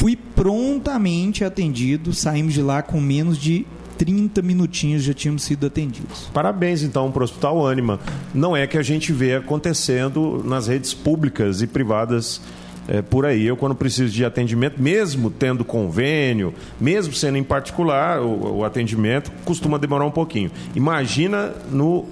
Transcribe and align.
Fui 0.00 0.16
prontamente 0.16 1.44
atendido, 1.44 2.14
saímos 2.14 2.54
de 2.54 2.62
lá 2.62 2.80
com 2.80 2.98
menos 2.98 3.36
de 3.36 3.66
30 3.98 4.40
minutinhos 4.40 5.02
já 5.02 5.12
tínhamos 5.12 5.42
sido 5.42 5.66
atendidos. 5.66 6.30
Parabéns, 6.32 6.82
então, 6.82 7.12
para 7.12 7.20
o 7.20 7.24
Hospital 7.24 7.68
Anima. 7.68 8.00
Não 8.32 8.56
é 8.56 8.66
que 8.66 8.78
a 8.78 8.82
gente 8.82 9.12
vê 9.12 9.34
acontecendo 9.34 10.42
nas 10.42 10.68
redes 10.68 10.94
públicas 10.94 11.60
e 11.60 11.66
privadas 11.66 12.40
é, 12.88 13.02
por 13.02 13.26
aí. 13.26 13.44
Eu, 13.44 13.58
quando 13.58 13.74
preciso 13.74 14.10
de 14.10 14.24
atendimento, 14.24 14.80
mesmo 14.80 15.30
tendo 15.30 15.66
convênio, 15.66 16.54
mesmo 16.80 17.12
sendo 17.12 17.36
em 17.36 17.44
particular, 17.44 18.22
o, 18.22 18.60
o 18.60 18.64
atendimento 18.64 19.30
costuma 19.44 19.76
demorar 19.76 20.06
um 20.06 20.10
pouquinho. 20.10 20.50
Imagina 20.74 21.52
no 21.70 22.06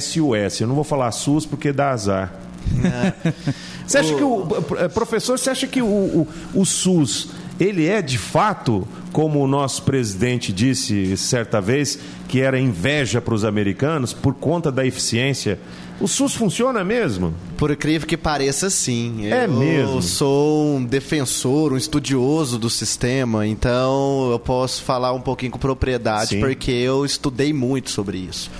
SUS. 0.00 0.60
Eu 0.60 0.66
não 0.66 0.74
vou 0.74 0.82
falar 0.82 1.12
SUS 1.12 1.46
porque 1.46 1.70
dá 1.72 1.92
azar. 1.92 2.34
Você 3.86 3.98
acha 3.98 4.14
que 4.14 4.22
o. 4.22 4.46
É, 4.78 4.88
professor, 4.88 5.38
você 5.38 5.50
acha 5.50 5.66
que 5.66 5.82
o, 5.82 5.86
o, 5.86 6.28
o 6.54 6.64
SUS 6.64 7.28
ele 7.58 7.86
é 7.86 8.02
de 8.02 8.18
fato, 8.18 8.86
como 9.12 9.40
o 9.40 9.46
nosso 9.46 9.82
presidente 9.82 10.52
disse 10.52 11.16
certa 11.16 11.60
vez, 11.60 11.98
que 12.26 12.40
era 12.40 12.58
inveja 12.58 13.20
para 13.20 13.34
os 13.34 13.44
americanos 13.44 14.12
por 14.12 14.34
conta 14.34 14.72
da 14.72 14.84
eficiência. 14.84 15.58
O 16.00 16.08
SUS 16.08 16.34
funciona 16.34 16.82
mesmo? 16.82 17.32
Por 17.56 17.70
incrível 17.70 18.08
que 18.08 18.16
pareça, 18.16 18.68
sim. 18.68 19.26
É 19.26 19.44
eu 19.44 19.52
mesmo. 19.52 19.96
Eu 19.98 20.02
sou 20.02 20.76
um 20.76 20.84
defensor, 20.84 21.72
um 21.72 21.76
estudioso 21.76 22.58
do 22.58 22.68
sistema, 22.68 23.46
então 23.46 24.30
eu 24.32 24.38
posso 24.40 24.82
falar 24.82 25.12
um 25.12 25.20
pouquinho 25.20 25.52
com 25.52 25.58
propriedade, 25.58 26.30
sim. 26.30 26.40
porque 26.40 26.72
eu 26.72 27.04
estudei 27.04 27.52
muito 27.52 27.90
sobre 27.90 28.18
isso. 28.18 28.50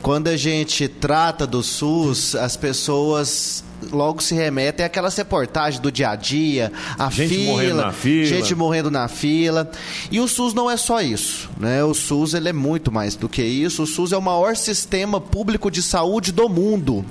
Quando 0.00 0.28
a 0.28 0.36
gente 0.36 0.88
trata 0.88 1.46
do 1.46 1.62
SUS, 1.62 2.34
as 2.34 2.56
pessoas 2.56 3.62
logo 3.92 4.22
se 4.22 4.34
remetem 4.34 4.84
àquelas 4.84 5.16
reportagens 5.16 5.80
do 5.80 5.90
dia 5.90 6.10
a 6.10 6.16
dia, 6.16 6.72
a 6.98 7.10
gente 7.10 7.28
fila, 7.28 7.52
morrendo 7.52 7.76
na 7.76 7.92
fila, 7.92 8.26
gente 8.26 8.54
morrendo 8.54 8.90
na 8.90 9.08
fila. 9.08 9.70
E 10.10 10.20
o 10.20 10.28
SUS 10.28 10.54
não 10.54 10.70
é 10.70 10.76
só 10.76 11.00
isso, 11.00 11.48
né? 11.58 11.82
O 11.84 11.94
SUS 11.94 12.34
ele 12.34 12.48
é 12.48 12.52
muito 12.52 12.92
mais 12.92 13.16
do 13.16 13.28
que 13.28 13.42
isso. 13.42 13.82
O 13.82 13.86
SUS 13.86 14.12
é 14.12 14.16
o 14.16 14.22
maior 14.22 14.56
sistema 14.56 15.20
público 15.20 15.70
de 15.70 15.82
saúde 15.82 16.32
do 16.32 16.48
mundo. 16.48 17.04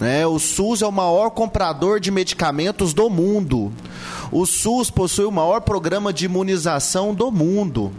Né? 0.00 0.26
O 0.26 0.38
SUS 0.38 0.80
é 0.80 0.86
o 0.86 0.92
maior 0.92 1.30
comprador 1.30 2.00
de 2.00 2.10
medicamentos 2.10 2.94
do 2.94 3.10
mundo. 3.10 3.70
O 4.32 4.46
SUS 4.46 4.90
possui 4.90 5.26
o 5.26 5.30
maior 5.30 5.60
programa 5.60 6.12
de 6.12 6.24
imunização 6.24 7.14
do 7.14 7.30
mundo. 7.30 7.92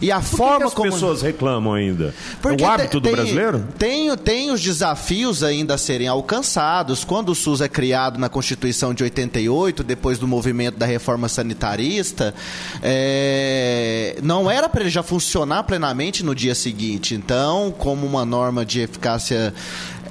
E 0.00 0.10
a 0.10 0.20
Por 0.20 0.24
forma 0.24 0.52
que, 0.52 0.60
que 0.60 0.68
as 0.68 0.74
como 0.74 0.92
pessoas 0.92 1.22
reclamam 1.22 1.74
ainda? 1.74 2.14
Porque 2.40 2.62
é 2.62 2.66
o 2.66 2.70
hábito 2.70 3.00
tem, 3.00 3.12
do 3.12 3.16
brasileiro? 3.16 3.64
Tem, 3.78 4.16
tem 4.16 4.50
os 4.50 4.60
desafios 4.60 5.42
ainda 5.42 5.74
a 5.74 5.78
serem 5.78 6.08
alcançados. 6.08 7.04
Quando 7.04 7.30
o 7.30 7.34
SUS 7.34 7.60
é 7.60 7.68
criado 7.68 8.18
na 8.18 8.28
Constituição 8.28 8.94
de 8.94 9.02
88, 9.02 9.84
depois 9.84 10.18
do 10.18 10.26
movimento 10.26 10.78
da 10.78 10.86
reforma 10.86 11.28
sanitarista, 11.28 12.34
é, 12.82 14.16
não 14.22 14.50
era 14.50 14.68
para 14.68 14.82
ele 14.82 14.90
já 14.90 15.02
funcionar 15.02 15.64
plenamente 15.64 16.24
no 16.24 16.34
dia 16.34 16.54
seguinte. 16.54 17.14
Então, 17.14 17.74
como 17.76 18.06
uma 18.06 18.24
norma 18.24 18.64
de 18.64 18.80
eficácia 18.80 19.52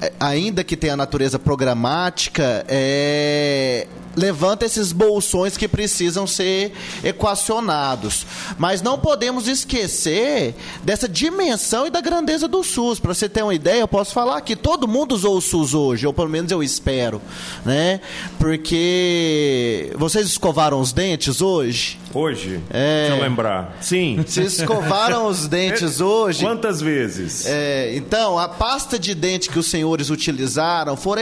é, 0.00 0.12
ainda 0.18 0.64
que 0.64 0.76
tenha 0.76 0.96
natureza 0.96 1.38
programática, 1.38 2.64
é, 2.68 3.86
levanta 4.16 4.64
esses 4.64 4.92
bolsões 4.92 5.56
que 5.56 5.68
precisam 5.68 6.26
ser 6.26 6.72
equacionados. 7.02 8.26
Mas 8.58 8.82
não 8.82 8.98
podemos 8.98 9.48
esquecer 9.48 10.54
dessa 10.82 11.08
dimensão 11.08 11.86
e 11.86 11.90
da 11.90 12.00
grandeza 12.00 12.48
do 12.48 12.62
SUS. 12.62 12.98
Para 12.98 13.14
você 13.14 13.28
ter 13.28 13.42
uma 13.42 13.54
ideia, 13.54 13.80
eu 13.80 13.88
posso 13.88 14.12
falar 14.12 14.40
que 14.40 14.56
todo 14.56 14.88
mundo 14.88 15.12
usou 15.12 15.36
o 15.36 15.40
SUS 15.40 15.74
hoje, 15.74 16.06
ou 16.06 16.12
pelo 16.12 16.28
menos 16.28 16.50
eu 16.50 16.62
espero, 16.62 17.20
né? 17.64 18.00
Porque 18.38 19.92
vocês 19.96 20.26
escovaram 20.26 20.80
os 20.80 20.92
dentes 20.92 21.40
hoje? 21.40 21.98
Hoje? 22.12 22.60
É... 22.70 23.08
Deixa 23.08 23.22
eu 23.22 23.28
lembrar. 23.28 23.76
Sim. 23.80 24.16
Vocês 24.26 24.58
escovaram 24.58 25.26
os 25.26 25.46
dentes 25.46 26.00
hoje? 26.02 26.44
Quantas 26.44 26.80
vezes? 26.80 27.46
É, 27.46 27.94
então, 27.94 28.36
a 28.36 28.48
pasta 28.48 28.98
de 28.98 29.14
dente 29.14 29.48
que 29.48 29.58
os 29.58 29.66
senhores 29.66 30.10
utilizaram 30.10 30.96
foi, 30.96 31.20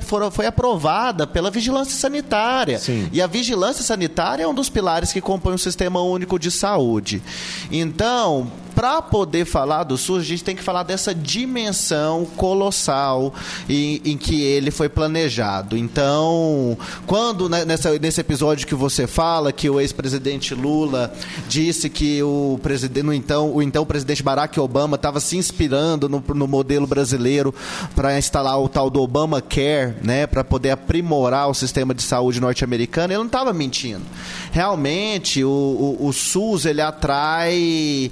foi, 0.00 0.30
foi 0.30 0.46
aprovada 0.46 1.26
pela 1.26 1.50
Vigilância 1.50 1.94
Sanitária. 1.94 2.29
Sim. 2.78 3.08
E 3.12 3.20
a 3.20 3.26
Vigilância 3.26 3.82
Sanitária 3.82 4.44
é 4.44 4.46
um 4.48 4.54
dos 4.54 4.68
pilares 4.68 5.12
que 5.12 5.20
compõe 5.20 5.54
o 5.54 5.58
Sistema 5.58 6.00
Único 6.02 6.38
de 6.38 6.50
Saúde. 6.50 7.22
Então, 7.70 8.50
para 8.80 9.02
poder 9.02 9.44
falar 9.44 9.84
do 9.84 9.98
SUS, 9.98 10.22
a 10.22 10.24
gente 10.24 10.42
tem 10.42 10.56
que 10.56 10.62
falar 10.62 10.84
dessa 10.84 11.14
dimensão 11.14 12.24
colossal 12.24 13.34
em, 13.68 14.00
em 14.06 14.16
que 14.16 14.40
ele 14.40 14.70
foi 14.70 14.88
planejado. 14.88 15.76
Então, 15.76 16.78
quando 17.06 17.46
né, 17.46 17.62
nessa, 17.66 17.98
nesse 17.98 18.22
episódio 18.22 18.66
que 18.66 18.74
você 18.74 19.06
fala 19.06 19.52
que 19.52 19.68
o 19.68 19.78
ex-presidente 19.78 20.54
Lula 20.54 21.12
disse 21.46 21.90
que 21.90 22.22
o 22.22 22.58
presidente, 22.62 23.04
no 23.04 23.12
então, 23.12 23.54
o 23.54 23.60
então 23.60 23.84
presidente 23.84 24.22
Barack 24.22 24.58
Obama 24.58 24.94
estava 24.94 25.20
se 25.20 25.36
inspirando 25.36 26.08
no, 26.08 26.24
no 26.28 26.48
modelo 26.48 26.86
brasileiro 26.86 27.54
para 27.94 28.16
instalar 28.16 28.58
o 28.58 28.66
tal 28.66 28.88
do 28.88 29.02
Obamacare, 29.02 29.96
né, 30.02 30.26
para 30.26 30.42
poder 30.42 30.70
aprimorar 30.70 31.50
o 31.50 31.54
sistema 31.54 31.92
de 31.92 32.00
saúde 32.02 32.40
norte-americano, 32.40 33.12
ele 33.12 33.18
não 33.18 33.26
estava 33.26 33.52
mentindo. 33.52 34.06
Realmente, 34.50 35.44
o, 35.44 35.50
o, 36.00 36.06
o 36.06 36.12
SUS 36.14 36.64
ele 36.64 36.80
atrai 36.80 38.10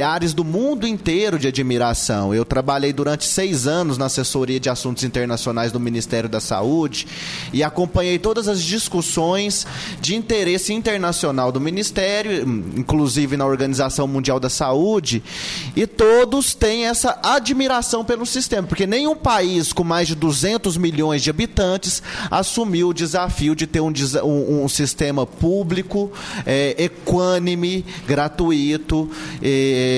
olhares 0.00 0.32
do 0.32 0.42
mundo 0.42 0.86
inteiro 0.86 1.38
de 1.38 1.46
admiração. 1.46 2.34
Eu 2.34 2.42
trabalhei 2.42 2.90
durante 2.90 3.26
seis 3.26 3.66
anos 3.66 3.98
na 3.98 4.06
assessoria 4.06 4.58
de 4.58 4.70
assuntos 4.70 5.04
internacionais 5.04 5.72
do 5.72 5.78
Ministério 5.78 6.26
da 6.26 6.40
Saúde 6.40 7.06
e 7.52 7.62
acompanhei 7.62 8.18
todas 8.18 8.48
as 8.48 8.62
discussões 8.62 9.66
de 10.00 10.16
interesse 10.16 10.72
internacional 10.72 11.52
do 11.52 11.60
Ministério, 11.60 12.48
inclusive 12.74 13.36
na 13.36 13.44
Organização 13.44 14.06
Mundial 14.06 14.40
da 14.40 14.48
Saúde, 14.48 15.22
e 15.76 15.86
todos 15.86 16.54
têm 16.54 16.86
essa 16.86 17.18
admiração 17.22 18.02
pelo 18.02 18.24
sistema, 18.24 18.66
porque 18.66 18.86
nenhum 18.86 19.14
país 19.14 19.70
com 19.70 19.84
mais 19.84 20.08
de 20.08 20.14
200 20.14 20.78
milhões 20.78 21.22
de 21.22 21.28
habitantes 21.28 22.02
assumiu 22.30 22.88
o 22.88 22.94
desafio 22.94 23.54
de 23.54 23.66
ter 23.66 23.80
um, 23.80 23.92
um, 24.24 24.64
um 24.64 24.68
sistema 24.68 25.26
público, 25.26 26.10
é, 26.46 26.74
equânime, 26.82 27.84
gratuito. 28.06 29.10
É, 29.42 29.89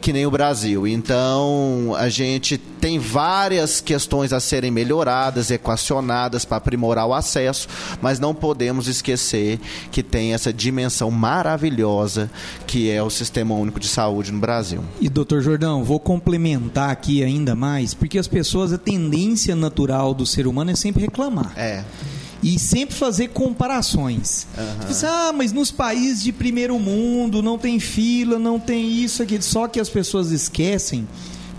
que 0.00 0.12
nem 0.12 0.26
o 0.26 0.30
Brasil. 0.30 0.86
Então, 0.86 1.94
a 1.96 2.08
gente 2.08 2.56
tem 2.58 2.98
várias 2.98 3.80
questões 3.80 4.32
a 4.32 4.40
serem 4.40 4.70
melhoradas, 4.70 5.50
equacionadas 5.50 6.44
para 6.44 6.56
aprimorar 6.56 7.06
o 7.06 7.14
acesso, 7.14 7.68
mas 8.00 8.18
não 8.18 8.34
podemos 8.34 8.88
esquecer 8.88 9.60
que 9.90 10.02
tem 10.02 10.34
essa 10.34 10.52
dimensão 10.52 11.10
maravilhosa 11.10 12.30
que 12.66 12.90
é 12.90 13.02
o 13.02 13.10
Sistema 13.10 13.54
Único 13.54 13.78
de 13.78 13.88
Saúde 13.88 14.32
no 14.32 14.40
Brasil. 14.40 14.82
E, 15.00 15.08
doutor 15.08 15.42
Jordão, 15.42 15.84
vou 15.84 16.00
complementar 16.00 16.90
aqui 16.90 17.22
ainda 17.22 17.54
mais, 17.54 17.94
porque 17.94 18.18
as 18.18 18.28
pessoas, 18.28 18.72
a 18.72 18.78
tendência 18.78 19.54
natural 19.54 20.14
do 20.14 20.26
ser 20.26 20.46
humano 20.46 20.70
é 20.70 20.76
sempre 20.76 21.02
reclamar. 21.02 21.52
É 21.56 21.84
e 22.42 22.58
sempre 22.58 22.94
fazer 22.94 23.28
comparações. 23.28 24.46
Uhum. 24.58 24.86
Você, 24.88 25.06
ah, 25.06 25.32
mas 25.32 25.52
nos 25.52 25.70
países 25.70 26.22
de 26.22 26.32
primeiro 26.32 26.78
mundo 26.78 27.40
não 27.42 27.56
tem 27.56 27.78
fila, 27.78 28.38
não 28.38 28.58
tem 28.58 28.90
isso 28.90 29.22
aqui. 29.22 29.40
Só 29.40 29.68
que 29.68 29.78
as 29.78 29.88
pessoas 29.88 30.32
esquecem, 30.32 31.06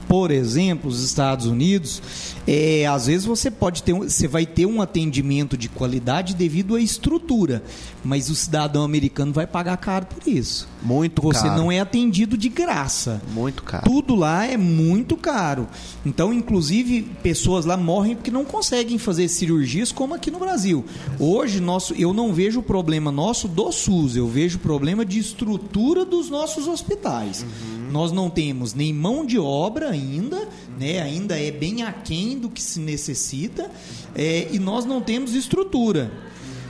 por 0.07 0.29
exemplo, 0.29 0.89
os 0.89 1.01
Estados 1.01 1.45
Unidos, 1.45 2.01
é, 2.47 2.85
às 2.85 3.07
vezes 3.07 3.25
você 3.25 3.49
pode 3.49 3.83
ter, 3.83 3.93
você 3.93 4.27
vai 4.27 4.45
ter 4.45 4.65
um 4.65 4.81
atendimento 4.81 5.57
de 5.57 5.69
qualidade 5.69 6.33
devido 6.33 6.75
à 6.75 6.81
estrutura, 6.81 7.63
mas 8.03 8.29
o 8.29 8.35
cidadão 8.35 8.83
americano 8.83 9.31
vai 9.31 9.47
pagar 9.47 9.77
caro 9.77 10.05
por 10.05 10.27
isso. 10.27 10.67
Muito 10.81 11.21
você 11.21 11.41
caro. 11.41 11.53
Você 11.53 11.61
não 11.61 11.71
é 11.71 11.79
atendido 11.79 12.37
de 12.37 12.49
graça. 12.49 13.21
Muito 13.33 13.63
caro. 13.63 13.83
Tudo 13.85 14.15
lá 14.15 14.45
é 14.45 14.57
muito 14.57 15.15
caro. 15.15 15.67
Então, 16.05 16.33
inclusive, 16.33 17.03
pessoas 17.23 17.65
lá 17.65 17.77
morrem 17.77 18.15
porque 18.15 18.31
não 18.31 18.43
conseguem 18.43 18.97
fazer 18.97 19.27
cirurgias 19.29 19.91
como 19.91 20.13
aqui 20.13 20.29
no 20.29 20.39
Brasil. 20.39 20.83
Hoje, 21.17 21.61
nosso, 21.61 21.93
eu 21.93 22.13
não 22.13 22.33
vejo 22.33 22.59
o 22.59 22.63
problema 22.63 23.11
nosso 23.11 23.47
do 23.47 23.71
SUS, 23.71 24.15
eu 24.15 24.27
vejo 24.27 24.57
o 24.57 24.61
problema 24.61 25.05
de 25.05 25.19
estrutura 25.19 26.03
dos 26.03 26.29
nossos 26.29 26.67
hospitais. 26.67 27.43
Uhum. 27.43 27.82
Nós 27.93 28.11
não 28.11 28.27
temos 28.27 28.73
nem 28.73 28.91
mão 28.91 29.23
de 29.23 29.37
obra 29.37 29.91
ainda, 29.91 30.49
né? 30.79 30.99
ainda 30.99 31.39
é 31.39 31.51
bem 31.51 31.83
aquém 31.83 32.39
do 32.39 32.49
que 32.49 32.59
se 32.59 32.79
necessita, 32.79 33.69
é, 34.15 34.47
e 34.51 34.57
nós 34.57 34.83
não 34.83 34.99
temos 34.99 35.35
estrutura. 35.35 36.11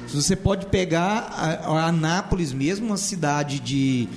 Você 0.10 0.36
pode 0.36 0.66
pegar 0.66 1.30
a, 1.32 1.80
a 1.80 1.88
Anápolis 1.88 2.52
mesmo, 2.52 2.88
uma 2.88 2.98
cidade 2.98 3.62
de 3.62 4.10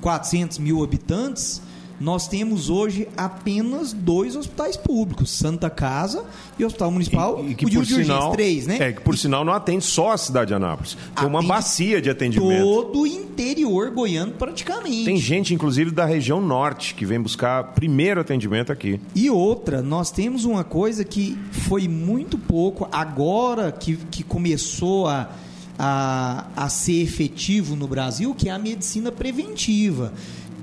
400 0.00 0.58
mil 0.58 0.84
habitantes, 0.84 1.60
nós 2.02 2.26
temos 2.26 2.68
hoje 2.68 3.06
apenas 3.16 3.92
dois 3.92 4.34
hospitais 4.34 4.76
públicos, 4.76 5.30
Santa 5.30 5.70
Casa 5.70 6.24
e 6.58 6.64
Hospital 6.64 6.90
Municipal, 6.90 7.44
e, 7.44 7.52
e 7.52 7.54
que, 7.54 7.64
o 7.64 7.70
por 7.70 7.86
sinal, 7.86 8.32
três, 8.32 8.66
né? 8.66 8.76
É, 8.80 8.92
que 8.92 9.00
por 9.00 9.16
sinal 9.16 9.44
não 9.44 9.52
atende 9.52 9.84
só 9.84 10.10
a 10.10 10.18
cidade 10.18 10.48
de 10.48 10.54
Anápolis. 10.54 10.96
Tem 11.14 11.28
uma 11.28 11.42
bacia 11.42 12.02
de 12.02 12.10
atendimento. 12.10 12.64
Todo 12.64 13.02
o 13.02 13.06
interior 13.06 13.90
goiano 13.90 14.32
praticamente. 14.32 15.04
Tem 15.04 15.16
gente, 15.16 15.54
inclusive, 15.54 15.92
da 15.92 16.04
região 16.04 16.40
norte 16.40 16.94
que 16.94 17.06
vem 17.06 17.20
buscar 17.20 17.72
primeiro 17.72 18.20
atendimento 18.20 18.72
aqui. 18.72 19.00
E 19.14 19.30
outra, 19.30 19.80
nós 19.80 20.10
temos 20.10 20.44
uma 20.44 20.64
coisa 20.64 21.04
que 21.04 21.38
foi 21.52 21.86
muito 21.86 22.36
pouco, 22.36 22.88
agora 22.90 23.70
que, 23.70 23.96
que 24.10 24.24
começou 24.24 25.06
a 25.06 25.30
a, 25.78 26.46
a 26.54 26.68
ser 26.68 27.02
efetivo 27.02 27.74
no 27.74 27.88
Brasil, 27.88 28.34
que 28.34 28.48
é 28.48 28.52
a 28.52 28.58
medicina 28.58 29.10
preventiva 29.10 30.12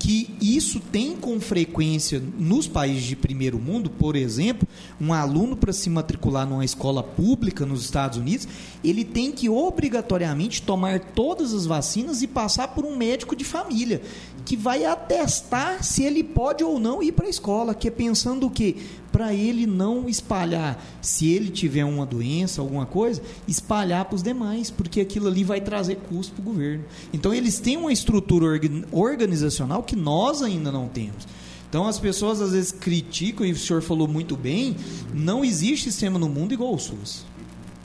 que 0.10 0.28
isso 0.42 0.80
tem 0.80 1.16
com 1.16 1.40
frequência 1.40 2.20
nos 2.40 2.68
países 2.68 3.04
de 3.04 3.16
primeiro 3.16 3.60
mundo, 3.60 3.92
por 3.92 4.16
exemplo, 4.16 4.68
um 5.00 5.14
aluno 5.14 5.56
para 5.56 5.72
se 5.72 5.88
matricular 5.88 6.50
numa 6.50 6.66
escola 6.66 7.04
pública 7.04 7.64
nos 7.64 7.86
Estados 7.86 8.18
Unidos, 8.18 8.48
ele 8.84 9.06
tem 9.06 9.32
que 9.32 9.48
obrigatoriamente 9.48 10.64
tomar 10.64 11.00
todas 11.00 11.54
as 11.54 11.68
vacinas 11.68 12.24
e 12.24 12.28
passar 12.28 12.70
por 12.70 12.86
um 12.86 12.98
médico 12.98 13.36
de 13.36 13.44
família, 13.44 14.02
que 14.44 14.58
vai 14.58 14.84
atestar 14.84 15.84
se 15.84 16.04
ele 16.04 16.24
pode 16.24 16.64
ou 16.64 16.80
não 16.80 17.04
ir 17.04 17.12
para 17.12 17.28
a 17.28 17.30
escola, 17.30 17.76
que 17.76 17.88
é 17.88 17.92
pensando 17.92 18.48
o 18.48 18.50
quê? 18.50 18.78
Para 19.12 19.34
ele 19.34 19.66
não 19.66 20.08
espalhar, 20.08 20.84
se 21.02 21.28
ele 21.28 21.50
tiver 21.50 21.84
uma 21.84 22.06
doença, 22.06 22.62
alguma 22.62 22.86
coisa, 22.86 23.22
espalhar 23.48 24.06
para 24.06 24.16
os 24.16 24.24
demais, 24.24 24.70
porque 24.70 25.02
aquilo 25.02 25.28
ali 25.28 25.44
vai 25.44 25.60
trazer 25.60 25.96
custo 25.96 26.34
para 26.34 26.42
o 26.42 26.46
governo. 26.46 26.86
Então 27.12 27.34
eles 27.34 27.60
têm 27.60 27.78
uma 27.78 27.92
estrutura 27.92 28.60
organizacional 28.92 29.84
que 29.84 29.96
nós 29.96 30.42
ainda 30.44 30.72
não 30.72 30.88
temos. 30.88 31.28
Então 31.70 31.88
as 31.88 32.00
pessoas 32.00 32.42
às 32.42 32.52
vezes 32.52 32.72
criticam, 32.72 33.46
e 33.46 33.52
o 33.52 33.58
senhor 33.58 33.82
falou 33.82 34.08
muito 34.08 34.36
bem, 34.36 34.76
não 35.14 35.46
existe 35.46 35.92
sistema 35.92 36.18
no 36.18 36.28
mundo 36.28 36.54
igual 36.54 36.72
ao 36.72 36.80
SUS. 36.80 37.26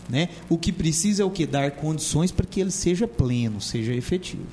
Né? 0.09 0.29
O 0.49 0.59
que 0.59 0.73
precisa 0.73 1.23
é 1.23 1.27
o 1.27 1.31
que? 1.31 1.47
Dar 1.47 1.71
condições 1.73 2.31
para 2.31 2.47
que 2.47 2.61
ele 2.61 2.71
seja 2.71 3.09
pleno, 3.09 3.61
seja 3.61 3.95
efetivo. 3.95 4.45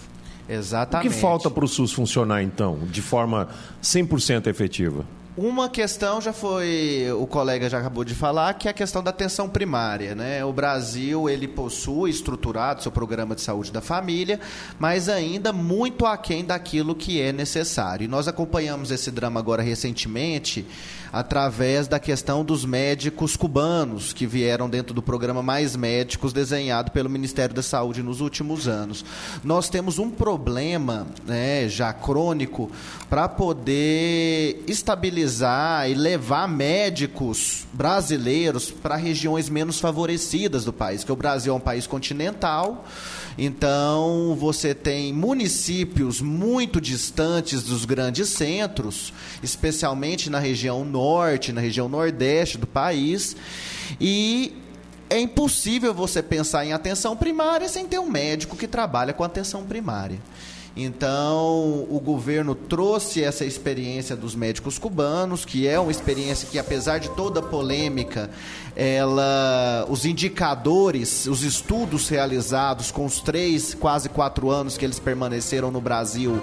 Exatamente. 0.48 1.08
O 1.08 1.12
que 1.12 1.18
falta 1.18 1.50
para 1.50 1.64
o 1.64 1.68
SUS 1.68 1.92
funcionar, 1.94 2.44
então, 2.44 2.80
de 2.92 3.02
forma 3.02 3.50
100% 3.82 4.48
efetiva? 4.48 5.06
Uma 5.38 5.70
questão 5.70 6.20
já 6.20 6.34
foi, 6.34 7.08
o 7.18 7.26
colega 7.26 7.70
já 7.70 7.80
acabou 7.80 8.04
de 8.04 8.14
falar, 8.14 8.54
que 8.56 8.68
é 8.68 8.72
a 8.72 8.74
questão 8.74 9.02
da 9.02 9.12
atenção 9.12 9.48
primária. 9.48 10.14
Né? 10.14 10.44
O 10.44 10.52
Brasil 10.52 11.30
ele 11.30 11.48
possui 11.48 12.10
estruturado 12.10 12.84
seu 12.84 12.92
programa 12.92 13.34
de 13.34 13.40
saúde 13.40 13.72
da 13.72 13.80
família, 13.80 14.42
mas 14.78 15.08
ainda 15.08 15.54
muito 15.54 16.06
aquém 16.06 16.44
daquilo 16.44 16.94
que 16.94 17.22
é 17.22 17.32
necessário. 17.32 18.04
E 18.04 18.08
nós 18.10 18.28
acompanhamos 18.28 18.92
esse 18.92 19.10
drama 19.10 19.40
agora 19.40 19.64
recentemente 19.64 20.68
através 21.12 21.88
da 21.88 22.00
questão 22.00 22.44
dos 22.44 22.66
médicos 22.66 23.36
cubanos 23.36 24.14
que 24.14 24.26
vieram 24.26 24.70
dentro 24.70 24.94
do 24.94 25.02
programa 25.02 25.44
Mais 25.44 25.76
Médicos 25.76 26.32
desenhado 26.32 26.92
pelo 26.92 27.10
Ministério 27.10 27.54
da 27.54 27.62
Saúde 27.62 28.02
nos 28.02 28.22
últimos 28.22 28.68
anos. 28.68 29.04
Nós 29.44 29.70
temos 29.70 30.00
um 30.00 30.10
problema 30.10 31.08
né, 31.26 31.68
já 31.68 31.92
crônico 31.92 32.72
para 33.10 33.28
poder 33.28 34.64
estabilizar 34.68 35.90
e 35.90 35.94
levar 35.94 36.48
médicos 36.48 37.66
brasileiros 37.74 38.72
para 38.72 38.96
regiões 38.96 39.50
menos 39.50 39.80
favorecidas 39.80 40.66
do 40.66 40.74
país, 40.74 41.04
que 41.04 41.12
o 41.12 41.16
Brasil 41.16 41.54
é 41.54 41.56
um 41.56 41.60
país 41.60 41.86
continental. 41.86 42.86
Então, 43.38 44.36
você 44.40 44.74
tem 44.74 45.14
municípios 45.14 46.22
muito 46.22 46.82
distantes 46.82 47.64
dos 47.64 47.86
grandes 47.86 48.30
centros, 48.30 49.14
especialmente 49.42 50.30
na 50.30 50.40
região 50.40 50.84
norte, 50.84 51.52
na 51.52 51.62
região 51.62 51.88
nordeste 51.88 52.58
do 52.58 52.68
país, 52.68 53.36
e 54.00 54.54
é 55.10 55.20
impossível 55.20 55.94
você 55.94 56.24
pensar 56.24 56.66
em 56.66 56.74
atenção 56.74 57.18
primária 57.18 57.68
sem 57.68 57.86
ter 57.86 58.00
um 58.00 58.10
médico 58.10 58.56
que 58.56 58.68
trabalha 58.68 59.14
com 59.14 59.24
atenção 59.24 59.64
primária. 59.66 60.20
Então, 60.76 61.86
o 61.90 62.02
governo 62.04 62.56
trouxe 62.56 63.22
essa 63.22 63.44
experiência 63.44 64.16
dos 64.16 64.36
médicos 64.36 64.80
cubanos, 64.80 65.44
que 65.44 65.68
é 65.68 65.78
uma 65.78 65.92
experiência 65.92 66.48
que, 66.50 66.58
apesar 66.58 66.98
de 66.98 67.10
toda 67.10 67.42
a 67.42 67.44
polêmica, 67.44 68.30
ela, 68.74 69.86
os 69.90 70.06
indicadores, 70.06 71.28
os 71.28 71.44
estudos 71.44 72.08
realizados 72.08 72.90
com 72.90 73.06
os 73.06 73.20
três, 73.20 73.74
quase 73.74 74.08
quatro 74.08 74.50
anos 74.50 74.78
que 74.78 74.86
eles 74.86 74.98
permaneceram 74.98 75.72
no 75.72 75.82
Brasil, 75.82 76.42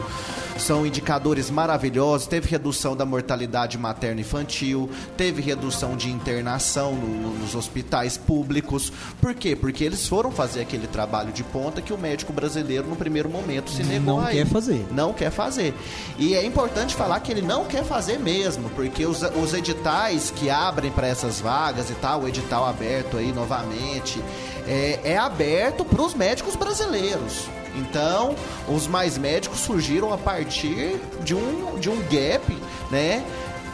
são 0.58 0.84
indicadores 0.84 1.50
maravilhosos. 1.50 2.26
Teve 2.26 2.50
redução 2.50 2.94
da 2.94 3.06
mortalidade 3.06 3.78
materna 3.78 4.20
infantil, 4.20 4.90
teve 5.16 5.40
redução 5.40 5.96
de 5.96 6.10
internação 6.10 6.92
no, 6.92 7.38
nos 7.38 7.54
hospitais 7.54 8.19
públicos. 8.19 8.92
Por 9.22 9.34
quê? 9.34 9.56
Porque 9.56 9.84
eles 9.84 10.06
foram 10.06 10.31
fazer 10.31 10.60
aquele 10.60 10.86
trabalho 10.86 11.32
de 11.32 11.42
ponta 11.44 11.81
que 11.81 11.94
o 11.94 11.98
médico 11.98 12.32
brasileiro, 12.32 12.86
no 12.86 12.96
primeiro 12.96 13.31
momento, 13.31 13.70
se 13.70 13.82
negou 13.82 14.18
não 14.20 14.31
quer 14.32 14.47
fazer. 14.47 14.87
Não 14.91 15.12
quer 15.12 15.31
fazer. 15.31 15.75
E 16.19 16.35
é 16.35 16.44
importante 16.44 16.94
falar 16.94 17.20
que 17.20 17.31
ele 17.31 17.43
não 17.43 17.65
quer 17.65 17.85
fazer 17.85 18.19
mesmo, 18.19 18.69
porque 18.70 19.06
os, 19.06 19.23
os 19.23 19.55
editais 19.55 20.31
que 20.31 20.50
abrem 20.50 20.91
para 20.91 21.06
essas 21.06 21.41
vagas 21.41 21.91
e 21.91 21.94
tal, 21.94 22.23
o 22.23 22.29
edital 22.29 22.67
aberto 22.67 23.17
aí 23.17 23.32
novamente, 23.32 24.23
é, 24.67 25.00
é 25.05 25.17
aberto 25.17 25.85
para 25.85 26.03
os 26.03 26.15
médicos 26.15 26.56
brasileiros. 26.56 27.49
Então, 27.76 28.35
os 28.69 28.87
mais 28.87 29.17
médicos 29.17 29.61
surgiram 29.61 30.12
a 30.12 30.19
partir 30.19 31.00
de 31.23 31.35
um, 31.35 31.79
de 31.79 31.88
um 31.88 31.99
gap, 32.03 32.56
né? 32.91 33.25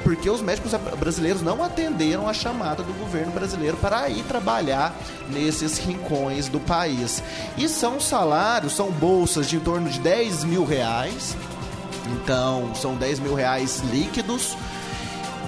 Porque 0.04 0.28
os 0.28 0.42
médicos 0.42 0.72
brasileiros 0.98 1.42
não 1.42 1.64
atenderam 1.64 2.28
a 2.28 2.34
chamada 2.34 2.82
do 2.82 2.92
governo 2.92 3.32
brasileiro 3.32 3.76
para 3.78 4.08
ir 4.10 4.22
trabalhar 4.24 4.94
nesses 5.30 5.78
rincões 5.78 6.46
do 6.46 6.60
país. 6.60 7.22
E 7.56 7.68
são 7.68 7.98
salários, 7.98 8.76
são 8.76 8.90
bolsas 8.90 9.48
de 9.48 9.56
em 9.56 9.60
torno 9.60 9.88
de 9.88 9.98
10 9.98 10.44
mil 10.44 10.64
reais. 10.64 11.34
Então, 12.12 12.74
são 12.74 12.94
10 12.94 13.18
mil 13.20 13.34
reais 13.34 13.82
líquidos 13.90 14.56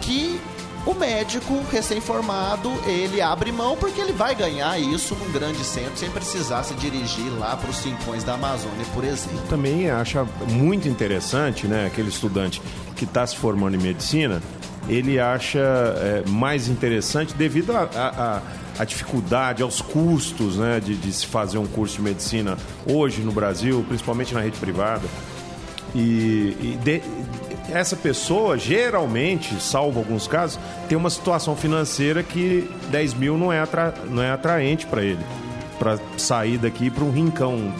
que 0.00 0.40
o 0.86 0.94
médico 0.94 1.60
recém-formado 1.70 2.72
ele 2.86 3.20
abre 3.20 3.50
mão 3.50 3.76
porque 3.76 4.00
ele 4.00 4.12
vai 4.12 4.34
ganhar 4.34 4.78
isso 4.78 5.16
num 5.16 5.32
grande 5.32 5.64
centro 5.64 5.96
sem 5.96 6.08
precisar 6.08 6.62
se 6.62 6.74
dirigir 6.74 7.28
lá 7.38 7.56
para 7.56 7.68
os 7.68 7.84
rincões 7.84 8.22
da 8.22 8.34
Amazônia, 8.34 8.86
por 8.94 9.04
exemplo. 9.04 9.42
Também 9.48 9.90
acha 9.90 10.24
muito 10.48 10.88
interessante, 10.88 11.66
né, 11.66 11.86
aquele 11.86 12.08
estudante 12.08 12.62
que 12.94 13.04
está 13.04 13.26
se 13.26 13.36
formando 13.36 13.74
em 13.74 13.80
medicina, 13.80 14.40
ele 14.88 15.18
acha 15.18 15.58
é, 15.58 16.22
mais 16.28 16.68
interessante 16.68 17.34
devido 17.34 17.72
a, 17.72 17.88
a, 17.92 18.42
a, 18.78 18.84
dificuldade, 18.84 19.62
aos 19.62 19.80
custos 19.80 20.56
né, 20.56 20.78
de, 20.78 20.94
de 20.94 21.12
se 21.12 21.26
fazer 21.26 21.58
um 21.58 21.66
curso 21.66 21.96
de 21.96 22.02
medicina 22.02 22.56
hoje 22.86 23.22
no 23.22 23.32
Brasil, 23.32 23.84
principalmente 23.88 24.32
na 24.32 24.40
rede 24.40 24.58
privada. 24.58 25.06
E, 25.94 26.56
e 26.60 26.78
de, 26.82 27.02
essa 27.70 27.96
pessoa, 27.96 28.56
geralmente, 28.56 29.60
salvo 29.60 29.98
alguns 29.98 30.28
casos, 30.28 30.58
tem 30.88 30.96
uma 30.96 31.10
situação 31.10 31.56
financeira 31.56 32.22
que 32.22 32.70
10 32.90 33.14
mil 33.14 33.36
não 33.36 33.52
é, 33.52 33.60
atra, 33.60 33.94
não 34.08 34.22
é 34.22 34.30
atraente 34.30 34.86
para 34.86 35.02
ele, 35.02 35.24
para 35.78 35.98
sair 36.16 36.58
daqui 36.58 36.90
para 36.90 37.04
um 37.04 37.10
rincão 37.10 37.72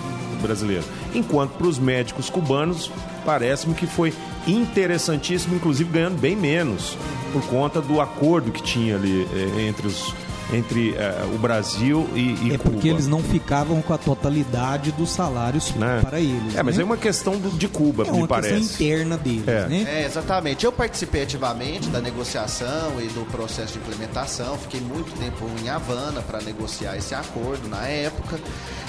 brasileiro. 0.43 0.85
Enquanto 1.15 1.53
para 1.53 1.67
os 1.67 1.79
médicos 1.79 2.29
cubanos, 2.29 2.91
parece-me 3.25 3.75
que 3.75 3.87
foi 3.87 4.13
interessantíssimo, 4.47 5.57
inclusive 5.57 5.91
ganhando 5.91 6.19
bem 6.19 6.37
menos, 6.37 6.97
por 7.33 7.43
conta 7.47 7.81
do 7.81 8.01
acordo 8.01 8.51
que 8.51 8.63
tinha 8.63 8.97
ali 8.97 9.27
eh, 9.33 9.63
entre 9.69 9.87
os 9.87 10.15
entre 10.53 10.91
uh, 10.91 11.35
o 11.35 11.39
Brasil 11.39 12.09
e, 12.15 12.49
e 12.49 12.55
é 12.55 12.59
Cuba. 12.59 12.71
porque 12.71 12.89
eles 12.89 13.07
não 13.07 13.23
ficavam 13.23 13.83
com 13.83 13.93
a 13.93 13.99
totalidade 13.99 14.93
dos 14.93 15.11
salários 15.11 15.75
né? 15.75 16.01
para 16.03 16.21
eles. 16.21 16.55
É, 16.55 16.63
mas 16.63 16.77
né? 16.77 16.83
é 16.83 16.85
uma 16.85 16.97
questão 16.97 17.37
do, 17.37 17.51
de 17.51 17.69
Cuba, 17.69 18.05
é 18.07 18.13
me 18.13 18.27
parece. 18.27 18.53
É 18.53 18.53
uma 18.53 18.61
questão 18.61 18.87
interna 18.87 19.17
deles, 19.17 19.49
é. 19.49 19.69
né? 19.69 19.85
É, 19.89 20.07
exatamente. 20.07 20.65
Eu 20.65 20.73
participei 20.73 21.23
ativamente 21.23 21.89
da 21.89 22.01
negociação 22.01 23.01
e 23.01 23.07
do 23.09 23.27
processo 23.27 23.73
de 23.73 23.79
implementação. 23.79 24.57
Fiquei 24.59 24.81
muito 24.81 25.13
tempo 25.19 25.51
em 25.63 25.69
Havana 25.69 26.23
para 26.23 26.41
negociar 26.41 26.97
esse 26.97 27.15
acordo 27.15 27.69
na 27.69 27.87
época. 27.87 28.39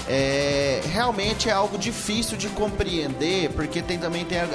É, 0.08 0.80
realmente 0.90 1.50
é 1.50 1.52
algo 1.52 1.76
difícil 1.76 2.38
de 2.38 2.48
compreender, 2.48 3.50
porque 3.50 3.82
tem 3.82 3.98
também 3.98 4.24
tem 4.24 4.38
a, 4.38 4.46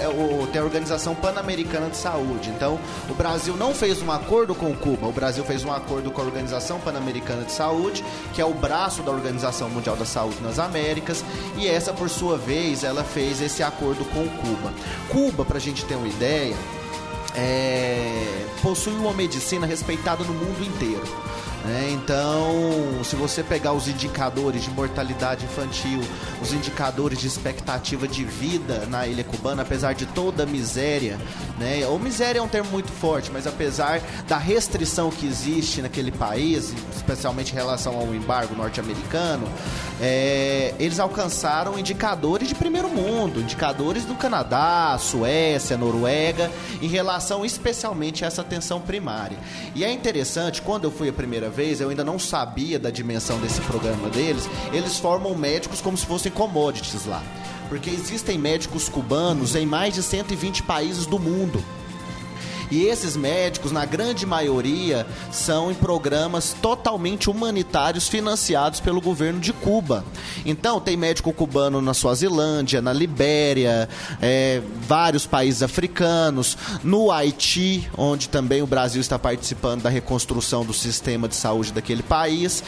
tem 0.51 0.61
a 0.61 0.63
Organização 0.63 1.13
Pan-Americana 1.13 1.89
de 1.89 1.97
Saúde. 1.97 2.49
Então, 2.49 2.79
o 3.09 3.13
Brasil 3.13 3.55
não 3.55 3.73
fez 3.73 4.01
um 4.01 4.11
acordo 4.11 4.55
com 4.55 4.73
Cuba, 4.73 5.07
o 5.07 5.11
Brasil 5.11 5.43
fez 5.43 5.63
um 5.63 5.71
acordo 5.71 6.09
com 6.09 6.21
a 6.21 6.23
Organização 6.23 6.79
Pan 6.79 6.92
Pan-Americana 6.93 7.43
de 7.43 7.51
Saúde, 7.51 8.05
que 8.33 8.41
é 8.41 8.45
o 8.45 8.53
braço 8.53 9.01
da 9.01 9.11
Organização 9.11 9.69
Mundial 9.69 9.95
da 9.95 10.05
Saúde 10.05 10.41
nas 10.41 10.59
Américas, 10.59 11.25
e 11.57 11.67
essa, 11.67 11.91
por 11.91 12.09
sua 12.09 12.37
vez, 12.37 12.83
ela 12.83 13.03
fez 13.03 13.41
esse 13.41 13.63
acordo 13.63 14.05
com 14.05 14.27
Cuba. 14.27 14.73
Cuba, 15.09 15.43
para 15.43 15.57
a 15.57 15.61
gente 15.61 15.83
ter 15.85 15.95
uma 15.95 16.07
ideia, 16.07 16.55
é, 17.35 18.45
possui 18.61 18.93
uma 18.93 19.13
medicina 19.13 19.65
respeitada 19.65 20.23
no 20.23 20.33
mundo 20.33 20.63
inteiro. 20.63 21.03
É, 21.65 21.91
então, 21.91 23.01
se 23.05 23.15
você 23.15 23.41
pegar 23.41 23.71
os 23.71 23.87
indicadores 23.87 24.63
de 24.63 24.69
mortalidade 24.71 25.45
infantil, 25.45 26.01
os 26.41 26.51
indicadores 26.51 27.17
de 27.17 27.27
expectativa 27.27 28.05
de 28.05 28.25
vida 28.25 28.85
na 28.89 29.07
ilha 29.07 29.23
cubana, 29.23 29.61
apesar 29.61 29.93
de 29.93 30.05
toda 30.05 30.43
a 30.43 30.45
miséria, 30.45 31.17
né? 31.57 31.87
Ou 31.87 31.97
miséria 31.97 32.39
é 32.39 32.41
um 32.41 32.49
termo 32.49 32.69
muito 32.69 32.91
forte, 32.91 33.31
mas 33.31 33.47
apesar 33.47 34.01
da 34.27 34.37
restrição 34.37 35.09
que 35.09 35.25
existe 35.25 35.81
naquele 35.81 36.11
país, 36.11 36.73
especialmente 36.93 37.53
em 37.53 37.55
relação 37.55 37.95
ao 37.95 38.13
embargo 38.13 38.53
norte-americano, 38.55 39.47
é, 40.05 40.75
eles 40.79 40.99
alcançaram 40.99 41.79
indicadores 41.79 42.49
de 42.49 42.55
primeiro 42.55 42.89
mundo, 42.89 43.39
indicadores 43.39 44.03
do 44.03 44.15
Canadá, 44.15 44.97
Suécia, 44.99 45.77
Noruega, 45.77 46.51
em 46.81 46.89
relação 46.89 47.45
especialmente 47.45 48.25
a 48.25 48.27
essa 48.27 48.41
atenção 48.41 48.81
primária. 48.81 49.37
E 49.73 49.81
é 49.81 49.89
interessante, 49.89 50.61
quando 50.61 50.83
eu 50.83 50.91
fui 50.91 51.07
a 51.07 51.13
primeira 51.13 51.49
vez, 51.49 51.79
eu 51.79 51.87
ainda 51.87 52.03
não 52.03 52.19
sabia 52.19 52.77
da 52.77 52.89
dimensão 52.89 53.39
desse 53.39 53.61
programa 53.61 54.09
deles, 54.09 54.49
eles 54.73 54.99
formam 54.99 55.33
médicos 55.35 55.79
como 55.79 55.95
se 55.95 56.05
fossem 56.05 56.33
commodities 56.33 57.05
lá. 57.05 57.23
Porque 57.69 57.89
existem 57.89 58.37
médicos 58.37 58.89
cubanos 58.89 59.55
em 59.55 59.65
mais 59.65 59.93
de 59.93 60.03
120 60.03 60.63
países 60.63 61.05
do 61.05 61.17
mundo. 61.17 61.63
E 62.71 62.83
esses 62.83 63.15
médicos, 63.15 63.71
na 63.71 63.85
grande 63.85 64.25
maioria, 64.25 65.05
são 65.31 65.71
em 65.71 65.75
programas 65.75 66.55
totalmente 66.61 67.29
humanitários 67.29 68.07
financiados 68.07 68.79
pelo 68.79 69.01
governo 69.01 69.39
de 69.39 69.53
Cuba. 69.53 70.03
Então, 70.45 70.79
tem 70.79 70.97
médico 70.97 71.33
cubano 71.33 71.81
na 71.81 71.93
Suazilândia, 71.93 72.81
na 72.81 72.93
Libéria, 72.93 73.87
é, 74.21 74.61
vários 74.87 75.25
países 75.25 75.63
africanos, 75.63 76.57
no 76.83 77.11
Haiti, 77.11 77.89
onde 77.97 78.29
também 78.29 78.61
o 78.61 78.67
Brasil 78.67 79.01
está 79.01 79.17
participando 79.19 79.83
da 79.83 79.89
reconstrução 79.89 80.65
do 80.65 80.73
sistema 80.73 81.27
de 81.27 81.35
saúde 81.35 81.71
daquele 81.71 82.03
país. 82.03 82.63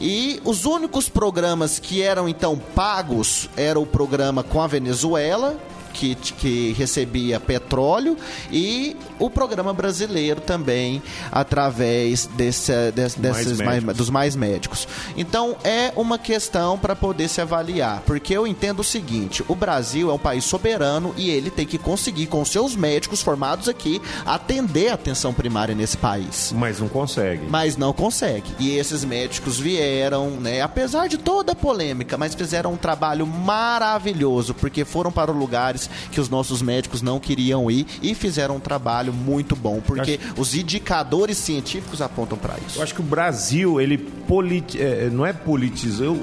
E 0.00 0.40
os 0.44 0.64
únicos 0.64 1.08
programas 1.08 1.78
que 1.78 2.02
eram 2.02 2.28
então 2.28 2.58
pagos 2.74 3.48
era 3.56 3.80
o 3.80 3.86
programa 3.86 4.42
com 4.42 4.60
a 4.60 4.66
Venezuela, 4.66 5.56
que, 5.96 6.14
que 6.14 6.72
recebia 6.74 7.40
petróleo 7.40 8.16
e 8.50 8.96
o 9.18 9.30
programa 9.30 9.72
brasileiro 9.72 10.40
também 10.40 11.02
através 11.32 12.26
desse, 12.26 12.92
desse, 12.92 13.18
desses 13.18 13.60
mais 13.60 13.82
mais, 13.82 13.96
dos 13.96 14.10
mais 14.10 14.36
médicos. 14.36 14.86
Então 15.16 15.56
é 15.64 15.92
uma 15.96 16.18
questão 16.18 16.78
para 16.78 16.94
poder 16.94 17.28
se 17.28 17.40
avaliar, 17.40 18.02
porque 18.04 18.34
eu 18.34 18.46
entendo 18.46 18.80
o 18.80 18.84
seguinte: 18.84 19.42
o 19.48 19.54
Brasil 19.54 20.10
é 20.10 20.12
um 20.12 20.18
país 20.18 20.44
soberano 20.44 21.14
e 21.16 21.30
ele 21.30 21.50
tem 21.50 21.66
que 21.66 21.78
conseguir 21.78 22.26
com 22.26 22.44
seus 22.44 22.76
médicos 22.76 23.22
formados 23.22 23.68
aqui 23.68 24.00
atender 24.24 24.90
a 24.90 24.94
atenção 24.94 25.32
primária 25.32 25.74
nesse 25.74 25.96
país. 25.96 26.52
Mas 26.54 26.78
não 26.78 26.88
consegue. 26.88 27.46
Mas 27.48 27.76
não 27.76 27.92
consegue. 27.92 28.54
E 28.58 28.76
esses 28.76 29.04
médicos 29.04 29.58
vieram, 29.58 30.30
né, 30.30 30.60
apesar 30.60 31.08
de 31.08 31.16
toda 31.16 31.52
a 31.52 31.54
polêmica, 31.54 32.18
mas 32.18 32.34
fizeram 32.34 32.74
um 32.74 32.76
trabalho 32.76 33.26
maravilhoso, 33.26 34.52
porque 34.54 34.84
foram 34.84 35.10
para 35.10 35.32
lugares 35.32 35.85
que 36.10 36.20
os 36.20 36.28
nossos 36.28 36.62
médicos 36.62 37.02
não 37.02 37.18
queriam 37.18 37.70
ir 37.70 37.86
e 38.02 38.14
fizeram 38.14 38.56
um 38.56 38.60
trabalho 38.60 39.12
muito 39.12 39.54
bom, 39.54 39.80
porque 39.80 40.18
acho... 40.22 40.40
os 40.40 40.54
indicadores 40.54 41.36
científicos 41.38 42.00
apontam 42.00 42.38
para 42.38 42.56
isso. 42.66 42.78
Eu 42.78 42.82
acho 42.82 42.94
que 42.94 43.00
o 43.00 43.04
Brasil, 43.04 43.80
ele 43.80 43.98
politi... 43.98 44.80
É, 44.80 45.08
não 45.10 45.24
é 45.24 45.32
politizou, 45.32 46.16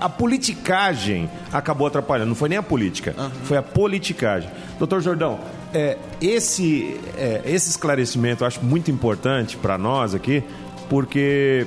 a 0.00 0.08
politicagem 0.08 1.28
acabou 1.52 1.86
atrapalhando, 1.86 2.28
não 2.28 2.34
foi 2.34 2.48
nem 2.48 2.58
a 2.58 2.62
política, 2.62 3.14
uhum. 3.18 3.30
foi 3.44 3.56
a 3.56 3.62
politicagem. 3.62 4.50
Doutor 4.78 5.00
Jordão, 5.00 5.40
é, 5.72 5.98
esse, 6.20 7.00
é, 7.16 7.42
esse 7.46 7.70
esclarecimento 7.70 8.44
eu 8.44 8.46
acho 8.46 8.62
muito 8.62 8.90
importante 8.90 9.56
para 9.56 9.78
nós 9.78 10.14
aqui, 10.14 10.42
porque 10.88 11.66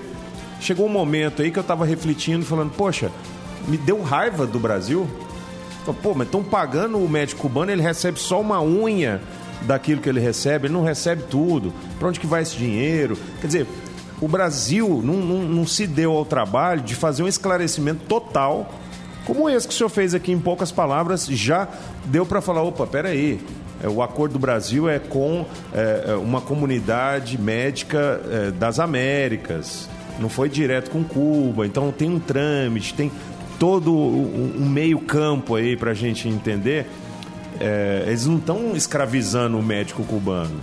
chegou 0.60 0.86
um 0.86 0.90
momento 0.90 1.42
aí 1.42 1.52
que 1.52 1.58
eu 1.58 1.62
estava 1.62 1.86
refletindo, 1.86 2.46
falando, 2.46 2.72
poxa, 2.72 3.12
me 3.68 3.78
deu 3.78 4.02
raiva 4.02 4.46
do 4.46 4.60
Brasil 4.60 5.08
Pô, 5.94 6.14
mas 6.14 6.28
estão 6.28 6.44
pagando 6.44 6.98
o 6.98 7.10
médico 7.10 7.42
cubano, 7.42 7.72
ele 7.72 7.82
recebe 7.82 8.20
só 8.20 8.40
uma 8.42 8.62
unha 8.62 9.22
daquilo 9.62 10.02
que 10.02 10.10
ele 10.10 10.20
recebe, 10.20 10.68
ele 10.68 10.74
não 10.74 10.84
recebe 10.84 11.24
tudo. 11.30 11.74
Para 12.00 12.08
onde 12.08 12.20
que 12.20 12.28
vai 12.28 12.42
esse 12.42 12.56
dinheiro? 12.56 13.18
Quer 13.42 13.48
dizer, 13.48 13.68
o 14.22 14.28
Brasil 14.28 15.02
não, 15.04 15.16
não, 15.16 15.40
não 15.44 15.68
se 15.68 15.86
deu 15.86 16.12
ao 16.14 16.26
trabalho 16.26 16.82
de 16.82 16.96
fazer 16.96 17.24
um 17.24 17.28
esclarecimento 17.28 18.06
total, 18.08 18.72
como 19.26 19.50
esse 19.50 19.68
que 19.68 19.74
o 19.74 19.78
senhor 19.78 19.90
fez 19.90 20.14
aqui 20.14 20.32
em 20.32 20.40
poucas 20.40 20.72
palavras, 20.72 21.26
já 21.26 21.68
deu 22.06 22.26
para 22.26 22.42
falar, 22.42 22.62
opa, 22.62 22.86
peraí, 22.86 23.40
é, 23.84 23.90
o 23.90 24.02
acordo 24.02 24.34
do 24.34 24.40
Brasil 24.40 24.88
é 24.88 25.00
com 25.00 25.46
é, 25.74 26.06
é, 26.10 26.14
uma 26.16 26.40
comunidade 26.40 27.40
médica 27.40 28.22
é, 28.32 28.52
das 28.52 28.80
Américas, 28.80 29.90
não 30.20 30.30
foi 30.30 30.48
direto 30.48 30.92
com 30.92 31.04
Cuba, 31.04 31.66
então 31.66 31.92
tem 31.92 32.10
um 32.10 32.20
trâmite, 32.20 32.94
tem 32.94 33.12
todo 33.60 33.94
um 33.94 34.68
meio 34.70 35.00
campo 35.00 35.56
aí 35.56 35.76
para 35.76 35.92
a 35.92 35.94
gente 35.94 36.28
entender, 36.28 36.88
é, 37.60 38.04
eles 38.08 38.26
não 38.26 38.38
estão 38.38 38.76
escravizando 38.76 39.58
o 39.58 39.64
médico 39.64 40.04
cubano. 40.04 40.60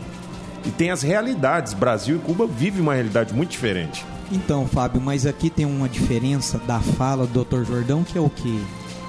E 0.65 0.71
tem 0.71 0.91
as 0.91 1.03
realidades. 1.03 1.75
Brasil 1.75 2.17
e 2.17 2.19
Cuba 2.21 2.47
vivem 2.47 2.81
uma 2.81 2.95
realidade 2.95 3.35
muito 3.35 3.51
diferente. 3.51 4.05
Então, 4.31 4.67
Fábio, 4.67 5.01
mas 5.01 5.27
aqui 5.27 5.51
tem 5.51 5.67
uma 5.67 5.89
diferença 5.89 6.59
da 6.67 6.81
fala 6.81 7.27
do 7.27 7.45
Dr. 7.45 7.65
Jordão, 7.65 8.05
que 8.05 8.17
é 8.17 8.21
o 8.21 8.31
quê? 8.31 8.59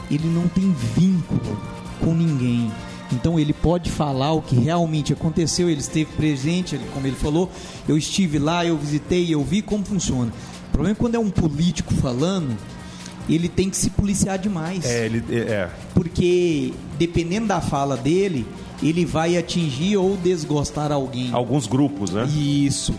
Ele 0.09 0.27
não 0.27 0.47
tem 0.47 0.75
vínculo 0.95 1.57
com 1.99 2.13
ninguém. 2.13 2.71
Então 3.11 3.39
ele 3.39 3.53
pode 3.53 3.91
falar 3.91 4.33
o 4.33 4.41
que 4.41 4.55
realmente 4.55 5.13
aconteceu, 5.13 5.69
ele 5.69 5.79
esteve 5.79 6.11
presente, 6.13 6.79
como 6.93 7.05
ele 7.05 7.15
falou, 7.15 7.49
eu 7.87 7.95
estive 7.97 8.39
lá, 8.39 8.65
eu 8.65 8.75
visitei, 8.75 9.33
eu 9.33 9.43
vi 9.43 9.61
como 9.61 9.85
funciona. 9.85 10.31
O 10.69 10.71
problema 10.71 10.97
é 10.97 10.99
quando 10.99 11.15
é 11.15 11.19
um 11.19 11.29
político 11.29 11.93
falando, 11.93 12.57
ele 13.29 13.47
tem 13.47 13.69
que 13.69 13.77
se 13.77 13.89
policiar 13.89 14.37
demais. 14.37 14.85
É, 14.85 15.05
ele 15.05 15.23
é. 15.31 15.69
Porque 15.93 16.73
dependendo 16.97 17.47
da 17.47 17.61
fala 17.61 17.95
dele, 17.95 18.45
ele 18.81 19.05
vai 19.05 19.37
atingir 19.37 19.97
ou 19.97 20.17
desgostar 20.17 20.91
alguém. 20.91 21.31
Alguns 21.31 21.67
grupos, 21.67 22.11
né? 22.11 22.25
Isso. 22.25 22.93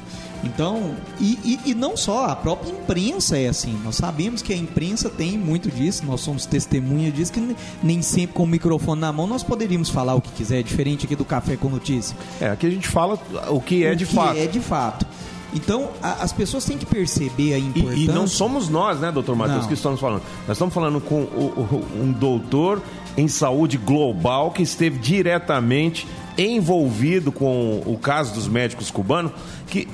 Então, 0.45 0.95
e, 1.19 1.39
e, 1.43 1.71
e, 1.71 1.75
não 1.75 1.97
só, 1.97 2.27
a 2.27 2.37
própria 2.37 2.71
imprensa 2.71 3.39
é 3.39 3.49
assim. 3.49 3.79
Nós 3.83 3.97
sabemos 3.97 4.43
que 4.43 4.53
a 4.53 4.57
imprensa 4.57 5.09
tem 5.09 5.39
muito 5.39 5.71
disso, 5.71 6.05
nós 6.05 6.21
somos 6.21 6.45
testemunha 6.45 7.11
disso, 7.11 7.33
que 7.33 7.57
nem 7.83 8.03
sempre 8.03 8.35
com 8.35 8.43
o 8.43 8.47
microfone 8.47 9.01
na 9.01 9.11
mão 9.13 9.27
nós 9.27 9.43
poderíamos 9.43 9.89
falar 9.89 10.15
o 10.15 10.21
que 10.21 10.31
quiser, 10.33 10.61
é 10.61 10.63
diferente 10.63 11.07
aqui 11.07 11.17
do 11.17 11.25
Café 11.25 11.57
com 11.57 11.71
Notícia. 11.71 12.17
É, 12.41 12.49
aqui 12.49 12.67
a 12.67 12.71
gente 12.71 12.87
fala 12.87 13.19
o 13.49 13.61
que 13.61 13.85
é 13.85 13.93
o 13.93 13.97
de 13.97 14.05
que 14.05 14.15
fato. 14.15 14.39
é 14.39 14.47
de 14.47 14.61
fato. 14.61 15.07
Então, 15.55 15.91
a, 16.03 16.25
as 16.25 16.33
pessoas 16.33 16.65
têm 16.65 16.77
que 16.77 16.85
perceber 16.85 17.55
a 17.55 17.59
importância. 17.59 17.99
E, 17.99 18.05
e 18.05 18.09
não 18.09 18.27
somos 18.27 18.69
nós, 18.69 18.99
né, 19.01 19.13
doutor 19.13 19.37
Matheus, 19.37 19.67
que 19.67 19.75
estamos 19.75 20.01
falando. 20.01 20.23
Nós 20.47 20.57
estamos 20.57 20.75
falando 20.75 21.01
com 21.01 21.23
o, 21.23 21.85
o, 21.97 22.03
um 22.03 22.13
doutor 22.13 22.83
em 23.17 23.29
saúde 23.29 23.79
global 23.79 24.51
que 24.51 24.63
esteve 24.63 24.99
diretamente 24.99 26.07
envolvido 26.37 27.31
com 27.31 27.81
o 27.87 27.97
caso 27.97 28.35
dos 28.35 28.49
médicos 28.49 28.91
cubanos, 28.91 29.33
que 29.69 29.87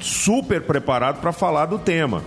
super 0.00 0.62
preparado 0.62 1.20
para 1.20 1.32
falar 1.32 1.66
do 1.66 1.78
tema. 1.78 2.22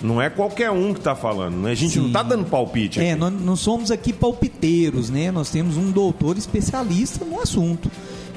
Não 0.00 0.20
é 0.20 0.28
qualquer 0.28 0.70
um 0.70 0.92
que 0.92 0.98
está 0.98 1.14
falando, 1.14 1.56
né? 1.56 1.70
A 1.70 1.74
gente 1.74 1.94
Sim. 1.94 2.00
não 2.00 2.06
está 2.08 2.22
dando 2.22 2.44
palpite. 2.44 2.98
É, 2.98 3.02
aqui. 3.02 3.12
É, 3.12 3.16
nós 3.16 3.32
não 3.32 3.54
somos 3.54 3.90
aqui 3.90 4.12
palpiteiros, 4.12 5.10
né? 5.10 5.30
Nós 5.30 5.48
temos 5.48 5.76
um 5.76 5.90
doutor 5.90 6.36
especialista 6.36 7.24
no 7.24 7.40
assunto 7.40 7.90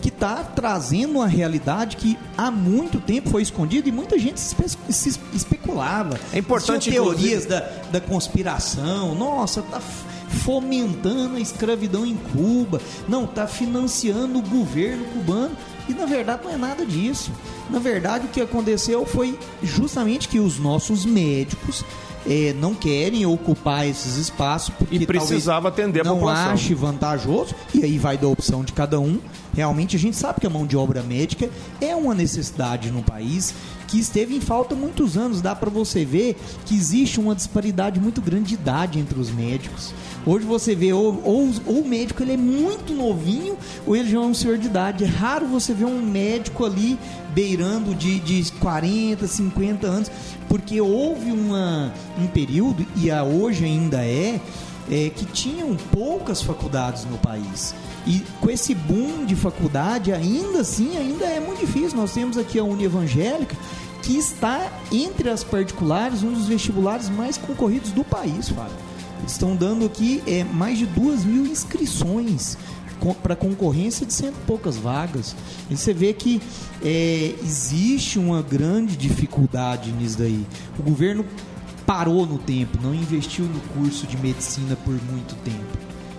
que 0.06 0.10
está 0.10 0.44
trazendo 0.44 1.16
uma 1.16 1.26
realidade 1.26 1.98
que 1.98 2.16
há 2.38 2.52
muito 2.52 3.00
tempo 3.00 3.32
foi 3.32 3.42
escondida 3.42 3.90
e 3.90 3.92
muita 3.92 4.20
gente 4.20 4.40
se, 4.40 4.56
se 4.88 5.20
especulava. 5.34 6.20
É 6.32 6.38
importante 6.38 6.92
teorias 6.92 7.48
da, 7.48 7.62
da 7.92 8.00
conspiração. 8.00 9.16
Nossa, 9.16 9.64
tá 9.64 9.82
fomentando 10.44 11.38
a 11.38 11.40
escravidão 11.40 12.06
em 12.06 12.16
Cuba. 12.16 12.80
Não, 13.10 13.24
está 13.24 13.48
financiando 13.48 14.38
o 14.38 14.44
governo 14.44 15.06
cubano. 15.06 15.58
E 15.90 15.94
na 15.96 16.06
verdade 16.06 16.44
não 16.44 16.52
é 16.52 16.58
nada 16.58 16.86
disso. 16.86 17.32
Na 17.72 17.80
verdade, 17.80 18.28
o 18.28 18.30
que 18.30 18.42
aconteceu 18.42 19.08
foi 19.08 19.40
justamente 19.64 20.28
que 20.28 20.40
os 20.40 20.60
nossos 20.60 21.04
médicos 21.04 21.84
não 22.60 22.74
querem 22.74 23.26
ocupar 23.26 23.88
esses 23.88 24.18
espaços 24.18 24.70
porque 24.70 24.96
e 24.96 25.06
precisava 25.06 25.68
atender 25.68 26.02
a 26.02 26.04
não 26.04 26.16
população. 26.16 26.52
ache 26.54 26.74
vantajoso 26.74 27.54
e 27.74 27.84
aí 27.84 27.98
vai 27.98 28.18
da 28.18 28.28
opção 28.28 28.64
de 28.64 28.74
cada 28.74 29.00
um. 29.00 29.20
Realmente 29.54 29.96
a 29.96 30.00
gente 30.00 30.18
sabe 30.18 30.42
que 30.42 30.48
a 30.48 30.50
mão 30.50 30.66
de 30.66 30.76
obra 30.76 31.02
médica 31.02 31.50
é 31.80 31.96
uma 31.96 32.14
necessidade 32.14 32.92
no 32.92 33.02
país 33.02 33.54
que 33.88 34.00
esteve 34.00 34.36
em 34.36 34.42
falta 34.42 34.76
muitos 34.76 35.18
anos. 35.18 35.42
Dá 35.42 35.56
para 35.56 35.70
você 35.70 36.04
ver 36.04 36.36
que 36.66 36.76
existe 36.76 37.20
uma 37.20 37.36
disparidade 37.36 38.00
muito 38.00 38.22
grande 38.22 38.50
de 38.50 38.54
idade 38.56 39.00
entre 39.00 39.20
os 39.20 39.30
médicos. 39.32 39.94
Hoje 40.26 40.46
você 40.46 40.74
vê 40.74 40.92
ou, 40.92 41.22
ou, 41.24 41.50
ou, 41.68 41.82
o 41.82 41.88
médico 41.88 42.24
ele 42.24 42.34
é 42.34 42.38
muito 42.38 42.94
novinho 42.94 43.56
ou 43.86 43.96
ele 43.96 44.10
já 44.10 44.18
é 44.18 44.22
um 44.22 44.34
senhor 44.34 44.58
de 44.58 44.66
idade. 44.68 45.04
É 45.04 45.08
raro 45.08 45.46
você 45.46 45.74
ver 45.74 45.86
um 45.86 46.02
médico 46.02 46.66
ali 46.66 46.98
beirando 47.34 47.94
de, 47.94 48.20
de 48.20 48.52
40, 48.54 49.28
50 49.28 49.86
anos, 49.86 50.12
porque 50.48 50.82
houve 50.82 51.32
uma, 51.32 51.94
um 52.18 52.26
período, 52.28 52.86
e 52.96 53.12
a 53.12 53.24
hoje 53.24 53.66
ainda 53.66 54.04
é, 54.04 54.40
é, 54.90 55.10
que 55.10 55.26
tinham 55.26 55.76
poucas 55.92 56.42
faculdades 56.42 57.06
no 57.06 57.18
país. 57.18 57.76
E 58.08 58.22
com 58.40 58.50
esse 58.50 58.74
boom 58.74 59.26
de 59.26 59.36
faculdade, 59.36 60.12
ainda 60.12 60.62
assim, 60.62 60.98
ainda 60.98 61.26
é 61.26 61.40
muito 61.40 61.60
difícil. 61.60 61.98
Nós 61.98 62.14
temos 62.14 62.38
aqui 62.38 62.58
a 62.58 62.64
Uni 62.64 62.86
Evangélica, 62.86 63.56
que 64.02 64.18
está 64.18 64.72
entre 64.92 65.30
as 65.30 65.44
particulares, 65.44 66.24
um 66.24 66.32
dos 66.32 66.48
vestibulares 66.48 67.10
mais 67.10 67.38
concorridos 67.38 67.92
do 67.92 68.04
país, 68.04 68.50
Fábio. 68.50 68.85
Estão 69.26 69.56
dando 69.56 69.86
aqui 69.86 70.24
é, 70.28 70.44
mais 70.44 70.78
de 70.78 70.86
duas 70.86 71.24
mil 71.24 71.46
inscrições 71.46 72.58
para 73.22 73.36
concorrência 73.36 74.06
de 74.06 74.14
cento 74.14 74.36
e 74.42 74.46
poucas 74.46 74.78
vagas. 74.78 75.36
E 75.70 75.78
você 75.78 75.94
vê 75.94 76.14
que 76.14 76.42
é, 76.84 77.36
existe 77.44 78.18
uma 78.18 78.42
grande 78.42 78.96
dificuldade 78.96 79.92
nisso 79.92 80.18
daí. 80.18 80.46
O 80.80 80.84
governo 80.84 81.26
parou 81.86 82.26
no 82.26 82.38
tempo, 82.40 82.80
não 82.82 82.94
investiu 82.94 83.46
no 83.46 83.60
curso 83.74 84.08
de 84.08 84.18
medicina 84.18 84.76
por 84.76 84.94
muito 85.12 85.36
tempo. 85.44 85.78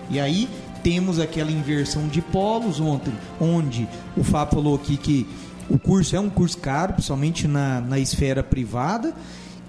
E 0.09 0.19
aí 0.19 0.49
temos 0.83 1.19
aquela 1.19 1.51
inversão 1.51 2.07
de 2.07 2.21
polos 2.21 2.79
ontem, 2.79 3.13
onde 3.41 3.87
o 4.15 4.23
Fábio 4.23 4.55
falou 4.55 4.75
aqui 4.75 4.95
que 4.95 5.27
o 5.69 5.77
curso 5.77 6.15
é 6.15 6.19
um 6.19 6.29
curso 6.29 6.57
caro, 6.59 6.93
principalmente 6.93 7.47
na, 7.47 7.81
na 7.81 7.99
esfera 7.99 8.41
privada. 8.41 9.13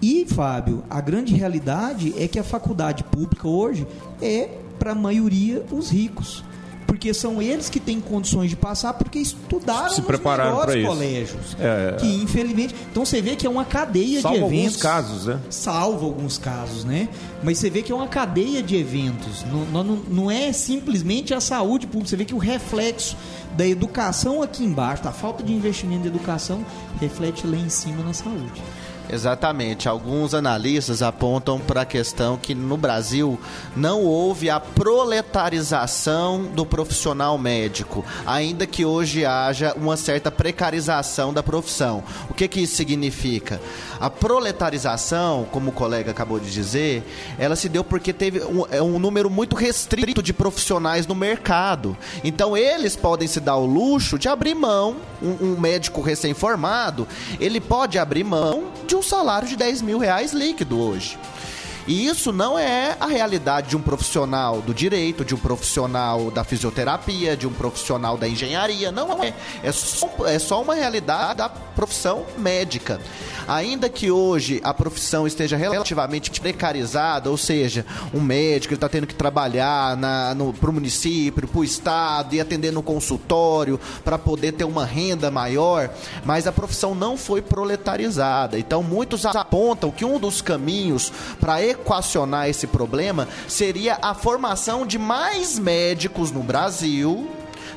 E, 0.00 0.24
Fábio, 0.26 0.84
a 0.88 1.00
grande 1.00 1.34
realidade 1.34 2.14
é 2.16 2.28
que 2.28 2.38
a 2.38 2.44
faculdade 2.44 3.02
pública 3.04 3.48
hoje 3.48 3.86
é, 4.22 4.48
para 4.78 4.92
a 4.92 4.94
maioria, 4.94 5.64
os 5.70 5.90
ricos 5.90 6.44
porque 6.88 7.12
são 7.12 7.40
eles 7.42 7.68
que 7.68 7.78
têm 7.78 8.00
condições 8.00 8.48
de 8.48 8.56
passar 8.56 8.94
porque 8.94 9.18
estudaram 9.18 9.90
Se 9.90 10.00
nos 10.00 10.20
melhores 10.20 10.86
colégios. 10.86 11.56
É. 11.60 11.96
Que 12.00 12.06
infelizmente, 12.22 12.74
então 12.90 13.04
você 13.04 13.20
vê 13.20 13.36
que 13.36 13.46
é 13.46 13.50
uma 13.50 13.66
cadeia 13.66 14.22
Salvo 14.22 14.38
de 14.38 14.42
alguns 14.42 14.58
eventos. 14.58 14.76
casos, 14.78 15.26
né? 15.26 15.38
Salvo 15.50 16.06
alguns 16.06 16.38
casos, 16.38 16.84
né? 16.84 17.10
Mas 17.42 17.58
você 17.58 17.68
vê 17.68 17.82
que 17.82 17.92
é 17.92 17.94
uma 17.94 18.08
cadeia 18.08 18.62
de 18.62 18.74
eventos. 18.74 19.44
Não, 19.52 19.84
não, 19.84 19.96
não 20.08 20.30
é 20.30 20.50
simplesmente 20.50 21.34
a 21.34 21.42
saúde 21.42 21.86
pública. 21.86 22.08
Você 22.08 22.16
vê 22.16 22.24
que 22.24 22.34
o 22.34 22.38
reflexo 22.38 23.18
da 23.54 23.66
educação 23.66 24.42
aqui 24.42 24.64
embaixo, 24.64 25.02
da 25.02 25.12
falta 25.12 25.42
de 25.42 25.52
investimento 25.52 26.06
em 26.06 26.08
educação, 26.08 26.64
reflete 26.98 27.46
lá 27.46 27.58
em 27.58 27.68
cima 27.68 28.02
na 28.02 28.14
saúde. 28.14 28.62
Exatamente. 29.10 29.88
Alguns 29.88 30.34
analistas 30.34 31.02
apontam 31.02 31.58
para 31.58 31.82
a 31.82 31.86
questão 31.86 32.36
que 32.36 32.54
no 32.54 32.76
Brasil 32.76 33.40
não 33.74 34.02
houve 34.02 34.50
a 34.50 34.60
proletarização 34.60 36.42
do 36.44 36.66
profissional 36.66 37.38
médico, 37.38 38.04
ainda 38.26 38.66
que 38.66 38.84
hoje 38.84 39.24
haja 39.24 39.72
uma 39.76 39.96
certa 39.96 40.30
precarização 40.30 41.32
da 41.32 41.42
profissão. 41.42 42.04
O 42.28 42.34
que, 42.34 42.46
que 42.46 42.60
isso 42.60 42.76
significa? 42.76 43.60
A 43.98 44.10
proletarização, 44.10 45.46
como 45.50 45.70
o 45.70 45.72
colega 45.72 46.10
acabou 46.10 46.38
de 46.38 46.50
dizer, 46.50 47.02
ela 47.38 47.56
se 47.56 47.68
deu 47.68 47.82
porque 47.82 48.12
teve 48.12 48.44
um, 48.44 48.66
é 48.70 48.82
um 48.82 48.98
número 48.98 49.30
muito 49.30 49.56
restrito 49.56 50.22
de 50.22 50.32
profissionais 50.32 51.06
no 51.06 51.14
mercado. 51.14 51.96
Então 52.22 52.56
eles 52.56 52.94
podem 52.94 53.26
se 53.26 53.40
dar 53.40 53.56
o 53.56 53.66
luxo 53.66 54.18
de 54.18 54.28
abrir 54.28 54.54
mão, 54.54 54.96
um, 55.22 55.52
um 55.52 55.60
médico 55.60 56.00
recém-formado, 56.02 57.08
ele 57.40 57.60
pode 57.60 57.98
abrir 57.98 58.24
mão 58.24 58.68
de 58.86 58.97
um 58.98 59.02
salário 59.02 59.46
de 59.46 59.56
10 59.56 59.82
mil 59.82 59.98
reais 59.98 60.32
líquido 60.32 60.80
hoje. 60.80 61.16
E 61.88 62.06
isso 62.06 62.32
não 62.32 62.58
é 62.58 62.94
a 63.00 63.06
realidade 63.06 63.70
de 63.70 63.76
um 63.76 63.80
profissional 63.80 64.60
do 64.60 64.74
direito, 64.74 65.24
de 65.24 65.34
um 65.34 65.38
profissional 65.38 66.30
da 66.30 66.44
fisioterapia, 66.44 67.34
de 67.34 67.46
um 67.46 67.52
profissional 67.52 68.18
da 68.18 68.28
engenharia. 68.28 68.92
Não 68.92 69.24
é. 69.24 69.32
É 69.62 69.72
só, 69.72 70.10
é 70.26 70.38
só 70.38 70.60
uma 70.60 70.74
realidade 70.74 71.38
da 71.38 71.48
profissão 71.48 72.26
médica. 72.36 73.00
Ainda 73.46 73.88
que 73.88 74.10
hoje 74.10 74.60
a 74.62 74.74
profissão 74.74 75.26
esteja 75.26 75.56
relativamente 75.56 76.30
precarizada, 76.38 77.30
ou 77.30 77.38
seja, 77.38 77.86
um 78.12 78.20
médico 78.20 78.74
está 78.74 78.90
tendo 78.90 79.06
que 79.06 79.14
trabalhar 79.14 79.96
para 80.60 80.68
o 80.68 80.72
município, 80.72 81.48
para 81.48 81.58
o 81.58 81.64
estado 81.64 82.34
e 82.34 82.40
atender 82.40 82.70
no 82.70 82.82
consultório 82.82 83.80
para 84.04 84.18
poder 84.18 84.52
ter 84.52 84.64
uma 84.64 84.84
renda 84.84 85.30
maior, 85.30 85.88
mas 86.22 86.46
a 86.46 86.52
profissão 86.52 86.94
não 86.94 87.16
foi 87.16 87.40
proletarizada. 87.40 88.58
Então 88.58 88.82
muitos 88.82 89.24
apontam 89.24 89.90
que 89.90 90.04
um 90.04 90.18
dos 90.18 90.42
caminhos 90.42 91.10
para 91.40 91.62
equacionar 91.80 92.48
esse 92.48 92.66
problema 92.66 93.28
seria 93.46 93.98
a 94.02 94.14
formação 94.14 94.86
de 94.86 94.98
mais 94.98 95.58
médicos 95.58 96.30
no 96.30 96.42
Brasil 96.42 97.28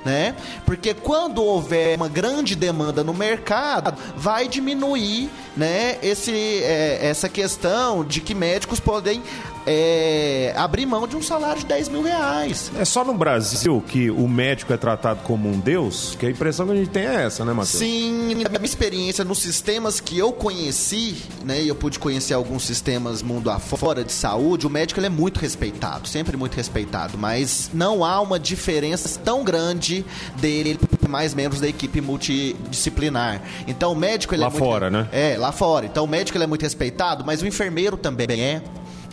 né? 0.04 0.36
Porque 0.66 0.94
quando 0.94 1.44
houver 1.44 1.96
uma 1.96 2.10
grande 2.10 2.56
demanda 2.56 3.04
no 3.04 3.14
mercado, 3.14 3.96
vai 4.16 4.48
diminuir, 4.48 5.30
né? 5.56 5.98
Esse, 6.02 6.32
é, 6.64 7.00
essa 7.04 7.30
questão 7.30 8.04
de 8.04 8.20
que 8.22 8.34
médicos 8.34 8.80
podem 8.80 9.22
é, 9.66 10.54
abrir 10.56 10.86
mão 10.86 11.08
de 11.08 11.16
um 11.16 11.22
salário 11.22 11.62
de 11.62 11.68
10 11.68 11.90
mil 11.90 12.02
reais. 12.02 12.72
É 12.78 12.86
só 12.86 13.04
no 13.04 13.14
Brasil 13.14 13.84
que 13.88 14.10
o 14.10 14.28
médico 14.28 14.74
é 14.74 14.78
tratado 14.78 15.22
como 15.24 15.50
um 15.50 15.60
deus? 15.60 16.16
Que 16.20 16.26
a 16.26 16.30
impressão 16.30 16.66
que 16.66 16.74
a 16.74 16.76
gente 16.76 16.90
tem 16.90 17.06
é 17.06 17.26
essa, 17.26 17.46
né, 17.46 17.52
Matheus? 17.52 17.70
Sim, 17.70 18.36
na 18.36 18.50
minha 18.50 18.66
experiência 18.66 19.24
nos 19.24 19.40
sistemas 19.40 20.00
que 20.00 20.18
eu 20.18 20.32
conheci, 20.32 21.18
né, 21.44 21.62
e 21.62 21.68
eu 21.68 21.76
pude 21.76 22.00
conhecer 22.00 22.34
alguns 22.34 22.64
sistemas 22.64 23.22
mundo 23.22 23.50
afora 23.50 24.04
de 24.04 24.12
saúde, 24.12 24.66
o 24.66 24.70
médico 24.70 25.00
ele 25.00 25.08
é 25.08 25.10
muito 25.10 25.40
respeitado, 25.40 26.08
sempre 26.08 26.38
muito 26.38 26.56
respeitado, 26.56 27.18
mas 27.18 27.70
não 27.74 28.04
há 28.04 28.20
uma 28.22 28.40
diferença 28.40 29.20
tão 29.24 29.44
grande 29.44 30.06
dele 30.40 30.80
mais 31.08 31.34
membros 31.34 31.60
da 31.60 31.68
equipe 31.68 32.00
multidisciplinar. 32.00 33.42
Então 33.68 33.92
o 33.92 33.96
médico 33.96 34.34
ele 34.34 34.42
lá 34.42 34.48
é 34.48 34.50
muito, 34.50 34.64
fora, 34.64 34.90
né? 34.90 35.08
É, 35.12 35.36
lá 35.38 35.52
fora. 35.52 35.86
Então 35.86 36.06
o 36.06 36.08
médico 36.08 36.38
ele 36.38 36.46
é 36.46 36.48
muito 36.48 36.64
respeitado, 36.64 37.24
mas 37.26 37.42
o 37.42 37.48
enfermeiro 37.48 37.98
também 37.98 38.42
é 38.42 38.62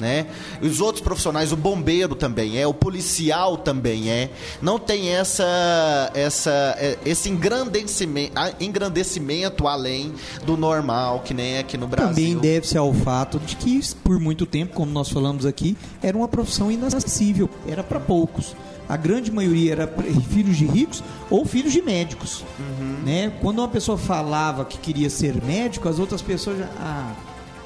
né? 0.01 0.27
Os 0.61 0.81
outros 0.81 1.03
profissionais, 1.03 1.53
o 1.53 1.57
bombeiro 1.57 2.15
também 2.15 2.59
é, 2.59 2.67
o 2.67 2.75
policial 2.75 3.57
também 3.57 4.11
é. 4.11 4.31
Não 4.63 4.79
tem 4.79 5.11
essa, 5.11 6.11
essa, 6.15 6.75
é, 6.79 6.99
esse 7.05 7.29
engrandecimento, 7.29 8.33
engrandecimento 8.61 9.67
além 9.67 10.15
do 10.45 10.57
normal, 10.57 11.21
que 11.21 11.35
nem 11.35 11.59
aqui 11.59 11.77
no 11.77 11.87
Brasil. 11.87 12.15
Também 12.15 12.37
deve-se 12.37 12.79
ao 12.79 12.93
fato 12.93 13.39
de 13.39 13.57
que, 13.57 13.81
por 14.03 14.19
muito 14.19 14.47
tempo, 14.47 14.75
como 14.75 14.91
nós 14.91 15.09
falamos 15.09 15.47
aqui, 15.47 15.77
era 16.03 16.17
uma 16.17 16.29
profissão 16.29 16.71
inacessível, 16.71 17.49
era 17.67 17.83
para 17.83 18.01
poucos. 18.01 18.55
A 18.89 18.97
grande 18.97 19.31
maioria 19.31 19.73
era 19.73 19.87
filhos 20.31 20.57
de 20.57 20.67
ricos 20.67 21.05
ou 21.29 21.45
filhos 21.45 21.73
de 21.73 21.83
médicos. 21.83 22.45
Uhum. 22.59 23.05
Né? 23.05 23.33
Quando 23.41 23.59
uma 23.59 23.69
pessoa 23.69 23.99
falava 23.99 24.65
que 24.65 24.79
queria 24.79 25.11
ser 25.11 25.43
médico, 25.45 25.89
as 25.89 25.99
outras 25.99 26.23
pessoas 26.23 26.59
já. 26.59 26.69
Ah, 26.81 27.15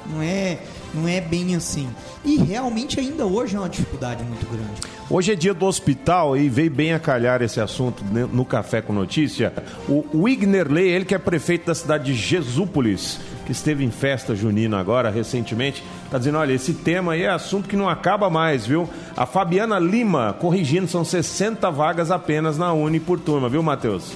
não 0.05 0.21
é 0.21 0.59
não 0.93 1.07
é 1.07 1.19
bem 1.19 1.55
assim. 1.55 1.89
E 2.23 2.37
realmente 2.37 2.99
ainda 2.99 3.25
hoje 3.25 3.55
é 3.55 3.59
uma 3.59 3.69
dificuldade 3.69 4.23
muito 4.23 4.45
grande. 4.45 4.81
Hoje 5.09 5.33
é 5.33 5.35
dia 5.35 5.53
do 5.53 5.65
hospital 5.65 6.37
e 6.37 6.47
veio 6.49 6.71
bem 6.71 6.93
a 6.93 6.99
calhar 6.99 7.41
esse 7.41 7.59
assunto 7.59 8.03
no 8.03 8.45
Café 8.45 8.81
com 8.81 8.93
Notícia. 8.93 9.53
O 9.87 10.23
Wigner 10.23 10.71
Ley, 10.71 10.89
ele 10.89 11.05
que 11.05 11.13
é 11.13 11.17
prefeito 11.17 11.67
da 11.67 11.75
cidade 11.75 12.05
de 12.05 12.13
Jesúpolis, 12.13 13.19
que 13.45 13.51
esteve 13.51 13.83
em 13.83 13.91
festa 13.91 14.35
junina 14.35 14.79
agora, 14.79 15.09
recentemente, 15.09 15.83
está 16.05 16.17
dizendo, 16.17 16.37
olha, 16.37 16.53
esse 16.53 16.73
tema 16.73 17.13
aí 17.13 17.23
é 17.23 17.29
assunto 17.29 17.67
que 17.67 17.75
não 17.75 17.89
acaba 17.89 18.29
mais, 18.29 18.65
viu? 18.65 18.89
A 19.15 19.25
Fabiana 19.25 19.77
Lima, 19.77 20.33
corrigindo, 20.39 20.87
são 20.87 21.03
60 21.03 21.69
vagas 21.69 22.09
apenas 22.09 22.57
na 22.57 22.71
Uni 22.71 22.99
por 22.99 23.19
turma, 23.19 23.49
viu, 23.49 23.61
Matheus? 23.61 24.13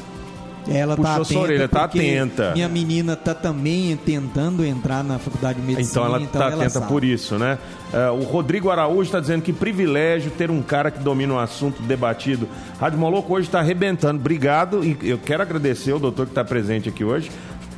Ela 0.69 0.95
Puxou 0.95 1.15
tá 1.15 1.21
atenta. 1.21 1.39
orelha, 1.39 1.67
tá 1.67 1.84
atenta. 1.86 2.51
Minha 2.53 2.67
menina 2.67 3.15
tá 3.15 3.34
também 3.34 3.95
tentando 3.95 4.65
entrar 4.65 5.03
na 5.03 5.17
faculdade 5.17 5.60
de 5.60 5.65
medicina. 5.65 5.89
Então 5.89 6.06
ela 6.06 6.21
então 6.21 6.41
tá 6.41 6.47
ela 6.47 6.56
atenta 6.56 6.80
sabe. 6.80 6.88
por 6.88 7.03
isso, 7.03 7.38
né? 7.38 7.58
Uh, 7.93 8.19
o 8.19 8.23
Rodrigo 8.23 8.69
Araújo 8.69 9.03
está 9.03 9.19
dizendo 9.19 9.41
que 9.41 9.53
privilégio 9.53 10.30
ter 10.32 10.51
um 10.51 10.62
cara 10.62 10.91
que 10.91 10.99
domina 10.99 11.34
um 11.34 11.39
assunto 11.39 11.82
debatido. 11.82 12.47
Rádio 12.80 12.99
Moloco 12.99 13.34
hoje 13.34 13.47
está 13.47 13.60
arrebentando. 13.60 14.19
Obrigado 14.19 14.84
e 14.84 14.97
eu 15.03 15.17
quero 15.17 15.41
agradecer 15.41 15.93
o 15.93 15.99
doutor 15.99 16.25
que 16.25 16.32
está 16.32 16.43
presente 16.43 16.89
aqui 16.89 17.03
hoje. 17.03 17.32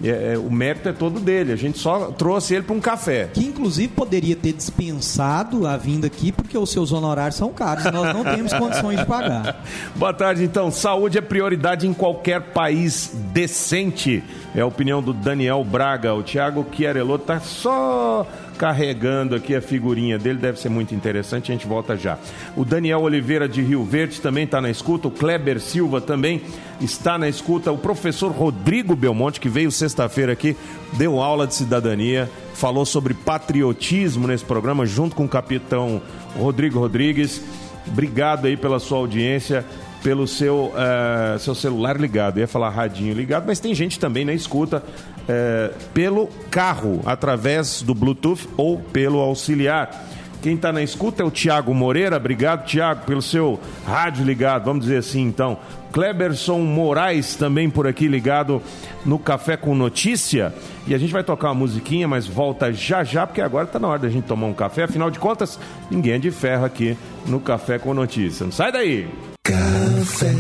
É, 0.04 0.34
é, 0.34 0.38
o 0.38 0.50
mérito 0.50 0.90
é 0.90 0.94
todo 0.94 1.20
dele. 1.20 1.52
A 1.52 1.56
gente 1.56 1.78
só 1.78 2.12
trouxe 2.12 2.56
ele 2.56 2.64
para 2.64 2.76
um 2.76 2.80
café. 2.80 3.30
Que 3.34 3.46
inclusive 3.46 3.90
poderia 3.90 4.36
ter 4.36 4.54
dispensado 4.54 5.68
a 5.68 5.76
vinda 5.78 6.08
aqui, 6.08 6.32
porque 6.32 6.58
os 6.58 6.70
seus 6.70 6.92
honorários 6.92 7.36
são 7.36 7.52
caros. 7.52 7.84
Nós 7.86 8.14
não 8.14 8.24
temos 8.24 8.54
condições 8.54 9.00
de 9.00 9.06
pagar. 9.06 9.64
Boa 9.96 10.14
tarde, 10.14 10.44
então. 10.44 10.72
Saúde 10.72 11.18
é 11.18 11.22
prioridade 11.22 11.88
em 11.88 11.94
qualquer 11.94 12.42
país 12.42 13.12
decente. 13.34 14.24
É 14.56 14.62
a 14.62 14.66
opinião 14.66 15.02
do 15.02 15.14
Daniel 15.14 15.64
Braga. 15.64 16.14
O 16.14 16.24
Thiago 16.24 16.66
Chiarello 16.72 17.18
tá 17.18 17.40
só 17.40 18.26
carregando 18.60 19.36
aqui 19.36 19.56
a 19.56 19.62
figurinha 19.62 20.20
dele, 20.20 20.38
deve 20.38 20.60
ser 20.60 20.68
muito 20.68 20.94
interessante, 20.94 21.50
a 21.50 21.56
gente 21.56 21.66
volta 21.66 21.96
já. 21.96 22.20
O 22.58 22.66
Daniel 22.66 23.00
Oliveira 23.00 23.48
de 23.48 23.62
Rio 23.62 23.86
Verde 23.86 24.20
também 24.20 24.44
está 24.44 24.60
na 24.60 24.70
escuta, 24.70 25.08
o 25.08 25.12
Kleber 25.12 25.62
Silva 25.62 26.02
também 26.02 26.42
está 26.82 27.18
na 27.18 27.30
escuta, 27.30 27.72
o 27.72 27.78
professor 27.78 28.34
Rodrigo 28.34 28.98
Belmonte, 28.98 29.40
que 29.40 29.48
veio 29.48 29.72
sexta-feira 29.72 30.34
aqui, 30.34 30.58
deu 30.92 31.22
aula 31.22 31.48
de 31.48 31.56
cidadania, 31.56 32.30
falou 32.54 32.86
sobre 32.86 33.14
patriotismo 33.14 34.28
nesse 34.28 34.44
programa, 34.44 34.86
junto 34.86 35.16
com 35.16 35.24
o 35.24 35.30
capitão 35.30 36.02
Rodrigo 36.38 36.80
Rodrigues. 36.80 37.42
Obrigado 37.88 38.46
aí 38.46 38.58
pela 38.58 38.78
sua 38.78 38.98
audiência 38.98 39.66
pelo 40.04 40.26
seu, 40.28 40.72
uh, 40.74 41.38
seu 41.40 41.54
celular 41.54 42.00
ligado. 42.00 42.38
Eu 42.38 42.42
ia 42.42 42.48
falar 42.48 42.70
radinho 42.70 43.14
ligado, 43.14 43.46
mas 43.46 43.60
tem 43.60 43.74
gente 43.74 44.00
também 44.00 44.24
na 44.24 44.34
escuta 44.34 44.82
uh, 45.30 45.74
pelo 45.94 46.28
carro, 46.50 47.02
através 47.06 47.82
do 47.82 47.94
Bluetooth 47.94 48.50
ou 48.58 48.80
pelo 48.80 49.20
auxiliar. 49.20 50.08
Quem 50.42 50.56
está 50.56 50.72
na 50.72 50.82
escuta 50.82 51.22
é 51.22 51.26
o 51.26 51.32
Tiago 51.32 51.74
Moreira. 51.74 52.16
Obrigado, 52.16 52.66
Tiago, 52.66 53.06
pelo 53.06 53.22
seu 53.22 53.60
rádio 53.86 54.26
ligado, 54.26 54.66
vamos 54.66 54.86
dizer 54.86 54.98
assim 54.98 55.22
então. 55.22 55.58
Kleberson 55.92 56.60
Moraes 56.60 57.36
também 57.36 57.70
por 57.70 57.88
aqui 57.88 58.08
ligado 58.08 58.62
no 59.06 59.20
Café 59.20 59.58
com 59.58 59.76
Notícia. 59.76 60.54
E 60.88 60.94
a 60.94 60.98
gente 60.98 61.12
vai 61.12 61.24
tocar 61.24 61.50
uma 61.50 61.56
musiquinha, 61.56 62.08
mas 62.08 62.26
volta 62.26 62.72
já 62.72 63.04
já, 63.04 63.28
porque 63.28 63.42
agora 63.42 63.66
está 63.66 63.80
na 63.80 63.88
hora 63.88 64.00
da 64.00 64.10
gente 64.10 64.26
tomar 64.26 64.48
um 64.48 64.54
café. 64.54 64.84
Afinal 64.84 65.12
de 65.12 65.20
contas, 65.20 65.60
ninguém 65.90 66.14
é 66.14 66.20
de 66.20 66.32
ferro 66.32 66.64
aqui 66.64 66.96
no 67.26 67.40
Café 67.40 67.78
com 67.80 67.94
Notícia. 67.94 68.46
Não 68.46 68.52
sai 68.52 68.72
daí! 68.72 69.10
Café 69.44 70.36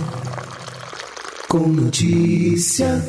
com 1.49 1.67
notícia. 1.67 3.02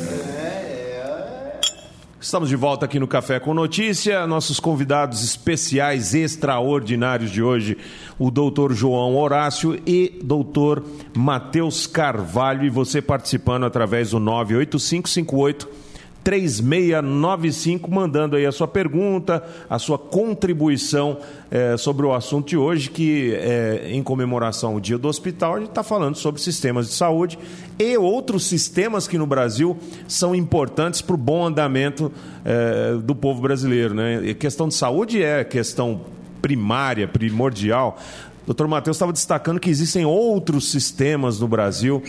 Estamos 2.22 2.50
de 2.50 2.56
volta 2.56 2.84
aqui 2.84 3.00
no 3.00 3.08
Café 3.08 3.40
com 3.40 3.54
Notícia. 3.54 4.26
Nossos 4.26 4.60
convidados 4.60 5.24
especiais 5.24 6.14
extraordinários 6.14 7.30
de 7.30 7.42
hoje, 7.42 7.78
o 8.18 8.30
doutor 8.30 8.74
João 8.74 9.16
Horácio 9.16 9.80
e 9.86 10.20
doutor 10.22 10.84
Matheus 11.16 11.86
Carvalho. 11.86 12.66
E 12.66 12.68
você 12.68 13.00
participando 13.00 13.64
através 13.64 14.10
do 14.10 14.20
98558 14.20 15.89
3695, 16.30 17.90
mandando 17.90 18.36
aí 18.36 18.46
a 18.46 18.52
sua 18.52 18.68
pergunta, 18.68 19.42
a 19.68 19.80
sua 19.80 19.98
contribuição 19.98 21.18
é, 21.50 21.76
sobre 21.76 22.06
o 22.06 22.14
assunto 22.14 22.50
de 22.50 22.56
hoje, 22.56 22.88
que 22.88 23.34
é, 23.34 23.88
em 23.90 24.00
comemoração 24.00 24.74
ao 24.74 24.80
Dia 24.80 24.96
do 24.96 25.08
Hospital, 25.08 25.56
a 25.56 25.58
gente 25.58 25.70
está 25.70 25.82
falando 25.82 26.14
sobre 26.14 26.40
sistemas 26.40 26.86
de 26.86 26.94
saúde 26.94 27.36
e 27.76 27.96
outros 27.98 28.44
sistemas 28.44 29.08
que 29.08 29.18
no 29.18 29.26
Brasil 29.26 29.76
são 30.06 30.32
importantes 30.32 31.00
para 31.00 31.14
o 31.16 31.18
bom 31.18 31.44
andamento 31.44 32.12
é, 32.44 32.94
do 33.02 33.16
povo 33.16 33.42
brasileiro. 33.42 33.92
Né? 33.92 34.20
E 34.26 34.32
questão 34.32 34.68
de 34.68 34.74
saúde 34.74 35.20
é 35.20 35.42
questão 35.42 36.02
primária, 36.40 37.08
primordial. 37.08 37.98
Doutor 38.46 38.68
Matheus 38.68 38.96
estava 38.96 39.12
destacando 39.12 39.58
que 39.58 39.68
existem 39.68 40.04
outros 40.04 40.70
sistemas 40.70 41.40
no 41.40 41.48
Brasil 41.48 42.00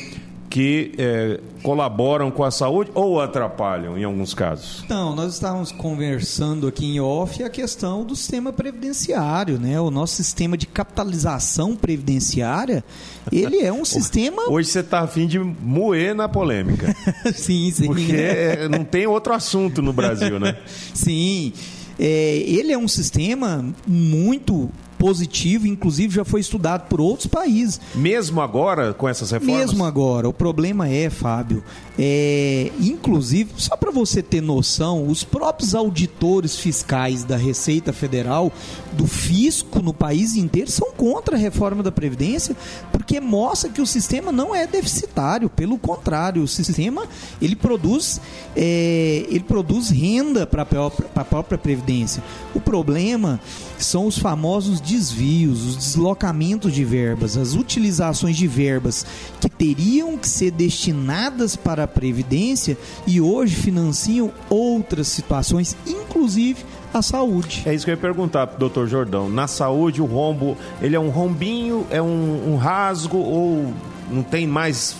que 0.52 0.92
é, 0.98 1.40
colaboram 1.64 2.30
com 2.30 2.44
a 2.44 2.52
saúde 2.52 2.92
ou 2.94 3.22
atrapalham 3.22 3.98
em 3.98 4.04
alguns 4.04 4.34
casos? 4.34 4.84
Então, 4.84 5.16
nós 5.16 5.34
estávamos 5.36 5.72
conversando 5.72 6.68
aqui 6.68 6.86
em 6.86 7.00
off 7.00 7.42
a 7.42 7.50
questão 7.50 8.04
do 8.04 8.18
sistema 8.18 8.52
previdenciário, 8.52 9.58
né? 9.58 9.80
O 9.80 9.90
nosso 9.90 10.16
sistema 10.16 10.58
de 10.58 10.68
capitalização 10.68 11.74
previdenciária, 11.74 12.84
ele 13.32 13.62
é 13.62 13.72
um 13.72 13.86
sistema... 13.86 14.50
Hoje 14.50 14.68
você 14.68 14.82
está 14.82 15.00
afim 15.00 15.26
de 15.26 15.40
moer 15.40 16.14
na 16.14 16.28
polêmica. 16.28 16.94
sim, 17.34 17.72
sim. 17.72 17.86
Porque 17.86 18.12
é, 18.14 18.68
não 18.68 18.84
tem 18.84 19.08
outro 19.08 19.34
assunto 19.34 19.82
no 19.82 19.94
Brasil, 19.94 20.38
né? 20.38 20.58
sim. 20.94 21.54
É, 21.98 22.44
ele 22.46 22.74
é 22.74 22.78
um 22.78 22.90
sistema 22.90 23.64
muito 23.88 24.70
positivo, 25.02 25.66
inclusive 25.66 26.14
já 26.14 26.24
foi 26.24 26.42
estudado 26.42 26.88
por 26.88 27.02
outros 27.02 27.26
países. 27.26 27.82
Mesmo 27.96 28.40
agora 28.40 28.94
com 28.94 29.10
essas 29.10 29.32
reformas? 29.32 29.58
Mesmo 29.58 29.84
agora. 29.84 30.30
O 30.30 30.34
problema 30.34 30.88
é, 30.88 31.10
Fábio, 31.10 31.64
é, 31.98 32.72
inclusive, 32.80 33.52
só 33.58 33.76
para 33.76 33.90
você 33.90 34.22
ter 34.22 34.42
noção, 34.42 35.08
os 35.08 35.24
próprios 35.24 35.74
auditores 35.74 36.56
fiscais 36.56 37.24
da 37.24 37.36
Receita 37.36 37.92
Federal, 37.92 38.54
do 39.02 39.08
fisco 39.08 39.82
no 39.82 39.96
país 39.96 40.36
inteiro, 40.36 40.70
são 40.70 40.92
contra 40.92 41.36
a 41.36 41.40
reforma 41.40 41.82
da 41.82 41.92
Previdência, 41.92 42.56
porque 42.92 43.20
mostra 43.20 43.68
que 43.68 43.82
o 43.82 43.86
sistema 43.88 44.32
não 44.32 44.54
é 44.54 44.68
deficitário, 44.68 45.50
pelo 45.50 45.76
contrário, 45.80 46.44
o 46.44 46.48
sistema 46.48 47.08
ele 47.42 47.56
produz, 47.56 48.22
é, 48.56 49.26
ele 49.28 49.40
produz 49.40 49.90
renda 49.90 50.46
para 50.46 50.62
a 50.62 51.26
própria 51.26 51.58
Previdência. 51.58 52.24
O 52.54 52.62
problema 52.62 53.40
são 53.80 54.06
os 54.06 54.20
famosos 54.20 54.80
desvios, 54.80 55.66
os 55.66 55.78
deslocamentos 55.78 56.72
de 56.72 56.86
verbas, 56.86 57.36
as 57.38 57.56
utilizações 57.56 58.38
de 58.38 58.46
verbas 58.46 59.04
que 59.40 59.50
teriam 59.50 60.16
que 60.16 60.30
ser 60.30 60.52
destinadas 60.52 61.56
para 61.56 61.86
a 61.86 61.88
previdência 61.88 62.78
e 63.08 63.20
hoje 63.20 63.56
financiam 63.56 64.32
outras 64.48 65.08
situações, 65.08 65.76
inclusive 65.88 66.64
a 66.94 67.02
saúde. 67.02 67.64
É 67.66 67.74
isso 67.74 67.86
que 67.86 67.92
eu 67.92 67.96
ia 67.96 68.02
perguntar 68.02 68.46
doutor 68.46 68.88
Jordão. 68.88 69.30
Na 69.30 69.48
saúde, 69.48 70.02
o 70.02 70.06
rombo, 70.06 70.58
ele 70.82 70.96
é 70.96 71.00
um 71.00 71.10
rombinho, 71.10 71.86
é 71.90 72.02
um, 72.02 72.54
um 72.54 72.58
rasgo 72.58 73.18
ou 73.18 73.74
não 74.10 74.24
tem 74.24 74.46
mais 74.46 74.96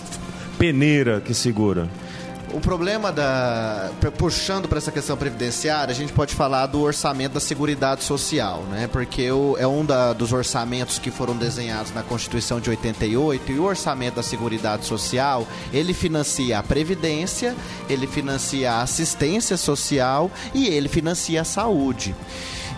peneira 0.58 1.20
que 1.20 1.34
segura? 1.34 1.88
O 2.52 2.60
problema 2.60 3.10
da. 3.10 3.90
Puxando 4.18 4.68
para 4.68 4.76
essa 4.76 4.92
questão 4.92 5.16
previdenciária, 5.16 5.90
a 5.90 5.94
gente 5.94 6.12
pode 6.12 6.34
falar 6.34 6.66
do 6.66 6.82
orçamento 6.82 7.32
da 7.32 7.40
Seguridade 7.40 8.04
Social, 8.04 8.62
né? 8.70 8.86
Porque 8.92 9.30
o, 9.30 9.56
é 9.58 9.66
um 9.66 9.84
da, 9.84 10.12
dos 10.12 10.34
orçamentos 10.34 10.98
que 10.98 11.10
foram 11.10 11.34
desenhados 11.34 11.94
na 11.94 12.02
Constituição 12.02 12.60
de 12.60 12.68
88 12.68 13.52
e 13.52 13.58
o 13.58 13.64
orçamento 13.64 14.16
da 14.16 14.22
Seguridade 14.22 14.84
Social 14.84 15.46
ele 15.72 15.94
financia 15.94 16.58
a 16.58 16.62
Previdência, 16.62 17.56
ele 17.88 18.06
financia 18.06 18.72
a 18.72 18.82
assistência 18.82 19.56
social 19.56 20.30
e 20.52 20.66
ele 20.68 20.88
financia 20.88 21.40
a 21.40 21.44
saúde. 21.44 22.14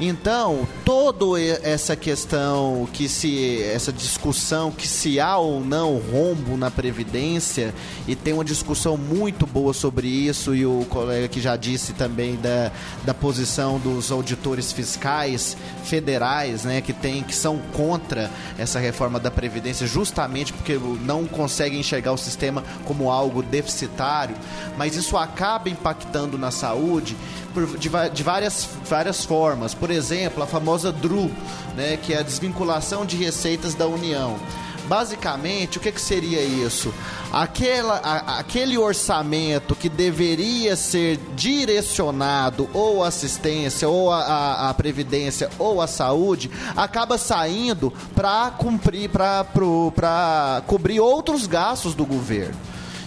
Então, 0.00 0.66
toda 0.84 1.40
essa 1.40 1.94
questão 1.94 2.88
que 2.92 3.08
se 3.08 3.62
essa 3.62 3.92
discussão 3.92 4.72
que 4.72 4.88
se 4.88 5.20
há 5.20 5.38
ou 5.38 5.64
não 5.64 5.98
rombo 5.98 6.56
na 6.56 6.70
previdência 6.70 7.72
e 8.06 8.16
tem 8.16 8.34
uma 8.34 8.44
discussão 8.44 8.96
muito 8.96 9.46
boa 9.46 9.72
sobre 9.72 10.08
isso 10.08 10.54
e 10.54 10.66
o 10.66 10.84
colega 10.90 11.28
que 11.28 11.40
já 11.40 11.56
disse 11.56 11.92
também 11.92 12.34
da, 12.36 12.72
da 13.04 13.14
posição 13.14 13.78
dos 13.78 14.10
auditores 14.10 14.72
fiscais 14.72 15.56
federais, 15.84 16.64
né, 16.64 16.80
que 16.80 16.92
tem 16.92 17.22
que 17.22 17.34
são 17.34 17.58
contra 17.72 18.30
essa 18.58 18.80
reforma 18.80 19.20
da 19.20 19.30
previdência 19.30 19.86
justamente 19.86 20.52
porque 20.52 20.78
não 21.02 21.24
conseguem 21.24 21.78
enxergar 21.80 22.12
o 22.12 22.18
sistema 22.18 22.64
como 22.84 23.10
algo 23.10 23.42
deficitário, 23.42 24.34
mas 24.76 24.96
isso 24.96 25.16
acaba 25.16 25.68
impactando 25.68 26.36
na 26.36 26.50
saúde 26.50 27.16
por, 27.54 27.78
de, 27.78 27.88
de, 28.12 28.22
várias, 28.22 28.68
várias 28.84 29.24
formas. 29.24 29.72
Por 29.84 29.90
exemplo, 29.90 30.42
a 30.42 30.46
famosa 30.46 30.90
DRU, 30.90 31.30
né, 31.76 31.98
que 31.98 32.14
é 32.14 32.18
a 32.18 32.22
desvinculação 32.22 33.04
de 33.04 33.18
receitas 33.18 33.74
da 33.74 33.86
União. 33.86 34.38
Basicamente, 34.86 35.76
o 35.76 35.80
que, 35.82 35.92
que 35.92 36.00
seria 36.00 36.40
isso? 36.40 36.90
Aquela, 37.30 37.96
a, 37.96 38.38
aquele 38.38 38.78
orçamento 38.78 39.76
que 39.76 39.90
deveria 39.90 40.74
ser 40.74 41.18
direcionado 41.36 42.66
ou 42.72 43.04
à 43.04 43.08
assistência, 43.08 43.86
ou 43.86 44.10
à 44.10 44.72
previdência, 44.74 45.50
ou 45.58 45.82
à 45.82 45.86
saúde, 45.86 46.50
acaba 46.74 47.18
saindo 47.18 47.92
para 48.14 48.52
cumprir, 48.52 49.10
para 49.10 50.62
cobrir 50.66 50.98
outros 50.98 51.46
gastos 51.46 51.94
do 51.94 52.06
governo. 52.06 52.56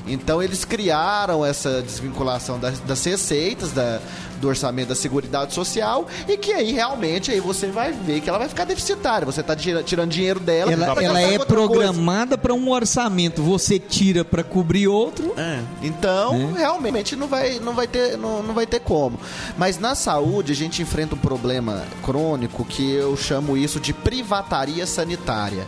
Então 0.07 0.41
eles 0.41 0.65
criaram 0.65 1.45
essa 1.45 1.81
desvinculação 1.81 2.59
das, 2.59 2.79
das 2.79 3.03
receitas 3.03 3.71
da, 3.71 3.99
do 4.39 4.47
orçamento 4.47 4.89
da 4.89 4.95
Seguridade 4.95 5.53
Social 5.53 6.07
e 6.27 6.37
que 6.37 6.53
aí 6.53 6.71
realmente 6.71 7.31
aí 7.31 7.39
você 7.39 7.67
vai 7.67 7.91
ver 7.91 8.21
que 8.21 8.29
ela 8.29 8.37
vai 8.37 8.47
ficar 8.47 8.65
deficitária. 8.65 9.25
Você 9.25 9.41
está 9.41 9.55
tirando 9.55 10.09
dinheiro 10.09 10.39
dela. 10.39 10.71
Ela, 10.71 11.03
ela 11.03 11.21
é 11.21 11.37
programada 11.39 12.37
para 12.37 12.53
um 12.53 12.69
orçamento, 12.69 13.41
você 13.41 13.79
tira 13.79 14.23
para 14.23 14.43
cobrir 14.43 14.87
outro. 14.87 15.33
É. 15.37 15.59
Então 15.81 16.53
é. 16.55 16.59
realmente 16.59 17.15
não 17.15 17.27
vai, 17.27 17.59
não, 17.59 17.73
vai 17.73 17.87
ter, 17.87 18.17
não, 18.17 18.41
não 18.43 18.53
vai 18.53 18.65
ter 18.65 18.79
como. 18.79 19.19
Mas 19.57 19.79
na 19.79 19.95
saúde 19.95 20.51
a 20.51 20.55
gente 20.55 20.81
enfrenta 20.81 21.15
um 21.15 21.19
problema 21.19 21.83
crônico 22.03 22.63
que 22.63 22.91
eu 22.91 23.15
chamo 23.17 23.57
isso 23.57 23.79
de 23.79 23.93
privataria 23.93 24.85
sanitária. 24.85 25.65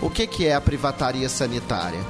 O 0.00 0.10
que, 0.10 0.26
que 0.26 0.46
é 0.46 0.54
a 0.54 0.60
privataria 0.60 1.28
sanitária? 1.28 2.00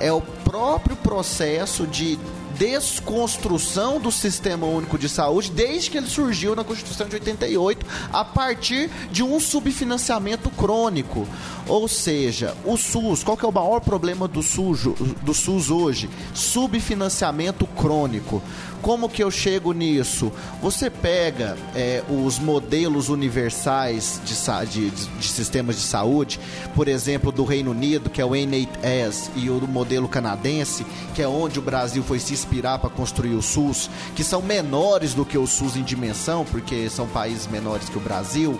É 0.00 0.12
o 0.12 0.20
próprio 0.20 0.96
processo 0.96 1.86
de 1.86 2.18
desconstrução 2.58 4.00
do 4.00 4.10
Sistema 4.10 4.66
Único 4.66 4.98
de 4.98 5.08
Saúde 5.08 5.50
desde 5.50 5.90
que 5.90 5.98
ele 5.98 6.06
surgiu 6.06 6.56
na 6.56 6.64
Constituição 6.64 7.06
de 7.06 7.16
88, 7.16 7.86
a 8.12 8.24
partir 8.24 8.90
de 9.10 9.22
um 9.22 9.38
subfinanciamento 9.38 10.48
crônico. 10.50 11.28
Ou 11.68 11.86
seja, 11.86 12.56
o 12.64 12.76
SUS, 12.76 13.22
qual 13.22 13.36
que 13.36 13.44
é 13.44 13.48
o 13.48 13.52
maior 13.52 13.80
problema 13.80 14.26
do 14.26 14.42
SUS, 14.42 14.84
do 15.22 15.34
SUS 15.34 15.70
hoje? 15.70 16.08
Subfinanciamento 16.32 17.66
crônico. 17.66 18.42
Como 18.82 19.08
que 19.08 19.22
eu 19.22 19.30
chego 19.30 19.72
nisso? 19.72 20.32
Você 20.62 20.88
pega 20.88 21.56
é, 21.74 22.02
os 22.08 22.38
modelos 22.38 23.08
universais 23.08 24.20
de, 24.24 24.90
de, 24.90 24.90
de, 24.90 25.28
sistemas 25.28 25.76
de 25.76 25.82
saúde, 25.82 26.38
por 26.74 26.86
exemplo, 26.86 27.32
do 27.32 27.44
Reino 27.44 27.72
Unido, 27.72 28.10
que 28.10 28.20
é 28.20 28.24
o 28.24 28.30
N8S, 28.30 29.30
e 29.34 29.50
o 29.50 29.60
modelo 29.66 30.08
canadense, 30.08 30.86
que 31.14 31.22
é 31.22 31.28
onde 31.28 31.58
o 31.58 31.62
Brasil 31.62 32.02
foi 32.02 32.18
se 32.18 32.32
inspirar 32.32 32.78
para 32.78 32.90
construir 32.90 33.34
o 33.34 33.42
SUS, 33.42 33.90
que 34.14 34.22
são 34.22 34.40
menores 34.40 35.14
do 35.14 35.24
que 35.24 35.38
o 35.38 35.46
SUS 35.46 35.76
em 35.76 35.82
dimensão, 35.82 36.44
porque 36.44 36.88
são 36.88 37.06
países 37.06 37.46
menores 37.46 37.88
que 37.88 37.98
o 37.98 38.00
Brasil. 38.00 38.58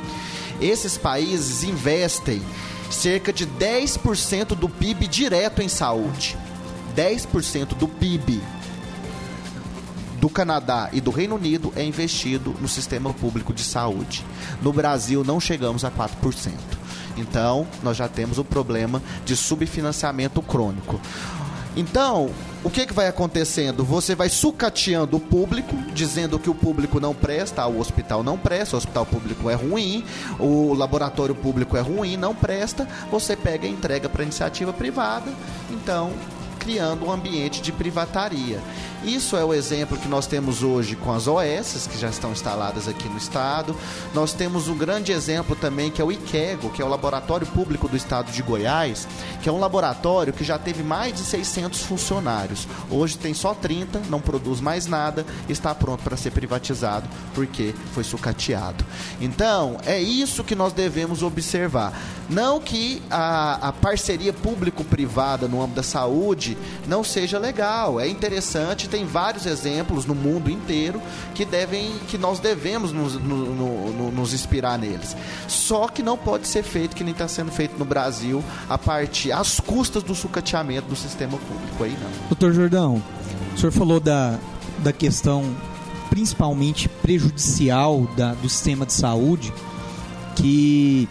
Esses 0.60 0.96
países 0.96 1.62
investem 1.62 2.42
cerca 2.90 3.32
de 3.32 3.46
10% 3.46 4.54
do 4.54 4.68
PIB 4.68 5.06
direto 5.06 5.62
em 5.62 5.68
saúde. 5.68 6.36
10% 6.96 7.74
do 7.76 7.86
PIB 7.86 8.42
do 10.26 10.30
Canadá 10.30 10.90
e 10.92 11.00
do 11.00 11.12
Reino 11.12 11.36
Unido 11.36 11.72
é 11.76 11.84
investido 11.84 12.52
no 12.60 12.66
sistema 12.66 13.14
público 13.14 13.54
de 13.54 13.62
saúde. 13.62 14.24
No 14.60 14.72
Brasil 14.72 15.22
não 15.22 15.38
chegamos 15.38 15.84
a 15.84 15.90
4%. 15.90 16.50
Então, 17.16 17.64
nós 17.80 17.96
já 17.96 18.08
temos 18.08 18.36
o 18.36 18.44
problema 18.44 19.00
de 19.24 19.36
subfinanciamento 19.36 20.42
crônico. 20.42 21.00
Então, 21.76 22.28
o 22.64 22.68
que, 22.68 22.86
que 22.86 22.92
vai 22.92 23.06
acontecendo? 23.06 23.84
Você 23.84 24.16
vai 24.16 24.28
sucateando 24.28 25.16
o 25.16 25.20
público, 25.20 25.76
dizendo 25.94 26.40
que 26.40 26.50
o 26.50 26.54
público 26.56 26.98
não 26.98 27.14
presta, 27.14 27.64
o 27.64 27.78
hospital 27.78 28.24
não 28.24 28.36
presta, 28.36 28.74
o 28.74 28.78
hospital 28.78 29.06
público 29.06 29.48
é 29.48 29.54
ruim, 29.54 30.04
o 30.40 30.74
laboratório 30.74 31.36
público 31.36 31.76
é 31.76 31.80
ruim, 31.80 32.16
não 32.16 32.34
presta. 32.34 32.88
Você 33.12 33.36
pega 33.36 33.64
e 33.64 33.70
entrega 33.70 34.08
para 34.08 34.24
iniciativa 34.24 34.72
privada. 34.72 35.32
Então, 35.70 36.10
criando 36.66 37.06
um 37.06 37.12
ambiente 37.12 37.62
de 37.62 37.70
privataria. 37.70 38.60
Isso 39.06 39.36
é 39.36 39.44
o 39.44 39.54
exemplo 39.54 39.96
que 39.96 40.08
nós 40.08 40.26
temos 40.26 40.64
hoje 40.64 40.96
com 40.96 41.12
as 41.12 41.28
OS, 41.28 41.86
que 41.86 41.96
já 41.96 42.08
estão 42.08 42.32
instaladas 42.32 42.88
aqui 42.88 43.08
no 43.08 43.16
estado. 43.16 43.76
Nós 44.12 44.32
temos 44.32 44.66
um 44.66 44.76
grande 44.76 45.12
exemplo 45.12 45.54
também 45.54 45.92
que 45.92 46.02
é 46.02 46.04
o 46.04 46.10
IQEGO, 46.10 46.70
que 46.70 46.82
é 46.82 46.84
o 46.84 46.88
Laboratório 46.88 47.46
Público 47.46 47.86
do 47.86 47.96
Estado 47.96 48.32
de 48.32 48.42
Goiás, 48.42 49.06
que 49.40 49.48
é 49.48 49.52
um 49.52 49.60
laboratório 49.60 50.32
que 50.32 50.42
já 50.42 50.58
teve 50.58 50.82
mais 50.82 51.14
de 51.14 51.20
600 51.20 51.82
funcionários. 51.82 52.66
Hoje 52.90 53.16
tem 53.16 53.32
só 53.32 53.54
30, 53.54 54.02
não 54.10 54.20
produz 54.20 54.60
mais 54.60 54.88
nada, 54.88 55.24
está 55.48 55.72
pronto 55.72 56.02
para 56.02 56.16
ser 56.16 56.32
privatizado 56.32 57.08
porque 57.32 57.76
foi 57.92 58.02
sucateado. 58.02 58.84
Então, 59.20 59.76
é 59.86 60.00
isso 60.00 60.42
que 60.42 60.56
nós 60.56 60.72
devemos 60.72 61.22
observar. 61.22 61.96
Não 62.28 62.58
que 62.58 63.00
a, 63.08 63.68
a 63.68 63.72
parceria 63.72 64.32
público-privada 64.32 65.46
no 65.46 65.62
âmbito 65.62 65.76
da 65.76 65.82
saúde 65.84 66.58
não 66.88 67.04
seja 67.04 67.38
legal, 67.38 68.00
é 68.00 68.08
interessante, 68.08 68.88
tem 68.96 69.04
vários 69.04 69.44
exemplos 69.44 70.06
no 70.06 70.14
mundo 70.14 70.50
inteiro 70.50 71.02
que 71.34 71.44
devem, 71.44 71.92
que 72.08 72.16
nós 72.16 72.38
devemos 72.38 72.92
nos, 72.92 73.12
no, 73.12 73.54
no, 73.54 74.10
nos 74.10 74.32
inspirar 74.32 74.78
neles. 74.78 75.14
Só 75.46 75.86
que 75.86 76.02
não 76.02 76.16
pode 76.16 76.48
ser 76.48 76.62
feito 76.62 76.96
que 76.96 77.04
nem 77.04 77.12
está 77.12 77.28
sendo 77.28 77.52
feito 77.52 77.78
no 77.78 77.84
Brasil 77.84 78.42
a 78.70 78.78
partir, 78.78 79.32
às 79.32 79.60
custas 79.60 80.02
do 80.02 80.14
sucateamento 80.14 80.88
do 80.88 80.96
sistema 80.96 81.36
público 81.36 81.84
aí 81.84 81.94
não. 82.00 82.28
Doutor 82.30 82.54
Jordão, 82.54 83.02
o 83.54 83.58
senhor 83.58 83.70
falou 83.70 84.00
da, 84.00 84.38
da 84.78 84.94
questão 84.94 85.54
principalmente 86.08 86.88
prejudicial 86.88 88.08
da, 88.16 88.32
do 88.32 88.48
sistema 88.48 88.86
de 88.86 88.94
saúde 88.94 89.52
que 90.36 91.06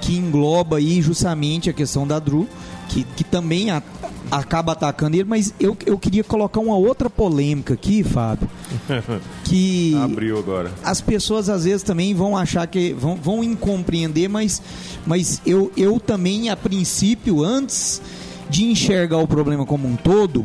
que 0.00 0.16
engloba 0.16 0.76
aí 0.76 1.02
justamente 1.02 1.68
a 1.68 1.72
questão 1.72 2.06
da 2.06 2.20
Dru, 2.20 2.48
que, 2.88 3.04
que 3.04 3.24
também 3.24 3.70
a, 3.70 3.82
acaba 4.30 4.72
atacando 4.72 5.16
ele, 5.16 5.24
mas 5.24 5.54
eu, 5.60 5.76
eu 5.86 5.98
queria 5.98 6.24
colocar 6.24 6.60
uma 6.60 6.76
outra 6.76 7.08
polêmica 7.08 7.74
aqui, 7.74 8.02
Fábio. 8.02 8.48
Que 9.44 9.94
abriu 9.94 10.38
agora. 10.38 10.72
As 10.82 11.00
pessoas 11.00 11.48
às 11.48 11.64
vezes 11.64 11.84
também 11.84 12.12
vão 12.14 12.36
achar 12.36 12.66
que 12.66 12.92
vão, 12.92 13.14
vão 13.14 13.44
incompreender, 13.44 14.28
mas, 14.28 14.60
mas 15.06 15.40
eu, 15.46 15.70
eu 15.76 16.00
também, 16.00 16.50
a 16.50 16.56
princípio, 16.56 17.44
antes 17.44 18.02
de 18.50 18.64
enxergar 18.64 19.18
o 19.18 19.28
problema 19.28 19.64
como 19.64 19.86
um 19.86 19.94
todo, 19.94 20.44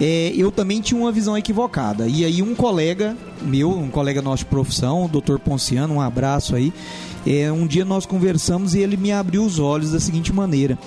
é, 0.00 0.32
eu 0.34 0.50
também 0.50 0.80
tinha 0.80 1.00
uma 1.00 1.12
visão 1.12 1.38
equivocada. 1.38 2.08
E 2.08 2.24
aí 2.24 2.42
um 2.42 2.54
colega 2.54 3.16
meu, 3.42 3.70
um 3.70 3.90
colega 3.90 4.22
nosso 4.22 4.38
de 4.38 4.46
profissão, 4.46 5.04
o 5.04 5.08
doutor 5.08 5.38
Ponciano, 5.38 5.94
um 5.94 6.00
abraço 6.00 6.54
aí, 6.54 6.72
é, 7.26 7.50
um 7.52 7.66
dia 7.66 7.84
nós 7.84 8.06
conversamos 8.06 8.74
e 8.74 8.80
ele 8.80 8.96
me 8.96 9.12
abriu 9.12 9.44
os 9.44 9.58
olhos 9.58 9.92
da 9.92 10.00
seguinte 10.00 10.32
maneira. 10.32 10.78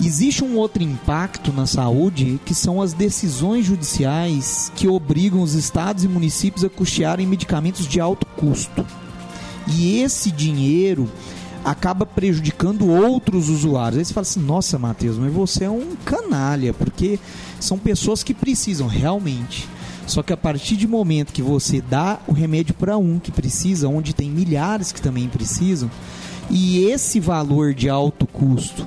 Existe 0.00 0.44
um 0.44 0.56
outro 0.56 0.82
impacto 0.82 1.52
na 1.52 1.66
saúde 1.66 2.40
que 2.44 2.54
são 2.54 2.80
as 2.80 2.92
decisões 2.92 3.66
judiciais 3.66 4.70
que 4.76 4.86
obrigam 4.86 5.42
os 5.42 5.54
estados 5.54 6.04
e 6.04 6.08
municípios 6.08 6.64
a 6.64 6.68
custearem 6.68 7.26
medicamentos 7.26 7.86
de 7.86 8.00
alto 8.00 8.24
custo. 8.36 8.86
E 9.66 10.00
esse 10.00 10.30
dinheiro 10.30 11.10
acaba 11.64 12.06
prejudicando 12.06 12.88
outros 12.88 13.48
usuários. 13.48 13.98
Aí 13.98 14.04
você 14.04 14.14
fala 14.14 14.22
assim: 14.22 14.40
nossa, 14.40 14.78
Matheus, 14.78 15.18
mas 15.18 15.32
você 15.32 15.64
é 15.64 15.70
um 15.70 15.96
canalha, 16.04 16.72
porque 16.72 17.18
são 17.58 17.76
pessoas 17.76 18.22
que 18.22 18.32
precisam 18.32 18.86
realmente. 18.86 19.68
Só 20.06 20.22
que 20.22 20.32
a 20.32 20.36
partir 20.36 20.76
de 20.76 20.88
momento 20.88 21.32
que 21.32 21.42
você 21.42 21.82
dá 21.82 22.20
o 22.26 22.32
remédio 22.32 22.72
para 22.72 22.96
um 22.96 23.18
que 23.18 23.30
precisa, 23.30 23.88
onde 23.88 24.14
tem 24.14 24.30
milhares 24.30 24.90
que 24.90 25.02
também 25.02 25.28
precisam, 25.28 25.90
e 26.48 26.84
esse 26.84 27.20
valor 27.20 27.74
de 27.74 27.90
alto 27.90 28.26
custo, 28.26 28.86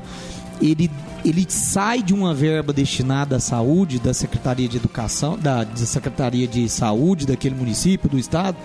ele, 0.62 0.92
ele 1.26 1.46
sai 1.50 2.04
de 2.04 2.14
uma 2.14 2.34
verba 2.34 2.72
destinada 2.72 3.38
à 3.38 3.40
saúde 3.40 4.00
da 4.00 4.14
Secretaria 4.14 4.68
de 4.68 4.78
Educação, 4.78 5.38
da, 5.38 5.64
da 5.64 5.86
Secretaria 5.86 6.48
de 6.48 6.70
Saúde 6.70 7.26
daquele 7.26 7.56
município, 7.56 8.10
do 8.10 8.20
estado, 8.20 8.58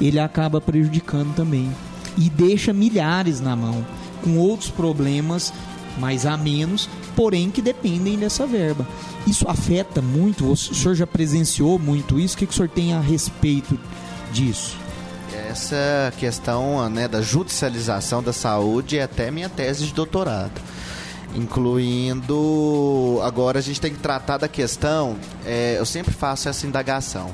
ele 0.00 0.18
acaba 0.18 0.60
prejudicando 0.60 1.34
também 1.34 1.70
e 2.16 2.30
deixa 2.30 2.72
milhares 2.72 3.40
na 3.40 3.54
mão 3.54 3.84
com 4.22 4.38
outros 4.38 4.70
problemas 4.70 5.52
mais 5.98 6.24
a 6.24 6.36
menos, 6.36 6.88
porém 7.16 7.50
que 7.50 7.60
dependem 7.60 8.16
dessa 8.16 8.46
verba. 8.46 8.86
Isso 9.26 9.48
afeta 9.48 10.00
muito, 10.00 10.50
o 10.50 10.56
senhor 10.56 10.94
já 10.94 11.06
presenciou 11.06 11.78
muito 11.78 12.18
isso, 12.18 12.36
o 12.36 12.38
que, 12.38 12.44
o 12.44 12.52
senhor 12.52 12.68
tem 12.68 12.94
a 12.94 13.00
respeito 13.00 13.78
disso? 14.32 14.76
Essa 15.50 16.12
questão 16.18 16.88
né, 16.88 17.08
da 17.08 17.20
judicialização 17.20 18.22
da 18.22 18.32
saúde 18.32 18.98
é 18.98 19.02
até 19.02 19.30
minha 19.30 19.48
tese 19.48 19.86
de 19.86 19.92
doutorado. 19.92 20.60
Incluindo. 21.38 23.20
Agora 23.22 23.58
a 23.58 23.62
gente 23.62 23.80
tem 23.80 23.92
que 23.92 24.00
tratar 24.00 24.38
da 24.38 24.48
questão. 24.48 25.16
É, 25.46 25.76
eu 25.78 25.86
sempre 25.86 26.12
faço 26.12 26.48
essa 26.48 26.66
indagação 26.66 27.32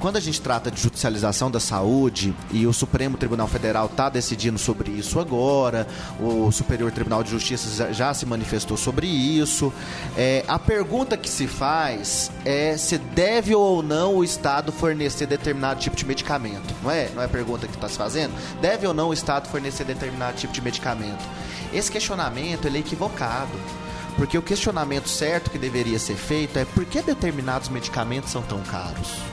quando 0.00 0.16
a 0.16 0.20
gente 0.20 0.40
trata 0.40 0.70
de 0.70 0.80
judicialização 0.80 1.50
da 1.50 1.60
saúde, 1.60 2.34
e 2.50 2.66
o 2.66 2.72
Supremo 2.72 3.16
Tribunal 3.16 3.48
Federal 3.48 3.86
está 3.86 4.08
decidindo 4.08 4.58
sobre 4.58 4.90
isso 4.90 5.18
agora, 5.18 5.86
o 6.20 6.50
Superior 6.52 6.90
Tribunal 6.92 7.22
de 7.22 7.30
Justiça 7.30 7.92
já 7.92 8.14
se 8.14 8.24
manifestou 8.24 8.76
sobre 8.76 9.06
isso, 9.06 9.72
é, 10.16 10.44
a 10.46 10.58
pergunta 10.58 11.16
que 11.16 11.28
se 11.28 11.46
faz 11.46 12.30
é 12.44 12.76
se 12.76 12.98
deve 12.98 13.54
ou 13.54 13.82
não 13.82 14.16
o 14.16 14.24
Estado 14.24 14.72
fornecer 14.72 15.26
determinado 15.26 15.80
tipo 15.80 15.96
de 15.96 16.06
medicamento. 16.06 16.74
Não 16.82 16.90
é? 16.90 17.08
Não 17.14 17.22
é 17.22 17.26
a 17.26 17.28
pergunta 17.28 17.66
que 17.66 17.74
está 17.74 17.88
se 17.88 17.96
fazendo? 17.96 18.32
Deve 18.60 18.86
ou 18.86 18.94
não 18.94 19.08
o 19.08 19.12
Estado 19.12 19.48
fornecer 19.48 19.84
determinado 19.84 20.36
tipo 20.36 20.52
de 20.52 20.62
medicamento? 20.62 21.24
Esse 21.72 21.90
questionamento 21.90 22.66
ele 22.66 22.78
é 22.78 22.80
equivocado. 22.80 23.52
Porque 24.16 24.36
o 24.36 24.42
questionamento 24.42 25.08
certo 25.08 25.48
que 25.48 25.58
deveria 25.58 25.98
ser 25.98 26.16
feito 26.16 26.58
é 26.58 26.64
por 26.64 26.84
que 26.84 27.00
determinados 27.00 27.68
medicamentos 27.68 28.32
são 28.32 28.42
tão 28.42 28.60
caros? 28.62 29.27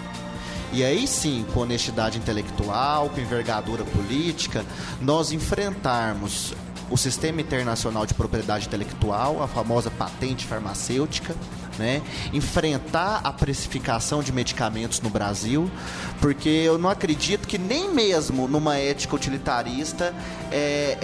E 0.75 0.83
aí 0.83 1.07
sim, 1.07 1.45
com 1.53 1.61
honestidade 1.61 2.17
intelectual, 2.17 3.09
com 3.09 3.21
envergadura 3.21 3.85
política, 3.85 4.65
nós 4.99 5.31
enfrentarmos 5.31 6.53
o 6.89 6.97
sistema 6.97 7.39
internacional 7.39 8.05
de 8.05 8.13
propriedade 8.13 8.67
intelectual, 8.67 9.41
a 9.41 9.47
famosa 9.47 9.89
patente 9.89 10.45
farmacêutica, 10.45 11.33
né? 11.79 12.01
enfrentar 12.33 13.21
a 13.23 13.31
precificação 13.31 14.21
de 14.21 14.33
medicamentos 14.33 14.99
no 14.99 15.09
Brasil, 15.09 15.71
porque 16.19 16.49
eu 16.49 16.77
não 16.77 16.89
acredito 16.89 17.47
que 17.47 17.57
nem 17.57 17.93
mesmo 17.93 18.45
numa 18.45 18.77
ética 18.77 19.15
utilitarista 19.15 20.13
é, 20.51 20.97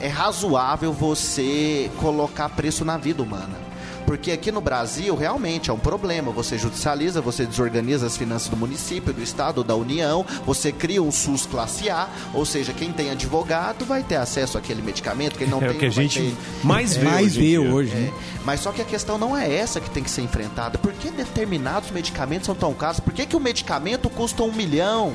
é, 0.00 0.04
é 0.04 0.08
razoável 0.08 0.92
você 0.92 1.88
colocar 2.00 2.48
preço 2.48 2.84
na 2.84 2.96
vida 2.96 3.22
humana. 3.22 3.69
Porque 4.10 4.32
aqui 4.32 4.50
no 4.50 4.60
Brasil, 4.60 5.14
realmente, 5.14 5.70
é 5.70 5.72
um 5.72 5.78
problema. 5.78 6.32
Você 6.32 6.58
judicializa, 6.58 7.20
você 7.20 7.46
desorganiza 7.46 8.08
as 8.08 8.16
finanças 8.16 8.48
do 8.48 8.56
município, 8.56 9.12
do 9.12 9.22
estado, 9.22 9.62
da 9.62 9.76
União, 9.76 10.26
você 10.44 10.72
cria 10.72 11.00
um 11.00 11.12
SUS 11.12 11.46
classe 11.46 11.88
A, 11.88 12.08
ou 12.34 12.44
seja, 12.44 12.72
quem 12.72 12.90
tem 12.90 13.12
advogado 13.12 13.84
vai 13.84 14.02
ter 14.02 14.16
acesso 14.16 14.58
àquele 14.58 14.82
medicamento, 14.82 15.38
quem 15.38 15.46
não 15.46 15.58
é 15.58 15.68
tem. 15.68 15.76
o 15.76 15.78
que 15.78 15.86
a 15.86 15.90
gente 15.90 16.22
ter... 16.22 16.36
mais 16.64 16.96
vê 16.96 17.04
mais 17.04 17.36
hoje. 17.36 17.40
Vê 17.40 17.58
hoje 17.60 17.94
né? 17.94 18.12
é. 18.12 18.40
Mas 18.44 18.58
só 18.58 18.72
que 18.72 18.82
a 18.82 18.84
questão 18.84 19.16
não 19.16 19.36
é 19.36 19.54
essa 19.54 19.80
que 19.80 19.88
tem 19.88 20.02
que 20.02 20.10
ser 20.10 20.22
enfrentada. 20.22 20.76
Por 20.76 20.92
que 20.92 21.08
determinados 21.12 21.92
medicamentos 21.92 22.46
são 22.46 22.54
tão 22.56 22.74
caros? 22.74 22.98
Por 22.98 23.12
que, 23.12 23.24
que 23.24 23.36
o 23.36 23.40
medicamento 23.40 24.10
custa 24.10 24.42
um 24.42 24.50
milhão? 24.50 25.12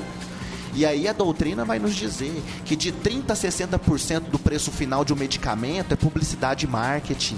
E 0.73 0.85
aí 0.85 1.05
a 1.05 1.11
doutrina 1.11 1.65
vai 1.65 1.79
nos 1.79 1.93
dizer 1.93 2.41
que 2.63 2.77
de 2.77 2.93
30% 2.93 3.29
a 3.29 3.33
60% 3.33 4.21
do 4.21 4.39
preço 4.39 4.71
final 4.71 5.03
de 5.03 5.11
um 5.11 5.17
medicamento 5.17 5.91
é 5.91 5.97
publicidade 5.97 6.65
e 6.65 6.69
marketing 6.69 7.37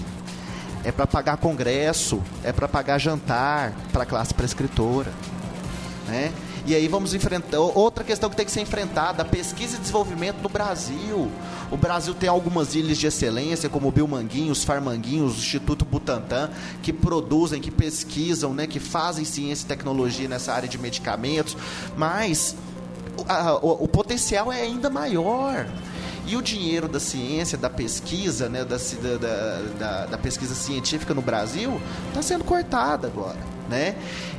é 0.84 0.92
para 0.92 1.08
pagar 1.08 1.38
congresso, 1.38 2.22
é 2.44 2.52
para 2.52 2.68
pagar 2.68 2.98
jantar 2.98 3.74
para 3.92 4.04
a 4.04 4.06
classe 4.06 4.34
prescritora. 4.34 5.12
Né? 6.08 6.32
E 6.66 6.76
aí 6.76 6.88
vamos 6.90 7.14
enfrentar 7.14 7.60
outra 7.60 8.04
questão 8.04 8.30
que 8.30 8.36
tem 8.36 8.46
que 8.46 8.52
ser 8.52 8.60
enfrentada, 8.60 9.24
pesquisa 9.24 9.78
e 9.78 9.80
desenvolvimento 9.80 10.42
no 10.42 10.50
Brasil. 10.50 11.32
O 11.72 11.78
Brasil 11.78 12.14
tem 12.14 12.28
algumas 12.28 12.76
ilhas 12.76 12.98
de 12.98 13.08
excelência, 13.08 13.70
como 13.70 13.88
o 13.88 13.92
Bilmanguinhos, 13.92 14.66
Farmanguinhos, 14.66 15.36
o 15.36 15.40
Instituto 15.40 15.86
Butantan, 15.86 16.50
que 16.82 16.92
produzem, 16.92 17.62
que 17.62 17.72
pesquisam, 17.72 18.54
né, 18.54 18.68
que 18.68 18.82
fazem 18.82 19.24
ciência 19.24 19.64
e 19.64 19.68
tecnologia 19.68 20.28
nessa 20.28 20.54
área 20.54 20.68
de 20.68 20.78
medicamentos, 20.78 21.56
mas 21.96 22.54
a, 23.28 23.54
o, 23.56 23.86
o 23.86 23.88
potencial 23.88 24.52
é 24.52 24.62
ainda 24.62 24.90
maior. 24.90 25.68
E 26.28 26.36
o 26.36 26.42
dinheiro 26.42 26.90
da 26.90 27.00
ciência, 27.00 27.58
da 27.58 27.70
pesquisa, 27.70 28.50
né, 28.50 28.66
da, 28.66 28.76
da, 28.76 29.62
da, 29.80 30.06
da 30.08 30.18
pesquisa 30.18 30.54
científica 30.54 31.14
no 31.14 31.22
Brasil, 31.22 31.82
está 32.10 32.22
sendo 32.22 32.44
cortado 32.44 33.08
agora. 33.08 33.57
Né? 33.70 33.96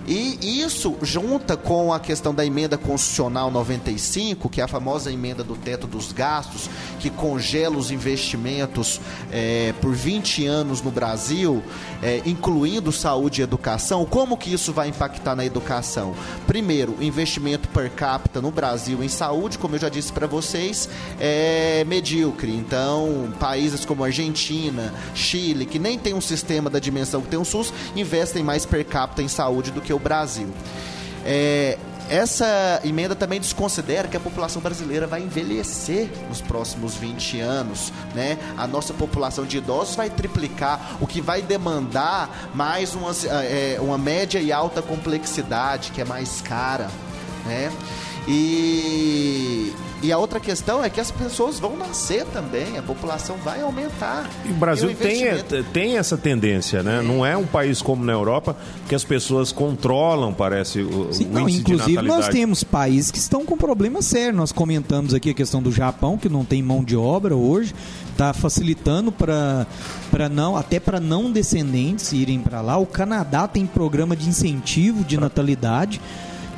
E 0.09 0.62
isso 0.62 0.97
junta 1.03 1.55
com 1.55 1.93
a 1.93 2.01
questão 2.01 2.35
da 2.35 2.45
emenda 2.45 2.79
constitucional 2.79 3.51
95, 3.51 4.49
que 4.49 4.59
é 4.59 4.64
a 4.64 4.69
famosa 4.69 5.12
emenda 5.12 5.45
do 5.45 5.55
teto 5.55 5.87
dos 5.87 6.12
gastos, 6.12 6.71
que 6.99 7.11
congela 7.11 7.77
os 7.77 7.91
investimentos 7.91 9.03
é, 9.31 9.75
por 9.83 9.95
20 9.95 10.47
anos 10.47 10.81
no 10.81 10.91
Brasil, 10.91 11.62
é, 12.03 12.23
incluindo 12.25 12.91
saúde 12.91 13.43
e 13.43 13.45
educação. 13.45 14.07
Como 14.07 14.38
que 14.38 14.51
isso 14.51 14.73
vai 14.73 14.88
impactar 14.88 15.37
na 15.37 15.45
educação? 15.45 16.14
Primeiro, 16.47 16.97
investimento 17.03 17.69
per 17.69 17.91
capita 17.91 18.41
no 18.41 18.51
Brasil 18.51 19.05
em 19.05 19.09
saúde, 19.09 19.59
como 19.59 19.75
eu 19.75 19.79
já 19.79 19.91
disse 19.91 20.11
para 20.11 20.27
vocês, 20.27 20.88
é 21.21 21.85
medíocre. 21.87 22.51
Então, 22.51 23.31
países 23.38 23.85
como 23.85 24.03
Argentina, 24.05 24.95
Chile, 25.14 25.67
que 25.67 25.79
nem 25.79 25.99
tem 25.99 26.14
um 26.14 26.21
sistema 26.21 26.71
da 26.71 26.79
dimensão 26.79 27.21
que 27.21 27.29
tem 27.29 27.38
o 27.38 27.45
SUS, 27.45 27.75
investem 27.95 28.43
mais 28.43 28.64
per 28.64 28.87
capita 28.87 29.17
em 29.22 29.28
saúde 29.28 29.70
do 29.70 29.81
que 29.81 29.92
o 29.92 29.98
Brasil. 29.98 30.48
É, 31.24 31.78
essa 32.09 32.81
emenda 32.85 33.14
também 33.14 33.38
desconsidera 33.38 34.09
que 34.09 34.16
a 34.16 34.20
população 34.20 34.62
brasileira 34.62 35.07
vai 35.07 35.20
envelhecer 35.20 36.09
nos 36.28 36.40
próximos 36.40 36.94
20 36.94 37.40
anos, 37.40 37.92
né? 38.14 38.38
A 38.57 38.66
nossa 38.66 38.94
população 38.94 39.44
de 39.44 39.59
idosos 39.59 39.94
vai 39.94 40.09
triplicar, 40.09 40.96
o 41.00 41.07
que 41.07 41.20
vai 41.20 41.42
demandar 41.42 42.50
mais 42.54 42.94
uma, 42.94 43.12
é, 43.44 43.78
uma 43.81 43.98
média 43.98 44.38
e 44.38 44.50
alta 44.50 44.81
complexidade, 44.81 45.92
que 45.92 46.00
é 46.00 46.04
mais 46.04 46.40
cara, 46.40 46.88
né? 47.44 47.70
E, 48.26 49.74
e 50.01 50.13
a 50.13 50.19
outra 50.19 50.39
questão 50.39 50.85
é 50.85 50.89
que 50.89 51.01
as 51.01 51.11
pessoas 51.11 51.59
vão 51.59 51.77
nascer 51.77 52.25
também, 52.27 52.79
a 52.79 52.83
população 52.83 53.37
vai 53.37 53.61
aumentar. 53.61 54.31
E 54.45 54.51
o 54.53 54.55
Brasil 54.55 54.91
e 54.91 54.93
o 54.93 54.93
investimento... 54.93 55.45
tem, 55.45 55.63
tem 55.65 55.99
essa 55.99 56.17
tendência, 56.17 56.83
né? 56.83 56.99
É. 56.99 57.03
Não 57.03 57.27
é 57.27 57.37
um 57.37 57.47
país 57.47 57.83
como 57.83 58.05
na 58.05 58.13
Europa 58.13 58.57
que 58.89 58.95
as 58.95 59.03
pessoas 59.03 59.51
controlam, 59.51 60.33
parece, 60.33 60.81
o, 60.81 61.13
Sim, 61.13 61.27
o 61.27 61.33
não, 61.33 61.49
Inclusive, 61.49 62.03
nós 62.03 62.29
temos 62.29 62.63
países 62.63 63.11
que 63.11 63.19
estão 63.19 63.45
com 63.45 63.57
problemas 63.57 64.05
sérios. 64.05 64.37
Nós 64.37 64.53
comentamos 64.53 65.15
aqui 65.15 65.31
a 65.31 65.35
questão 65.35 65.61
do 65.61 65.73
Japão, 65.73 66.17
que 66.17 66.29
não 66.29 66.45
tem 66.45 66.63
mão 66.63 66.85
de 66.85 66.97
obra 66.97 67.35
hoje, 67.35 67.75
está 68.13 68.33
facilitando 68.33 69.11
para 69.11 69.67
para 70.11 70.29
não 70.29 70.57
até 70.57 70.81
para 70.81 70.99
não 70.99 71.31
descendentes 71.31 72.13
irem 72.13 72.41
para 72.41 72.61
lá. 72.61 72.79
O 72.79 72.87
Canadá 72.87 73.47
tem 73.47 73.67
programa 73.67 74.17
de 74.17 74.29
incentivo 74.29 75.05
de 75.05 75.19
natalidade 75.19 76.01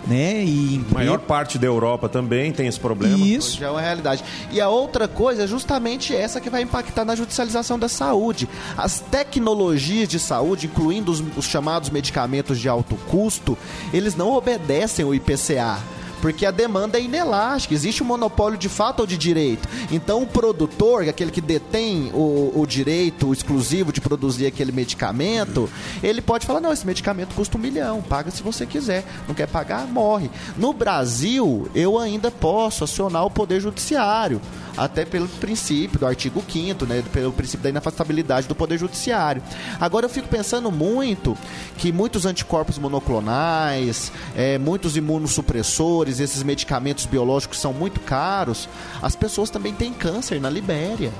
né? 0.07 0.45
E 0.45 0.85
a 0.91 0.95
maior 0.95 1.19
parte 1.19 1.59
da 1.59 1.67
Europa 1.67 2.09
também 2.09 2.53
tem 2.53 2.67
esse 2.67 2.81
problema. 2.81 3.17
Isso 3.27 3.59
já 3.59 3.67
é 3.67 3.71
uma 3.71 3.81
realidade. 3.81 4.25
E 4.51 4.61
a 4.61 4.69
outra 4.69 5.07
coisa 5.07 5.45
é 5.45 5.47
justamente 5.47 6.15
essa 6.15 6.41
que 6.41 6.51
vai 6.51 6.63
impactar 6.63 7.05
na 7.05 7.15
judicialização 7.15 7.79
da 7.79 7.89
saúde. 7.89 8.49
As 8.77 9.01
tecnologias 9.01 10.09
de 10.09 10.19
saúde, 10.19 10.67
incluindo 10.67 11.11
os, 11.13 11.23
os 11.37 11.45
chamados 11.47 11.91
medicamentos 11.91 12.59
de 12.59 12.69
alto 12.69 12.97
custo, 13.09 13.57
eles 13.93 14.15
não 14.15 14.33
obedecem 14.33 15.05
o 15.05 15.15
IPCA 15.15 15.79
porque 16.21 16.47
a 16.47 16.51
demanda 16.51 16.99
é 16.99 17.03
inelástica, 17.03 17.75
existe 17.75 18.03
um 18.03 18.07
monopólio 18.07 18.59
de 18.59 18.69
fato 18.69 19.01
ou 19.01 19.07
de 19.07 19.17
direito. 19.17 19.69
Então 19.91 20.23
o 20.23 20.27
produtor, 20.27 21.09
aquele 21.09 21.31
que 21.31 21.41
detém 21.41 22.11
o, 22.13 22.53
o 22.55 22.67
direito 22.67 23.33
exclusivo 23.33 23.93
de 23.93 24.01
produzir 24.01 24.47
aquele 24.47 24.73
medicamento, 24.73 25.69
ele 26.03 26.21
pode 26.21 26.47
falar: 26.47 26.61
não, 26.61 26.73
esse 26.73 26.87
medicamento 26.87 27.35
custa 27.35 27.57
um 27.57 27.61
milhão, 27.61 28.03
paga 28.03 28.31
se 28.31 28.43
você 28.43 28.67
quiser. 28.67 29.05
Não 29.27 29.35
quer 29.35 29.47
pagar, 29.47 29.87
morre. 29.87 30.31
No 30.57 30.73
Brasil, 30.73 31.69
eu 31.75 31.99
ainda 31.99 32.31
posso 32.31 32.85
acionar 32.85 33.25
o 33.25 33.31
Poder 33.31 33.61
Judiciário 33.61 34.41
até 34.81 35.05
pelo 35.05 35.29
princípio 35.29 35.99
do 35.99 36.07
artigo 36.07 36.43
5 36.49 36.87
né, 36.87 37.05
pelo 37.13 37.33
princípio 37.33 37.63
da 37.63 37.69
inafastabilidade 37.69 38.49
do 38.49 38.55
Poder 38.55 38.79
Judiciário. 38.79 39.43
Agora 39.79 40.07
eu 40.07 40.11
fico 40.11 40.27
pensando 40.27 40.71
muito 40.71 41.37
que 41.77 41.93
muitos 41.93 42.25
anticorpos 42.25 42.79
monoclonais, 42.79 44.11
é, 44.35 44.57
muitos 44.57 44.97
imunossupressores, 44.97 46.10
esses 46.19 46.43
medicamentos 46.43 47.07
biológicos 47.07 47.59
são 47.59 47.73
muito 47.73 48.01
caros, 48.01 48.69
as 49.01 49.15
pessoas 49.15 49.51
também 49.51 49.73
têm 49.73 49.93
câncer 49.93 50.41
na 50.41 50.51
Libéria. 50.51 51.13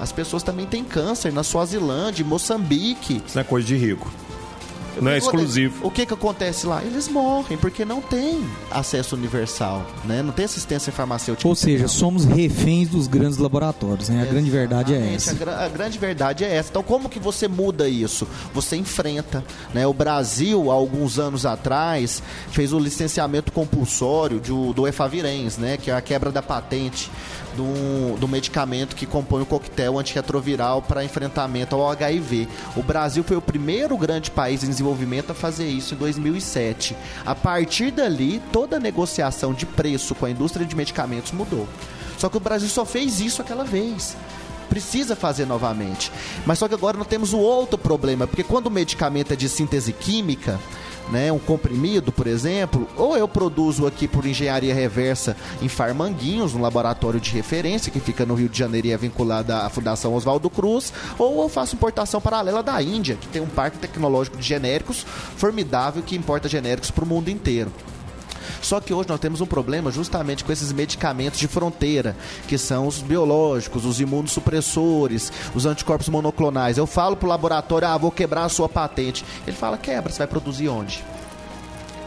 As 0.00 0.12
pessoas 0.12 0.44
também 0.44 0.64
têm 0.64 0.84
câncer 0.84 1.32
na 1.32 1.42
Suazilândia, 1.42 2.24
Moçambique. 2.24 3.20
Isso 3.26 3.34
não 3.34 3.40
é 3.42 3.44
coisa 3.44 3.66
de 3.66 3.76
rico. 3.76 4.08
Não 5.00 5.10
é 5.10 5.18
exclusivo. 5.18 5.86
O 5.86 5.90
que, 5.90 6.06
que 6.06 6.14
acontece 6.14 6.66
lá? 6.66 6.82
Eles 6.82 7.08
morrem 7.08 7.56
porque 7.58 7.84
não 7.84 8.00
tem 8.00 8.44
acesso 8.70 9.16
universal, 9.16 9.86
né? 10.04 10.22
Não 10.22 10.32
tem 10.32 10.44
assistência 10.44 10.92
farmacêutica. 10.92 11.48
Ou 11.48 11.54
seja, 11.54 11.88
somos 11.88 12.24
reféns 12.24 12.88
dos 12.88 13.06
grandes 13.06 13.38
laboratórios, 13.38 14.08
né? 14.08 14.22
A 14.22 14.26
grande 14.26 14.50
verdade 14.50 14.94
é 14.94 15.14
essa. 15.14 15.36
A, 15.50 15.64
a, 15.64 15.68
grande 15.68 15.98
verdade 15.98 16.44
é 16.44 16.54
essa. 16.54 16.70
Então, 16.70 16.82
como 16.82 17.08
que 17.08 17.18
você 17.18 17.48
muda 17.48 17.88
isso? 17.88 18.26
Você 18.54 18.76
enfrenta, 18.76 19.44
né? 19.72 19.86
O 19.86 19.92
Brasil, 19.92 20.70
há 20.70 20.74
alguns 20.74 21.18
anos 21.18 21.46
atrás, 21.46 22.22
fez 22.50 22.72
o 22.72 22.78
licenciamento 22.78 23.52
compulsório 23.52 24.40
do, 24.40 24.72
do 24.72 24.86
Efavirenz, 24.86 25.58
né? 25.58 25.76
Que 25.76 25.90
é 25.90 25.94
a 25.94 26.00
quebra 26.00 26.30
da 26.30 26.42
patente 26.42 27.10
do, 27.58 28.16
do 28.16 28.28
medicamento 28.28 28.94
que 28.94 29.04
compõe 29.04 29.42
o 29.42 29.46
coquetel 29.46 29.98
antirretroviral 29.98 30.80
para 30.80 31.04
enfrentamento 31.04 31.74
ao 31.74 31.90
HIV. 31.90 32.46
O 32.76 32.82
Brasil 32.82 33.24
foi 33.24 33.36
o 33.36 33.42
primeiro 33.42 33.98
grande 33.98 34.30
país 34.30 34.62
em 34.62 34.68
desenvolvimento 34.68 35.32
a 35.32 35.34
fazer 35.34 35.66
isso 35.66 35.94
em 35.94 35.98
2007. 35.98 36.96
A 37.26 37.34
partir 37.34 37.90
dali, 37.90 38.40
toda 38.52 38.76
a 38.76 38.80
negociação 38.80 39.52
de 39.52 39.66
preço 39.66 40.14
com 40.14 40.26
a 40.26 40.30
indústria 40.30 40.64
de 40.64 40.76
medicamentos 40.76 41.32
mudou. 41.32 41.66
Só 42.16 42.28
que 42.28 42.36
o 42.36 42.40
Brasil 42.40 42.68
só 42.68 42.84
fez 42.84 43.18
isso 43.20 43.42
aquela 43.42 43.64
vez 43.64 44.16
precisa 44.68 45.16
fazer 45.16 45.46
novamente. 45.46 46.12
Mas 46.44 46.58
só 46.58 46.68
que 46.68 46.74
agora 46.74 46.98
nós 46.98 47.06
temos 47.06 47.32
o 47.32 47.38
outro 47.38 47.78
problema, 47.78 48.26
porque 48.26 48.44
quando 48.44 48.66
o 48.66 48.70
medicamento 48.70 49.32
é 49.32 49.36
de 49.36 49.48
síntese 49.48 49.94
química, 49.94 50.60
né, 51.10 51.32
um 51.32 51.38
comprimido, 51.38 52.12
por 52.12 52.26
exemplo, 52.26 52.86
ou 52.96 53.16
eu 53.16 53.26
produzo 53.26 53.86
aqui 53.86 54.06
por 54.06 54.26
engenharia 54.26 54.74
reversa 54.74 55.36
em 55.62 55.68
Farmanguinhos, 55.68 56.54
um 56.54 56.60
laboratório 56.60 57.20
de 57.20 57.30
referência 57.30 57.90
que 57.90 58.00
fica 58.00 58.26
no 58.26 58.34
Rio 58.34 58.48
de 58.48 58.58
Janeiro 58.58 58.88
e 58.88 58.92
é 58.92 58.96
vinculado 58.96 59.52
à 59.52 59.68
Fundação 59.68 60.14
Oswaldo 60.14 60.50
Cruz, 60.50 60.92
ou 61.18 61.42
eu 61.42 61.48
faço 61.48 61.76
importação 61.76 62.20
paralela 62.20 62.62
da 62.62 62.80
Índia, 62.82 63.16
que 63.16 63.28
tem 63.28 63.42
um 63.42 63.46
parque 63.46 63.78
tecnológico 63.78 64.36
de 64.36 64.46
genéricos 64.46 65.04
formidável 65.36 66.02
que 66.02 66.16
importa 66.16 66.48
genéricos 66.48 66.90
para 66.90 67.04
o 67.04 67.06
mundo 67.06 67.28
inteiro. 67.28 67.70
Só 68.62 68.80
que 68.80 68.92
hoje 68.92 69.08
nós 69.08 69.20
temos 69.20 69.40
um 69.40 69.46
problema 69.46 69.90
justamente 69.90 70.44
com 70.44 70.52
esses 70.52 70.72
medicamentos 70.72 71.38
de 71.38 71.48
fronteira, 71.48 72.16
que 72.46 72.58
são 72.58 72.86
os 72.86 72.98
biológicos, 72.98 73.84
os 73.84 74.00
imunossupressores, 74.00 75.32
os 75.54 75.66
anticorpos 75.66 76.08
monoclonais. 76.08 76.78
Eu 76.78 76.86
falo 76.86 77.16
pro 77.16 77.28
laboratório, 77.28 77.88
ah, 77.88 77.96
vou 77.96 78.10
quebrar 78.10 78.44
a 78.44 78.48
sua 78.48 78.68
patente. 78.68 79.24
Ele 79.46 79.56
fala, 79.56 79.76
quebra, 79.78 80.12
você 80.12 80.18
vai 80.18 80.26
produzir 80.26 80.68
onde? 80.68 81.04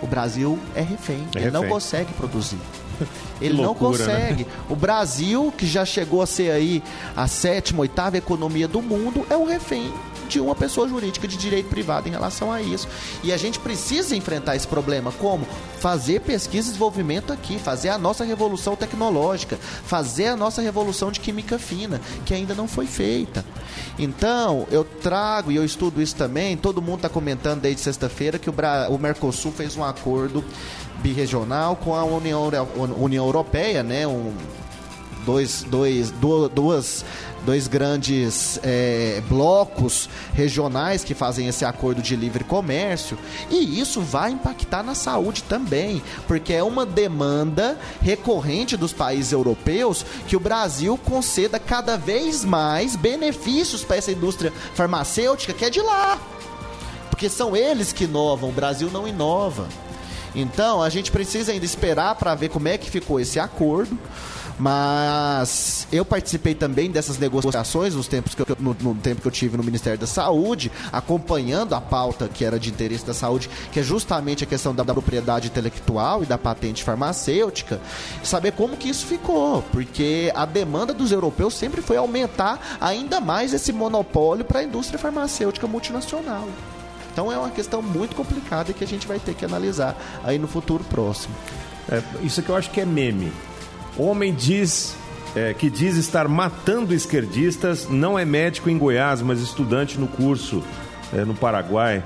O 0.02 0.08
Brasil 0.08 0.58
é 0.76 0.82
refém, 0.82 1.28
é 1.36 1.38
ele 1.38 1.46
refém. 1.46 1.52
não 1.52 1.68
consegue 1.68 2.12
produzir. 2.14 2.60
Ele 3.42 3.62
loucura, 3.62 3.98
não 3.98 4.06
consegue. 4.06 4.44
Né? 4.44 4.50
O 4.70 4.76
Brasil, 4.76 5.54
que 5.58 5.66
já 5.66 5.84
chegou 5.84 6.22
a 6.22 6.26
ser 6.26 6.52
aí 6.52 6.84
a 7.16 7.28
sétima, 7.28 7.82
oitava 7.82 8.18
economia 8.18 8.68
do 8.68 8.82
mundo, 8.82 9.26
é 9.30 9.36
um 9.36 9.46
refém 9.46 9.92
de 10.32 10.40
uma 10.40 10.56
pessoa 10.56 10.88
jurídica 10.88 11.28
de 11.28 11.36
direito 11.36 11.68
privado 11.68 12.08
em 12.08 12.12
relação 12.12 12.52
a 12.52 12.62
isso. 12.62 12.88
E 13.22 13.34
a 13.34 13.38
gente 13.38 13.60
precisa 13.60 14.16
enfrentar 14.16 14.56
esse 14.56 14.66
problema. 14.66 15.12
Como? 15.12 15.46
Fazer 15.78 16.22
pesquisa 16.22 16.68
e 16.68 16.72
desenvolvimento 16.72 17.34
aqui, 17.34 17.60
fazer 17.60 17.90
a 17.90 17.98
nossa 17.98 18.24
revolução 18.24 18.76
tecnológica, 18.78 19.58
fazer 19.58 20.28
a 20.28 20.38
nossa 20.38 20.62
revolução 20.62 21.12
de 21.12 21.20
química 21.20 21.60
fina, 21.60 22.00
que 22.26 22.34
ainda 22.34 22.56
não 22.56 22.68
foi 22.68 22.88
feita. 22.88 23.44
Então, 24.00 24.66
eu 24.72 24.86
trago 24.86 25.52
e 25.52 25.58
eu 25.58 25.66
estudo 25.66 26.02
isso 26.02 26.16
também. 26.16 26.56
Todo 26.56 26.82
mundo 26.82 26.98
está 26.98 27.10
comentando 27.10 27.60
desde 27.62 27.82
sexta-feira 27.82 28.40
que 28.40 28.50
o, 28.50 28.54
o 28.90 28.98
Mercosul 28.98 29.52
fez 29.52 29.76
um 29.76 29.84
acordo 29.84 30.44
birregional 31.02 31.76
com 31.76 31.96
a 31.96 32.04
União, 32.06 32.50
União 32.98 33.26
Europeia, 33.32 33.82
né? 33.84 34.06
Um, 34.06 34.34
dois, 35.26 35.64
dois, 35.64 36.12
duas 36.12 37.06
dois 37.46 37.68
grandes 37.68 38.60
é, 38.64 39.22
blocos 39.28 40.10
regionais 40.34 41.04
que 41.04 41.14
fazem 41.14 41.48
esse 41.48 41.66
acordo 41.66 42.02
de 42.02 42.16
livre 42.16 42.44
comércio 42.44 43.18
e 43.50 43.80
isso 43.80 44.02
vai 44.02 44.32
impactar 44.32 44.84
na 44.84 44.96
saúde 44.96 45.44
também, 45.44 46.02
porque 46.28 46.54
é 46.54 46.64
uma 46.64 46.86
demanda 46.86 47.78
recorrente 48.02 48.78
dos 48.78 48.94
países 48.94 49.32
europeus 49.32 50.06
que 50.28 50.36
o 50.36 50.40
Brasil 50.40 50.98
conceda 50.98 51.60
cada 51.60 51.98
vez 51.98 52.46
mais 52.46 52.96
benefícios 52.96 53.84
para 53.84 53.98
essa 53.98 54.12
indústria 54.12 54.54
farmacêutica 54.76 55.54
que 55.54 55.66
é 55.66 55.70
de 55.70 55.82
lá. 55.82 56.20
Porque 57.10 57.30
são 57.30 57.56
eles 57.56 57.92
que 57.92 58.06
inovam, 58.06 58.50
o 58.50 58.54
Brasil 58.54 58.90
não 58.92 59.08
inova. 59.08 59.68
Então, 60.34 60.82
a 60.82 60.90
gente 60.90 61.12
precisa 61.12 61.52
ainda 61.52 61.66
esperar 61.66 62.16
para 62.16 62.34
ver 62.36 62.50
como 62.50 62.68
é 62.68 62.78
que 62.78 62.90
ficou 62.90 63.20
esse 63.20 63.40
acordo. 63.40 63.98
Mas 64.62 65.88
eu 65.92 66.06
participei 66.06 66.54
também 66.54 66.92
dessas 66.92 67.18
negociações 67.18 67.96
nos 67.96 68.08
tempos 68.08 68.36
que 68.36 68.44
eu, 68.44 68.58
no, 68.60 68.78
no, 68.80 68.94
tempo 68.94 69.20
que 69.20 69.28
eu 69.28 69.32
tive 69.32 69.58
no 69.58 69.64
Ministério 69.64 69.98
da 69.98 70.06
Saúde, 70.06 70.72
acompanhando 70.92 71.74
a 71.74 71.82
pauta 71.82 72.28
que 72.28 72.46
era 72.46 72.60
de 72.60 72.70
interesse 72.70 73.04
da 73.04 73.14
saúde, 73.14 73.50
que 73.72 73.80
é 73.80 73.84
justamente 73.84 74.44
a 74.44 74.48
questão 74.48 74.76
da, 74.76 74.84
da 74.84 74.94
propriedade 74.94 75.48
intelectual 75.48 76.22
e 76.22 76.28
da 76.28 76.38
patente 76.38 76.84
farmacêutica, 76.84 77.82
saber 78.24 78.52
como 78.52 78.78
que 78.78 78.88
isso 78.88 79.08
ficou, 79.08 79.64
porque 79.72 80.32
a 80.36 80.46
demanda 80.46 80.94
dos 80.94 81.12
europeus 81.12 81.56
sempre 81.56 81.82
foi 81.82 81.98
aumentar 81.98 82.78
ainda 82.80 83.20
mais 83.20 83.54
esse 83.54 83.74
monopólio 83.74 84.46
para 84.46 84.60
a 84.60 84.64
indústria 84.64 85.00
farmacêutica 85.00 85.66
multinacional. 85.66 86.48
Então 87.12 87.32
é 87.32 87.38
uma 87.38 87.50
questão 87.50 87.82
muito 87.82 88.16
complicada 88.16 88.74
que 88.74 88.84
a 88.84 88.88
gente 88.88 89.08
vai 89.08 89.20
ter 89.20 89.34
que 89.34 89.46
analisar 89.46 89.96
aí 90.24 90.40
no 90.40 90.48
futuro 90.48 90.84
próximo. 90.84 91.34
É, 91.90 92.02
isso 92.24 92.42
que 92.42 92.50
eu 92.50 92.56
acho 92.56 92.72
que 92.72 92.80
é 92.80 92.86
meme. 92.86 93.32
Homem 93.98 94.34
diz 94.34 94.96
é, 95.36 95.54
que 95.54 95.70
diz 95.70 95.98
estar 95.98 96.28
matando 96.28 96.94
esquerdistas 96.94 97.88
não 97.90 98.18
é 98.18 98.26
médico 98.26 98.70
em 98.70 98.78
Goiás, 98.78 99.22
mas 99.22 99.40
estudante 99.40 100.00
no 100.00 100.08
curso 100.08 100.64
é, 101.14 101.26
no 101.26 101.34
Paraguai. 101.34 102.04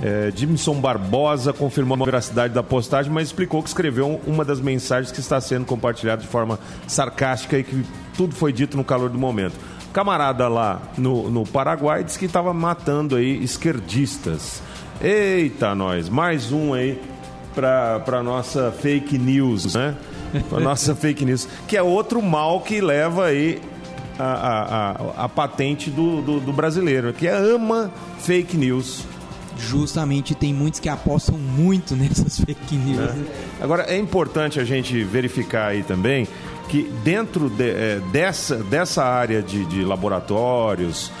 É, 0.00 0.32
Jimson 0.34 0.80
Barbosa 0.80 1.52
confirmou 1.52 2.00
a 2.00 2.04
veracidade 2.04 2.54
da 2.54 2.62
postagem, 2.62 3.12
mas 3.12 3.28
explicou 3.28 3.62
que 3.62 3.68
escreveu 3.68 4.20
uma 4.26 4.44
das 4.44 4.60
mensagens 4.60 5.12
que 5.12 5.20
está 5.20 5.40
sendo 5.40 5.66
compartilhada 5.66 6.22
de 6.22 6.28
forma 6.28 6.58
sarcástica 6.86 7.58
e 7.58 7.64
que 7.64 7.84
tudo 8.16 8.34
foi 8.34 8.52
dito 8.52 8.76
no 8.76 8.84
calor 8.84 9.10
do 9.10 9.18
momento. 9.18 9.54
Camarada 9.92 10.48
lá 10.48 10.80
no, 10.96 11.30
no 11.30 11.46
Paraguai 11.46 12.02
disse 12.02 12.18
que 12.18 12.24
estava 12.24 12.54
matando 12.54 13.16
aí 13.16 13.42
esquerdistas. 13.44 14.62
Eita, 15.00 15.74
nós, 15.74 16.08
mais 16.08 16.50
um 16.50 16.72
aí 16.72 17.00
para 17.54 18.22
nossa 18.22 18.72
fake 18.72 19.18
news, 19.18 19.74
né? 19.74 19.94
Para 20.48 20.60
nossa 20.64 20.94
fake 20.94 21.24
news, 21.24 21.46
que 21.68 21.76
é 21.76 21.82
outro 21.82 22.22
mal 22.22 22.60
que 22.62 22.80
leva 22.80 23.26
aí 23.26 23.60
a, 24.18 24.24
a, 24.24 24.90
a, 24.90 25.24
a 25.24 25.28
patente 25.28 25.90
do, 25.90 26.22
do, 26.22 26.40
do 26.40 26.52
brasileiro, 26.52 27.12
que 27.12 27.26
é 27.26 27.34
ama 27.34 27.90
fake 28.18 28.56
news 28.56 29.04
justamente 29.58 30.34
tem 30.34 30.52
muitos 30.52 30.80
que 30.80 30.88
apostam 30.88 31.38
muito 31.38 31.94
nessas 31.96 32.40
fake 32.40 32.74
news. 32.74 32.98
É. 32.98 33.12
Né? 33.12 33.24
Agora 33.60 33.82
é 33.84 33.96
importante 33.96 34.58
a 34.58 34.64
gente 34.64 35.02
verificar 35.04 35.68
aí 35.68 35.82
também 35.82 36.26
que 36.68 36.82
dentro 37.04 37.48
de, 37.50 37.70
é, 37.70 38.00
dessa, 38.10 38.56
dessa 38.56 39.04
área 39.04 39.42
de, 39.42 39.64
de 39.66 39.84
laboratórios 39.84 41.12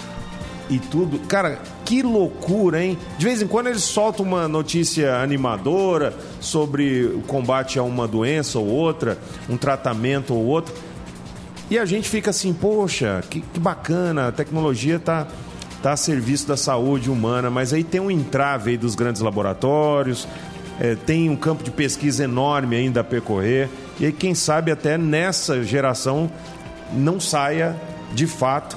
e 0.70 0.78
tudo, 0.78 1.18
cara, 1.26 1.60
que 1.84 2.02
loucura, 2.02 2.82
hein? 2.82 2.96
De 3.18 3.26
vez 3.26 3.42
em 3.42 3.46
quando 3.46 3.66
eles 3.66 3.82
soltam 3.82 4.24
uma 4.24 4.48
notícia 4.48 5.16
animadora 5.16 6.14
sobre 6.40 7.04
o 7.04 7.20
combate 7.22 7.78
a 7.78 7.82
uma 7.82 8.08
doença 8.08 8.58
ou 8.58 8.66
outra, 8.66 9.18
um 9.48 9.56
tratamento 9.56 10.34
ou 10.34 10.44
outro. 10.46 10.74
E 11.70 11.78
a 11.78 11.84
gente 11.84 12.08
fica 12.08 12.30
assim, 12.30 12.52
poxa, 12.52 13.22
que, 13.28 13.40
que 13.40 13.60
bacana, 13.60 14.28
a 14.28 14.32
tecnologia 14.32 14.96
está 14.96 15.26
tá 15.82 15.92
a 15.92 15.96
serviço 15.96 16.46
da 16.46 16.56
saúde 16.56 17.10
humana, 17.10 17.50
mas 17.50 17.72
aí 17.72 17.82
tem 17.82 18.00
um 18.00 18.10
entrave 18.10 18.70
aí 18.70 18.76
dos 18.76 18.94
grandes 18.94 19.20
laboratórios, 19.20 20.28
é, 20.80 20.94
tem 20.94 21.28
um 21.28 21.36
campo 21.36 21.64
de 21.64 21.70
pesquisa 21.70 22.24
enorme 22.24 22.76
ainda 22.76 23.00
a 23.00 23.04
percorrer, 23.04 23.68
e 24.02 24.12
quem 24.12 24.34
sabe 24.34 24.70
até 24.72 24.98
nessa 24.98 25.62
geração 25.62 26.30
não 26.92 27.20
saia 27.20 27.80
de 28.12 28.26
fato 28.26 28.76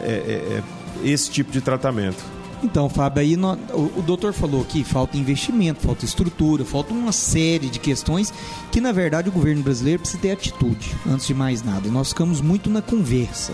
é, 0.00 0.06
é, 0.06 0.12
é 0.58 0.62
esse 1.04 1.30
tipo 1.30 1.52
de 1.52 1.60
tratamento. 1.60 2.24
Então, 2.62 2.88
Fábio, 2.88 3.20
aí 3.20 3.36
no, 3.36 3.54
o, 3.72 3.98
o, 3.98 4.02
doutor 4.02 4.32
falou 4.32 4.64
que 4.64 4.84
falta 4.84 5.16
investimento, 5.16 5.80
falta 5.80 6.04
estrutura, 6.04 6.64
falta 6.64 6.94
uma 6.94 7.10
série 7.10 7.68
de 7.68 7.80
questões 7.80 8.32
que, 8.70 8.80
na 8.80 8.92
verdade, 8.92 9.28
o 9.28 9.32
governo 9.32 9.62
brasileiro 9.62 9.98
precisa 9.98 10.22
ter 10.22 10.30
atitude, 10.30 10.94
antes 11.06 11.26
de 11.26 11.34
mais 11.34 11.62
nada. 11.62 11.90
Nós 11.90 12.10
ficamos 12.10 12.40
muito 12.40 12.70
na 12.70 12.80
conversa, 12.80 13.52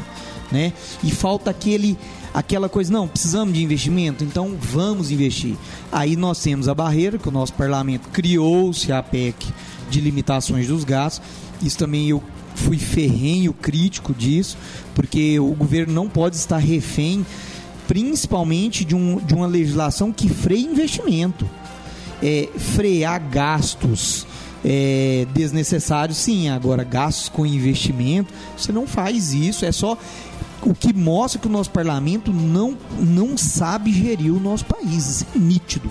né? 0.52 0.74
E 1.02 1.10
falta 1.10 1.50
aquele 1.50 1.98
aquela 2.34 2.68
coisa, 2.68 2.92
não, 2.92 3.08
precisamos 3.08 3.54
de 3.54 3.62
investimento, 3.62 4.22
então 4.22 4.54
vamos 4.60 5.10
investir. 5.10 5.56
Aí 5.90 6.14
nós 6.14 6.40
temos 6.42 6.68
a 6.68 6.74
barreira 6.74 7.18
que 7.18 7.28
o 7.28 7.32
nosso 7.32 7.54
parlamento 7.54 8.10
criou-se 8.10 8.92
a 8.92 9.02
PEC 9.02 9.46
de 9.88 10.00
limitações 10.00 10.68
dos 10.68 10.84
gastos. 10.84 11.26
Isso 11.62 11.78
também 11.78 12.08
eu 12.08 12.22
fui 12.54 12.78
ferrenho 12.78 13.52
crítico 13.52 14.12
disso, 14.12 14.56
porque 14.94 15.38
o 15.38 15.54
governo 15.54 15.92
não 15.92 16.08
pode 16.08 16.36
estar 16.36 16.58
refém, 16.58 17.24
principalmente 17.86 18.84
de, 18.84 18.94
um, 18.94 19.16
de 19.16 19.34
uma 19.34 19.46
legislação 19.46 20.12
que 20.12 20.28
freia 20.28 20.66
investimento. 20.66 21.48
É, 22.20 22.48
frear 22.56 23.22
gastos 23.30 24.26
é, 24.64 25.26
desnecessários, 25.32 26.18
sim. 26.18 26.48
Agora, 26.48 26.82
gastos 26.82 27.28
com 27.28 27.46
investimento, 27.46 28.32
você 28.56 28.72
não 28.72 28.86
faz 28.86 29.32
isso. 29.32 29.64
É 29.64 29.72
só 29.72 29.96
o 30.62 30.74
que 30.74 30.92
mostra 30.92 31.40
que 31.40 31.46
o 31.46 31.50
nosso 31.50 31.70
parlamento 31.70 32.32
não, 32.32 32.76
não 32.98 33.36
sabe 33.36 33.92
gerir 33.92 34.34
o 34.34 34.40
nosso 34.40 34.64
país. 34.64 35.06
Isso 35.06 35.26
é 35.34 35.38
nítido. 35.38 35.90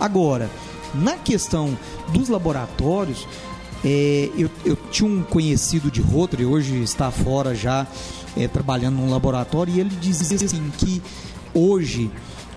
Agora, 0.00 0.50
na 0.94 1.16
questão 1.16 1.76
dos 2.12 2.28
laboratórios, 2.28 3.26
é, 3.84 4.30
eu, 4.36 4.50
eu, 4.64 4.76
tinha 4.90 5.08
um 5.08 5.22
conhecido 5.22 5.90
de 5.90 6.00
Rotary, 6.00 6.44
hoje 6.44 6.82
está 6.82 7.10
fora 7.10 7.54
já 7.54 7.86
é, 8.36 8.48
trabalhando 8.48 8.96
num 8.96 9.10
laboratório, 9.10 9.74
e 9.74 9.80
ele 9.80 9.90
dizia 10.00 10.36
assim 10.36 10.72
que 10.76 11.02
hoje 11.54 12.10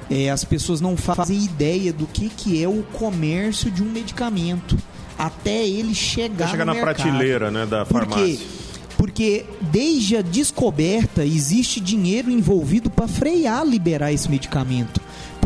é, 0.10 0.30
as 0.30 0.44
pessoas 0.44 0.82
não 0.82 0.98
fazem 0.98 1.44
ideia 1.44 1.94
do 1.94 2.08
que, 2.08 2.30
que 2.30 2.62
é 2.62 2.68
o 2.68 2.84
comércio 2.92 3.70
de 3.70 3.84
um 3.84 3.90
medicamento 3.90 4.78
até 5.18 5.66
ele 5.68 5.94
chegar, 5.94 6.50
chegar 6.50 6.66
na 6.66 6.74
mercado. 6.74 6.96
prateleira 6.96 7.52
né, 7.52 7.66
da 7.66 7.86
farmácia. 7.86 8.26
Por 8.26 8.38
quê? 8.38 8.62
Porque 8.98 9.46
desde 9.62 10.18
a 10.18 10.22
descoberta 10.22 11.26
existe 11.26 11.80
dinheiro 11.80 12.30
envolvido 12.30 12.90
para 12.90 13.08
frear 13.08 13.66
liberar 13.66 14.12
esse 14.12 14.30
medicamento. 14.30 15.02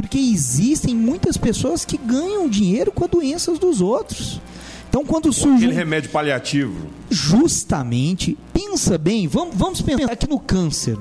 Porque 0.06 0.20
existem 0.20 0.96
muitas 0.96 1.36
pessoas 1.36 1.84
que 1.84 1.98
ganham 1.98 2.48
dinheiro 2.48 2.92
com 2.92 3.06
as 3.06 3.10
doenças 3.10 3.58
dos 3.58 3.82
outros. 3.82 4.40
Então, 4.88 5.04
quando 5.04 5.34
surge. 5.34 5.66
Aquele 5.66 5.74
remédio 5.74 6.12
paliativo. 6.12 6.88
Justamente, 7.10 8.38
pensa 8.54 9.00
bem, 9.00 9.28
vamos, 9.28 9.56
vamos 9.56 9.82
pensar 9.82 10.12
aqui 10.12 10.30
no 10.30 10.40
câncer, 10.40 10.96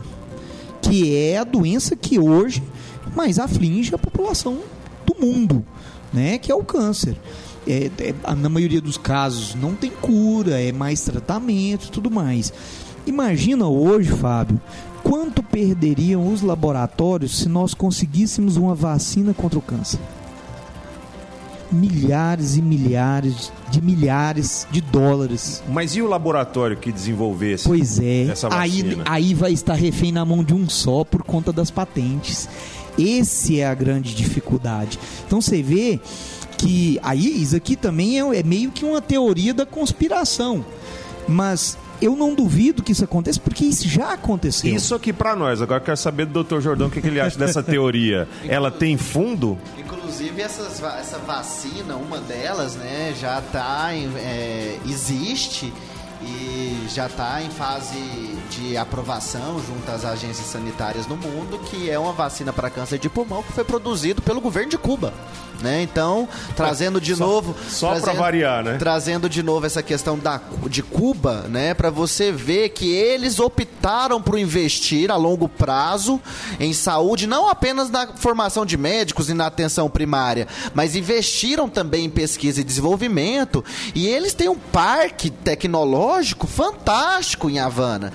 que 0.81 1.15
é 1.15 1.37
a 1.37 1.45
doença 1.45 1.95
que 1.95 2.19
hoje 2.19 2.63
mais 3.15 3.39
aflige 3.39 3.95
a 3.95 3.99
população 3.99 4.61
do 5.05 5.15
mundo, 5.21 5.63
né? 6.11 6.39
Que 6.39 6.51
é 6.51 6.55
o 6.55 6.65
câncer 6.65 7.15
é, 7.67 7.91
é, 7.99 8.35
na 8.35 8.49
maioria 8.49 8.81
dos 8.81 8.97
casos 8.97 9.55
não 9.55 9.75
tem 9.75 9.91
cura, 9.91 10.59
é 10.59 10.73
mais 10.73 11.03
tratamento 11.03 11.89
e 11.89 11.91
tudo 11.91 12.11
mais. 12.11 12.53
Imagina 13.07 13.69
hoje, 13.69 14.11
Fábio, 14.11 14.59
quanto 15.15 15.45
perderiam 15.45 16.27
os 16.27 16.43
laboratórios 16.43 17.39
se 17.39 17.49
nós 17.49 17.73
conseguíssemos 17.73 18.57
uma 18.57 18.75
vacina 18.75 19.33
contra 19.33 19.57
o 19.57 19.63
câncer? 19.63 20.01
Milhares 21.71 22.57
e 22.57 22.63
milhares 22.63 23.53
de 23.71 23.81
milhares 23.81 24.67
de 24.73 24.81
dólares. 24.81 25.63
Mas 25.69 25.95
e 25.95 26.03
o 26.03 26.09
laboratório 26.09 26.77
que 26.77 26.91
desenvolvesse 26.91 27.63
pois 27.63 28.01
é, 28.01 28.25
essa 28.25 28.49
vacina? 28.49 29.05
Aí, 29.07 29.29
aí 29.29 29.35
vai 29.35 29.53
estar 29.53 29.75
refém 29.75 30.11
na 30.11 30.25
mão 30.25 30.43
de 30.43 30.53
um 30.53 30.69
só 30.69 31.05
por 31.05 31.23
conta 31.23 31.53
das 31.53 31.71
patentes. 31.71 32.49
Esse 32.99 33.61
é 33.61 33.69
a 33.69 33.75
grande 33.75 34.17
dificuldade. 34.17 34.99
Então 35.25 35.41
você 35.41 35.63
vê 35.63 36.01
que 36.59 36.99
aí 37.05 37.41
isso 37.41 37.55
aqui 37.55 37.77
também 37.77 38.19
é, 38.19 38.41
é 38.41 38.43
meio 38.43 38.73
que 38.73 38.85
uma 38.85 39.01
teoria 39.01 39.55
da 39.55 39.65
conspiração, 39.65 40.65
mas 41.29 41.79
eu 42.01 42.17
não 42.17 42.35
duvido 42.35 42.83
que 42.83 42.93
isso 42.93 43.05
aconteça, 43.05 43.41
porque 43.41 43.65
isso 43.65 43.89
já 43.89 44.13
aconteceu. 44.13 44.75
Isso 44.75 44.95
aqui 44.95 45.13
para 45.13 45.35
nós. 45.35 45.63
Agora 45.63 45.81
quero 45.81 45.97
saber 45.97 46.27
do 46.27 46.43
Dr. 46.43 46.61
Jordão 46.61 46.89
o 46.89 46.91
que, 46.91 47.01
que 47.01 47.07
ele 47.07 47.21
acha 47.21 47.39
dessa 47.39 47.63
teoria. 47.63 48.29
Ela 48.49 48.71
tem 48.71 48.97
fundo? 48.97 49.59
Inclusive, 49.79 50.43
essas, 50.43 50.83
essa 50.83 51.19
vacina, 51.19 51.97
uma 51.97 52.19
delas, 52.19 52.77
né, 52.77 53.15
já 53.19 53.41
tá, 53.41 53.91
é, 53.93 54.79
existe 54.87 55.73
e 56.23 56.87
já 56.89 57.07
está 57.07 57.43
em 57.43 57.51
fase 57.51 57.99
de 58.51 58.77
aprovação 58.77 59.61
junto 59.67 59.91
às 59.91 60.05
agências 60.05 60.47
sanitárias 60.47 61.07
no 61.07 61.17
mundo, 61.17 61.59
que 61.59 61.91
é 61.91 61.99
uma 61.99 62.13
vacina 62.13 62.53
para 62.53 62.71
câncer 62.71 62.99
de 62.99 63.09
pulmão 63.09 63.43
que 63.43 63.53
foi 63.53 63.65
produzido 63.65 64.23
pelo 64.23 64.41
governo 64.41 64.71
de 64.71 64.79
Cuba. 64.79 65.13
Né? 65.61 65.83
Então, 65.83 66.29
trazendo 66.57 67.01
de 67.01 67.15
só, 67.15 67.25
novo. 67.25 67.57
Só 67.69 67.99
para 67.99 68.13
variar, 68.13 68.63
né? 68.63 68.77
Trazendo 68.77 69.29
de 69.29 69.43
novo 69.43 69.65
essa 69.65 69.83
questão 69.83 70.19
da, 70.19 70.41
de 70.69 70.83
Cuba, 70.83 71.47
né? 71.49 71.73
Para 71.73 71.91
você 71.91 72.33
ver 72.33 72.71
que 72.71 72.93
eles 72.93 73.39
optaram 73.39 74.21
por 74.21 74.37
investir 74.37 75.11
a 75.11 75.17
longo 75.17 75.49
prazo 75.49 76.21
em 76.59 76.73
saúde, 76.73 77.27
não 77.27 77.49
apenas 77.49 77.89
na 77.89 78.09
formação 78.09 78.67
de 78.67 78.77
médicos 78.77 79.31
e 79.31 79.35
na 79.35 79.47
atenção 79.47 79.89
primária, 79.89 80.49
mas 80.75 80.97
investiram 80.97 81.69
também 81.69 82.07
em 82.07 82.11
pesquisa 82.11 82.61
e 82.61 82.65
desenvolvimento. 82.65 83.65
E 83.95 84.07
eles 84.09 84.35
têm 84.35 84.49
um 84.49 84.59
parque 84.59 85.31
tecnológico 85.31 86.05
fantástico 86.47 87.49
em 87.49 87.59
Havana. 87.59 88.13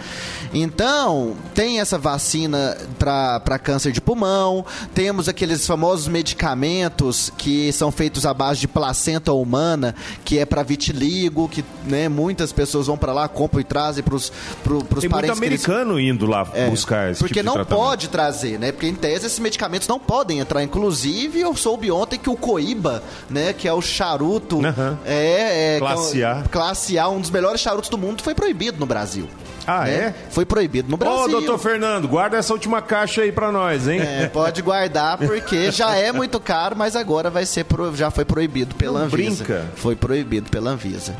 Então, 0.54 1.36
tem 1.54 1.80
essa 1.80 1.98
vacina 1.98 2.78
para 2.98 3.60
câncer 3.60 3.92
de 3.92 4.02
pulmão, 4.02 4.66
temos 4.94 5.30
aqueles 5.30 5.66
famosos 5.66 6.08
medicamentos 6.08 7.32
que 7.38 7.72
são 7.72 7.92
feitos 7.92 8.26
à 8.26 8.34
base 8.34 8.62
de 8.62 8.68
placenta 8.68 9.32
humana, 9.32 9.96
que 10.26 10.40
é 10.40 10.46
para 10.46 10.64
vitiligo, 10.64 11.48
que 11.48 11.64
né, 11.86 12.10
muitas 12.10 12.52
pessoas 12.52 12.88
vão 12.88 12.98
para 12.98 13.14
lá, 13.14 13.28
compram 13.28 13.62
e 13.62 13.64
trazem 13.64 14.04
para 14.04 14.16
os 14.16 14.32
pro, 14.64 14.84
parentes. 14.84 15.02
Tem 15.02 15.10
muito 15.10 15.32
americano 15.32 16.00
eles... 16.00 16.16
indo 16.16 16.26
lá 16.26 16.48
é, 16.54 16.70
buscar 16.70 17.12
esse 17.12 17.20
Porque 17.20 17.44
tipo 17.44 17.56
não 17.56 17.66
pode 17.66 18.10
trazer, 18.10 18.60
né? 18.60 18.72
Porque 18.72 18.88
em 18.88 18.96
tese 18.96 19.28
esses 19.28 19.40
medicamentos 19.40 19.88
não 19.88 20.00
podem 20.00 20.40
entrar. 20.40 20.64
Inclusive, 20.64 21.40
eu 21.40 21.56
soube 21.56 21.92
ontem 21.92 22.18
que 22.18 22.30
o 22.30 22.36
Coíba, 22.36 23.04
né, 23.30 23.54
que 23.54 23.68
é 23.68 23.74
o 23.74 23.82
charuto, 23.82 24.58
uhum. 24.58 24.98
é, 25.06 25.76
é 25.76 25.80
classe 25.80 26.24
A. 26.24 26.44
Classe 26.50 26.98
A, 26.98 27.08
um 27.08 27.22
dos 27.22 27.30
melhores 27.30 27.62
charutos 27.62 27.79
do 27.88 27.98
mundo, 27.98 28.24
foi 28.24 28.34
proibido 28.34 28.80
no 28.80 28.86
Brasil. 28.88 29.30
Ah, 29.68 29.84
né? 29.84 29.92
é? 29.92 30.16
Foi 30.32 30.46
proibido 30.46 30.90
no 30.90 30.98
Brasil. 30.98 31.20
Ô, 31.20 31.28
doutor 31.28 31.60
Fernando, 31.60 32.08
guarda 32.08 32.38
essa 32.38 32.52
última 32.52 32.82
caixa 32.82 33.22
aí 33.22 33.32
pra 33.32 33.52
nós, 33.52 33.88
hein? 33.88 34.02
É, 34.02 34.28
pode 34.28 34.64
guardar, 34.64 35.18
porque 35.18 35.72
já 35.72 35.96
é 35.96 36.12
muito 36.12 36.40
caro, 36.40 36.76
mas 36.76 36.96
agora 36.96 37.30
vai 37.30 37.46
ser 37.46 37.66
pro... 37.66 37.96
já 37.96 38.10
foi 38.10 38.26
proibido 38.26 38.74
pela 38.74 39.00
Não 39.00 39.06
Anvisa. 39.06 39.44
Brinca. 39.44 39.66
Foi 39.76 39.96
proibido 39.96 40.50
pela 40.50 40.72
Anvisa. 40.72 41.16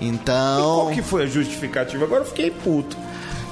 Então. 0.00 0.58
E 0.58 0.62
qual 0.62 0.90
que 0.90 1.02
foi 1.02 1.22
a 1.22 1.26
justificativa? 1.26 2.04
Agora 2.04 2.22
eu 2.22 2.26
fiquei 2.26 2.50
puto. 2.50 2.96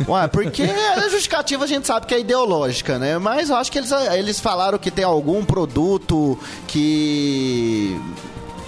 Ué, 0.09 0.29
porque 0.29 0.63
a 0.63 1.09
justificativa 1.09 1.65
a 1.65 1.67
gente 1.67 1.87
sabe 1.87 2.07
que 2.07 2.15
é 2.15 2.21
ideológica, 2.21 2.99
né? 2.99 3.19
Mas 3.19 3.51
eu 3.51 3.57
acho 3.57 3.71
que 3.71 3.79
eles, 3.79 3.93
eles 3.93 4.41
falaram 4.41 4.79
que 4.79 4.91
tem 4.91 5.05
algum 5.05 5.45
produto 5.45 6.39
que 6.67 8.01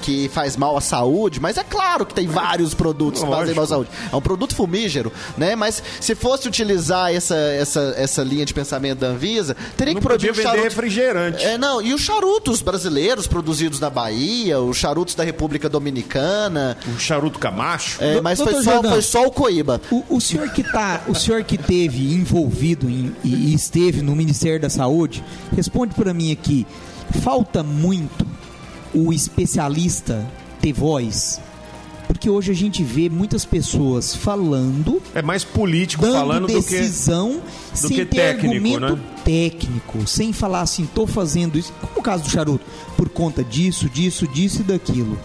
que 0.02 0.28
faz 0.28 0.56
mal 0.56 0.76
à 0.76 0.80
saúde, 0.80 1.40
mas 1.40 1.56
é 1.56 1.64
claro 1.64 2.04
que 2.04 2.12
tem 2.12 2.26
vários 2.26 2.74
produtos 2.74 3.22
Lógico. 3.22 3.32
que 3.32 3.40
fazem 3.40 3.54
mal 3.54 3.64
à 3.64 3.68
saúde. 3.68 3.90
É 4.12 4.16
um 4.16 4.20
produto 4.20 4.54
fumígero, 4.54 5.12
né? 5.38 5.54
Mas 5.54 5.82
se 6.00 6.14
fosse 6.14 6.48
utilizar 6.48 7.14
essa, 7.14 7.36
essa, 7.36 7.94
essa 7.96 8.22
linha 8.22 8.44
de 8.44 8.52
pensamento 8.52 8.98
da 8.98 9.06
Anvisa, 9.06 9.56
teria 9.76 9.94
não 9.94 10.00
que 10.00 10.06
produzir 10.06 10.32
vender 10.32 10.42
charuto... 10.42 10.64
refrigerante. 10.64 11.44
É, 11.44 11.56
não, 11.56 11.80
e 11.80 11.94
os 11.94 12.02
charutos 12.02 12.60
brasileiros 12.60 13.26
produzidos 13.26 13.78
na 13.78 13.88
Bahia, 13.88 14.60
os 14.60 14.76
charutos 14.76 15.14
da 15.14 15.22
República 15.22 15.68
Dominicana. 15.68 16.76
O 16.94 16.98
charuto 16.98 17.38
Camacho. 17.38 18.02
É, 18.02 18.20
mas 18.20 18.40
foi 18.40 18.62
só, 18.62 18.82
foi 18.82 19.02
só, 19.02 19.26
o 19.26 19.30
Coíba. 19.30 19.80
O, 19.90 20.16
o, 20.16 20.20
senhor 20.20 20.50
que 20.50 20.64
tá, 20.64 21.02
o 21.06 21.14
senhor 21.14 21.44
que 21.44 21.56
teve 21.56 22.12
envolvido 22.12 22.90
em, 22.90 23.14
e 23.22 23.54
esteve 23.54 24.02
no 24.02 24.16
Ministério 24.16 24.60
da 24.60 24.68
Saúde, 24.68 25.22
responde 25.54 25.94
para 25.94 26.12
mim 26.12 26.32
aqui. 26.32 26.66
Falta 27.22 27.62
muito 27.62 28.26
o 28.94 29.12
especialista 29.12 30.26
ter 30.60 30.72
voz? 30.72 31.40
Porque 32.06 32.28
hoje 32.28 32.52
a 32.52 32.54
gente 32.54 32.82
vê 32.84 33.08
muitas 33.08 33.44
pessoas 33.44 34.14
falando. 34.14 35.02
É 35.14 35.22
mais 35.22 35.44
político 35.44 36.04
falando 36.04 36.46
decisão 36.46 37.32
do 37.32 37.40
que, 37.40 37.78
sem 37.78 37.88
do 37.88 37.94
que 37.94 38.04
ter 38.04 38.16
técnico, 38.16 38.54
argumento 38.54 38.96
né? 38.96 39.02
técnico, 39.24 40.06
sem 40.06 40.32
falar 40.32 40.60
assim, 40.60 40.84
estou 40.84 41.06
fazendo 41.06 41.58
isso. 41.58 41.72
Como 41.80 42.00
o 42.00 42.02
caso 42.02 42.24
do 42.24 42.30
charuto, 42.30 42.64
por 42.96 43.08
conta 43.08 43.42
disso, 43.42 43.88
disso, 43.88 44.28
disso 44.28 44.60
e 44.60 44.64
daquilo. 44.64 45.18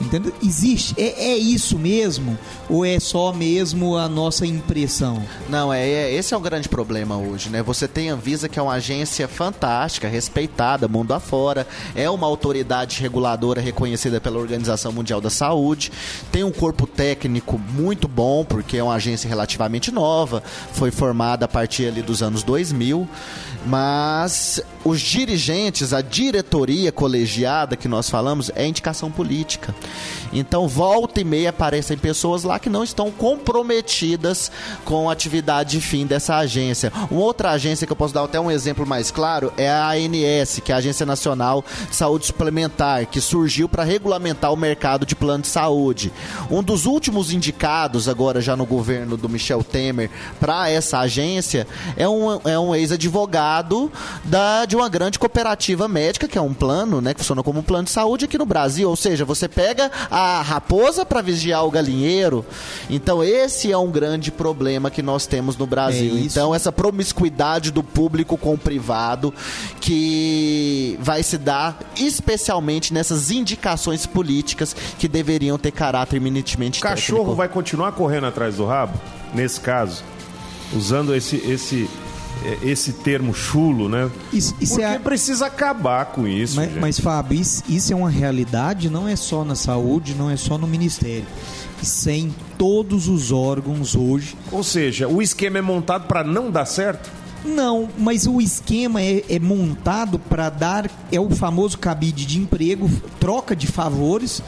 Entendeu? 0.00 0.32
Existe? 0.42 0.94
É, 0.96 1.32
é 1.32 1.36
isso 1.36 1.78
mesmo? 1.78 2.38
Ou 2.68 2.84
é 2.84 3.00
só 3.00 3.32
mesmo 3.32 3.96
a 3.96 4.08
nossa 4.08 4.46
impressão? 4.46 5.22
Não, 5.48 5.72
é, 5.72 5.86
é 5.88 6.14
esse 6.14 6.32
é 6.32 6.36
o 6.36 6.40
grande 6.40 6.68
problema 6.68 7.16
hoje, 7.16 7.48
né? 7.50 7.62
Você 7.62 7.88
tem 7.88 8.10
a 8.10 8.14
Anvisa, 8.14 8.48
que 8.48 8.58
é 8.58 8.62
uma 8.62 8.74
agência 8.74 9.26
fantástica, 9.26 10.08
respeitada 10.08 10.86
mundo 10.88 11.12
afora, 11.12 11.66
é 11.94 12.08
uma 12.08 12.26
autoridade 12.26 13.00
reguladora 13.00 13.60
reconhecida 13.60 14.20
pela 14.20 14.38
Organização 14.38 14.92
Mundial 14.92 15.20
da 15.20 15.30
Saúde, 15.30 15.90
tem 16.30 16.44
um 16.44 16.52
corpo 16.52 16.86
técnico 16.86 17.58
muito 17.58 18.06
bom, 18.06 18.44
porque 18.44 18.76
é 18.76 18.82
uma 18.82 18.94
agência 18.94 19.28
relativamente 19.28 19.90
nova, 19.90 20.42
foi 20.72 20.90
formada 20.90 21.44
a 21.44 21.48
partir 21.48 21.86
ali 21.86 22.02
dos 22.02 22.22
anos 22.22 22.42
2000, 22.42 23.08
mas 23.66 24.60
os 24.84 25.00
dirigentes, 25.00 25.92
a 25.92 26.00
diretoria 26.00 26.92
colegiada 26.92 27.76
que 27.76 27.88
nós 27.88 28.08
falamos, 28.08 28.50
é 28.54 28.66
indicação 28.66 29.10
política. 29.10 29.74
Então, 30.32 30.68
volta 30.68 31.20
e 31.20 31.24
meia 31.24 31.50
aparecem 31.50 31.96
pessoas 31.96 32.44
lá 32.44 32.58
que 32.58 32.68
não 32.68 32.84
estão 32.84 33.10
comprometidas 33.10 34.50
com 34.84 35.08
a 35.08 35.12
atividade 35.12 35.70
de 35.70 35.80
fim 35.80 36.06
dessa 36.06 36.36
agência. 36.36 36.92
Uma 37.10 37.20
outra 37.20 37.50
agência 37.50 37.86
que 37.86 37.92
eu 37.92 37.96
posso 37.96 38.14
dar 38.14 38.24
até 38.24 38.40
um 38.40 38.50
exemplo 38.50 38.86
mais 38.86 39.10
claro 39.10 39.52
é 39.56 39.68
a 39.68 39.90
ANS, 39.90 40.60
que 40.64 40.72
é 40.72 40.74
a 40.74 40.78
Agência 40.78 41.06
Nacional 41.06 41.64
de 41.88 41.94
Saúde 41.94 42.26
Suplementar, 42.26 43.06
que 43.06 43.20
surgiu 43.20 43.68
para 43.68 43.84
regulamentar 43.84 44.52
o 44.52 44.56
mercado 44.56 45.06
de 45.06 45.14
plano 45.14 45.42
de 45.42 45.48
saúde. 45.48 46.12
Um 46.50 46.62
dos 46.62 46.86
últimos 46.86 47.32
indicados, 47.32 48.08
agora 48.08 48.40
já 48.40 48.56
no 48.56 48.66
governo 48.66 49.16
do 49.16 49.28
Michel 49.28 49.62
Temer, 49.62 50.10
para 50.40 50.68
essa 50.70 50.98
agência 50.98 51.66
é 51.96 52.08
um, 52.08 52.40
é 52.44 52.58
um 52.58 52.74
ex-advogado 52.74 53.90
da, 54.24 54.64
de 54.64 54.76
uma 54.76 54.88
grande 54.88 55.18
cooperativa 55.18 55.86
médica, 55.88 56.28
que 56.28 56.38
é 56.38 56.40
um 56.40 56.54
plano, 56.54 57.00
né, 57.00 57.14
que 57.14 57.20
funciona 57.20 57.42
como 57.42 57.60
um 57.60 57.62
plano 57.62 57.84
de 57.84 57.90
saúde 57.90 58.24
aqui 58.24 58.38
no 58.38 58.46
Brasil. 58.46 58.88
Ou 58.88 58.96
seja, 58.96 59.24
você 59.24 59.48
pega 59.48 59.77
a 60.10 60.42
raposa 60.42 61.04
para 61.04 61.20
vigiar 61.20 61.64
o 61.64 61.70
galinheiro. 61.70 62.44
Então, 62.88 63.22
esse 63.22 63.70
é 63.70 63.78
um 63.78 63.90
grande 63.90 64.30
problema 64.30 64.90
que 64.90 65.02
nós 65.02 65.26
temos 65.26 65.56
no 65.56 65.66
Brasil. 65.66 66.16
É 66.16 66.20
então, 66.20 66.54
essa 66.54 66.72
promiscuidade 66.72 67.70
do 67.70 67.82
público 67.82 68.36
com 68.36 68.54
o 68.54 68.58
privado 68.58 69.32
que 69.80 70.98
vai 71.00 71.22
se 71.22 71.38
dar 71.38 71.78
especialmente 71.96 72.92
nessas 72.92 73.30
indicações 73.30 74.06
políticas 74.06 74.74
que 74.98 75.08
deveriam 75.08 75.58
ter 75.58 75.70
caráter 75.70 76.16
eminentemente 76.16 76.80
O 76.80 76.82
cachorro 76.82 77.18
técnico. 77.18 77.36
vai 77.36 77.48
continuar 77.48 77.92
correndo 77.92 78.26
atrás 78.26 78.56
do 78.56 78.64
rabo, 78.66 78.98
nesse 79.34 79.60
caso, 79.60 80.02
usando 80.74 81.14
esse, 81.14 81.36
esse 81.36 81.88
esse 82.62 82.92
termo 82.92 83.34
chulo, 83.34 83.88
né? 83.88 84.10
Isso, 84.32 84.54
isso 84.60 84.74
Porque 84.74 84.86
é... 84.86 84.98
precisa 84.98 85.46
acabar 85.46 86.06
com 86.06 86.26
isso. 86.26 86.56
Mas, 86.56 86.74
mas 86.76 87.00
Fábio, 87.00 87.40
isso, 87.40 87.62
isso, 87.68 87.92
é 87.92 87.96
uma 87.96 88.10
realidade, 88.10 88.88
não 88.88 89.08
é 89.08 89.16
só 89.16 89.44
na 89.44 89.54
saúde, 89.54 90.14
não 90.14 90.30
é 90.30 90.36
só 90.36 90.56
no 90.56 90.66
Ministério. 90.66 91.26
Isso 91.82 92.08
é 92.08 92.16
em 92.16 92.34
todos 92.56 93.08
os 93.08 93.30
órgãos 93.30 93.94
hoje. 93.94 94.36
Ou 94.50 94.64
seja, 94.64 95.08
o 95.08 95.22
esquema 95.22 95.58
é 95.58 95.62
montado 95.62 96.06
para 96.06 96.24
não 96.24 96.50
dar 96.50 96.66
certo? 96.66 97.10
Não, 97.44 97.88
mas 97.96 98.26
o 98.26 98.40
esquema 98.40 99.00
é, 99.00 99.24
é 99.28 99.38
montado 99.38 100.18
para 100.18 100.50
dar. 100.50 100.90
É 101.12 101.20
o 101.20 101.30
famoso 101.30 101.78
cabide 101.78 102.26
de 102.26 102.38
emprego, 102.38 102.90
troca 103.20 103.54
de 103.54 103.66
favores, 103.66 104.42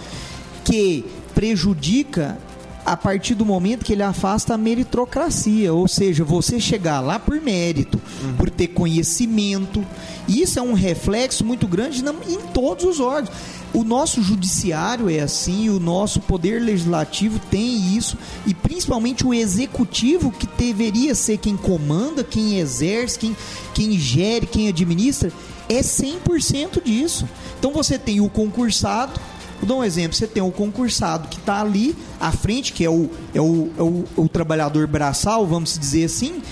que 0.65 1.05
prejudica 1.35 2.37
a 2.85 2.97
partir 2.97 3.35
do 3.35 3.45
momento 3.45 3.85
que 3.85 3.93
ele 3.93 4.03
afasta 4.03 4.55
a 4.55 4.59
meritocracia, 4.59 5.73
ou 5.73 5.87
seja, 5.87 6.25
você 6.25 6.59
chegar 6.59 7.01
lá 7.01 7.19
por 7.19 7.41
mérito, 7.41 8.01
uhum. 8.23 8.35
por 8.35 8.51
ter 8.51 8.69
conhecimento. 8.69 9.85
Isso 10.29 10.59
é 10.59 10.63
um 10.63 10.73
reflexo 10.73 11.45
muito 11.45 11.67
grande 11.67 12.03
em 12.29 12.39
todos 12.53 12.85
os 12.85 13.01
órgãos. 13.01 13.31
O 13.73 13.85
nosso 13.85 14.21
judiciário 14.23 15.09
é 15.09 15.21
assim, 15.21 15.69
o 15.69 15.79
nosso 15.79 16.21
poder 16.21 16.61
legislativo 16.61 17.39
tem 17.51 17.97
isso, 17.97 18.19
e 18.45 18.53
principalmente 18.53 19.25
o 19.25 19.33
executivo, 19.33 20.33
que 20.33 20.47
deveria 20.59 21.15
ser 21.15 21.39
quem 21.39 21.57
comanda, 21.57 22.25
quem 22.25 22.59
exerce, 22.59 23.19
quem, 23.19 23.37
quem 23.73 23.99
gere, 23.99 24.47
quem 24.47 24.69
administra, 24.69 25.33
é 25.69 25.81
100% 25.81 26.83
disso. 26.83 27.29
Então 27.59 27.73
você 27.73 27.97
tem 27.97 28.21
o 28.21 28.29
concursado, 28.29 29.21
Vou 29.61 29.69
dar 29.69 29.75
um 29.77 29.85
exemplo: 29.85 30.17
você 30.17 30.27
tem 30.27 30.43
o 30.43 30.51
concursado 30.51 31.29
que 31.29 31.39
está 31.39 31.61
ali 31.61 31.95
à 32.19 32.33
frente, 32.33 32.73
que 32.73 32.85
é 32.85 32.91
o, 32.91 33.09
é 33.35 33.41
o, 33.41 33.71
é 33.79 33.83
o, 33.83 34.05
o 34.17 34.29
trabalhador 34.29 34.87
braçal, 34.87 35.47
vamos 35.47 35.79
dizer 35.79 36.05
assim, 36.05 36.43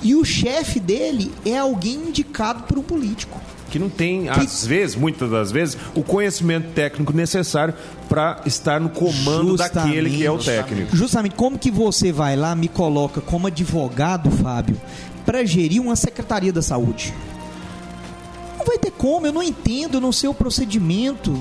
e 0.00 0.14
o 0.14 0.24
chefe 0.24 0.80
dele 0.80 1.32
é 1.44 1.58
alguém 1.58 1.94
indicado 1.94 2.64
por 2.64 2.78
um 2.78 2.82
político 2.82 3.40
que 3.72 3.78
não 3.78 3.88
tem, 3.88 4.24
que... 4.24 4.28
às 4.28 4.66
vezes, 4.66 4.94
muitas 4.94 5.30
das 5.30 5.50
vezes, 5.50 5.78
o 5.94 6.02
conhecimento 6.02 6.72
técnico 6.74 7.10
necessário 7.14 7.72
para 8.06 8.42
estar 8.44 8.78
no 8.78 8.90
comando 8.90 9.56
justamente, 9.56 9.86
daquele 9.86 10.10
que 10.10 10.26
é 10.26 10.30
o 10.30 10.36
técnico. 10.36 10.94
Justamente 10.94 11.34
como 11.34 11.58
que 11.58 11.70
você 11.70 12.12
vai 12.12 12.36
lá, 12.36 12.54
me 12.54 12.68
coloca 12.68 13.22
como 13.22 13.46
advogado, 13.46 14.30
Fábio, 14.30 14.78
para 15.24 15.42
gerir 15.46 15.80
uma 15.80 15.96
secretaria 15.96 16.52
da 16.52 16.60
saúde? 16.60 17.14
Não 18.58 18.66
vai 18.66 18.76
ter 18.76 18.90
como, 18.90 19.26
eu 19.26 19.32
não 19.32 19.42
entendo, 19.42 19.94
eu 19.96 20.00
não 20.02 20.12
sei 20.12 20.28
o 20.28 20.34
procedimento 20.34 21.34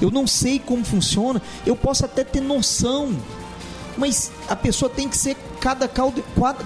eu 0.00 0.10
não 0.10 0.26
sei 0.26 0.58
como 0.58 0.82
funciona, 0.84 1.40
eu 1.66 1.76
posso 1.76 2.04
até 2.04 2.24
ter 2.24 2.40
noção, 2.40 3.14
mas 3.96 4.32
a 4.48 4.56
pessoa 4.56 4.90
tem 4.90 5.08
que 5.08 5.16
ser 5.16 5.36
cada, 5.60 5.88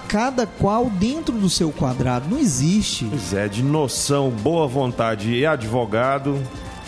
cada 0.07 0.47
qual 0.47 0.89
dentro 0.89 1.35
do 1.35 1.47
seu 1.49 1.71
quadrado. 1.71 2.27
Não 2.29 2.39
existe. 2.39 3.05
Pois 3.05 3.33
é, 3.33 3.47
de 3.47 3.63
noção, 3.63 4.29
boa 4.29 4.67
vontade 4.67 5.31
e 5.31 5.45
advogado. 5.45 6.37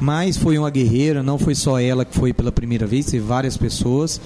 mas 0.00 0.36
foi 0.36 0.58
uma 0.58 0.68
guerreira, 0.68 1.22
não 1.22 1.38
foi 1.38 1.54
só 1.54 1.78
ela 1.78 2.04
que 2.04 2.16
foi 2.16 2.32
pela 2.32 2.50
primeira 2.50 2.84
vez, 2.86 3.06
teve 3.06 3.24
várias 3.24 3.56
pessoas, 3.56 4.20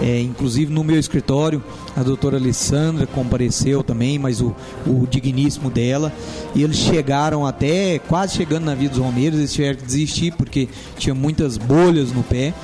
é, 0.00 0.20
inclusive 0.20 0.72
no 0.72 0.84
meu 0.84 1.00
escritório, 1.00 1.60
a 1.96 2.02
doutora 2.04 2.36
Alessandra 2.36 3.08
compareceu 3.08 3.82
também, 3.82 4.20
mas 4.20 4.40
o, 4.40 4.54
o 4.86 5.04
digníssimo 5.10 5.68
dela, 5.68 6.12
e 6.54 6.62
eles 6.62 6.76
chegaram 6.76 7.44
até, 7.44 7.98
quase 7.98 8.36
chegando 8.36 8.66
na 8.66 8.74
vida 8.76 8.94
dos 8.94 9.02
Romeiros, 9.02 9.38
eles 9.38 9.52
tiveram 9.52 9.78
que 9.78 9.84
desistir 9.84 10.32
porque 10.32 10.68
tinha 10.96 11.14
muitas 11.14 11.56
bolhas 11.58 12.12
no 12.12 12.22
pé. 12.22 12.54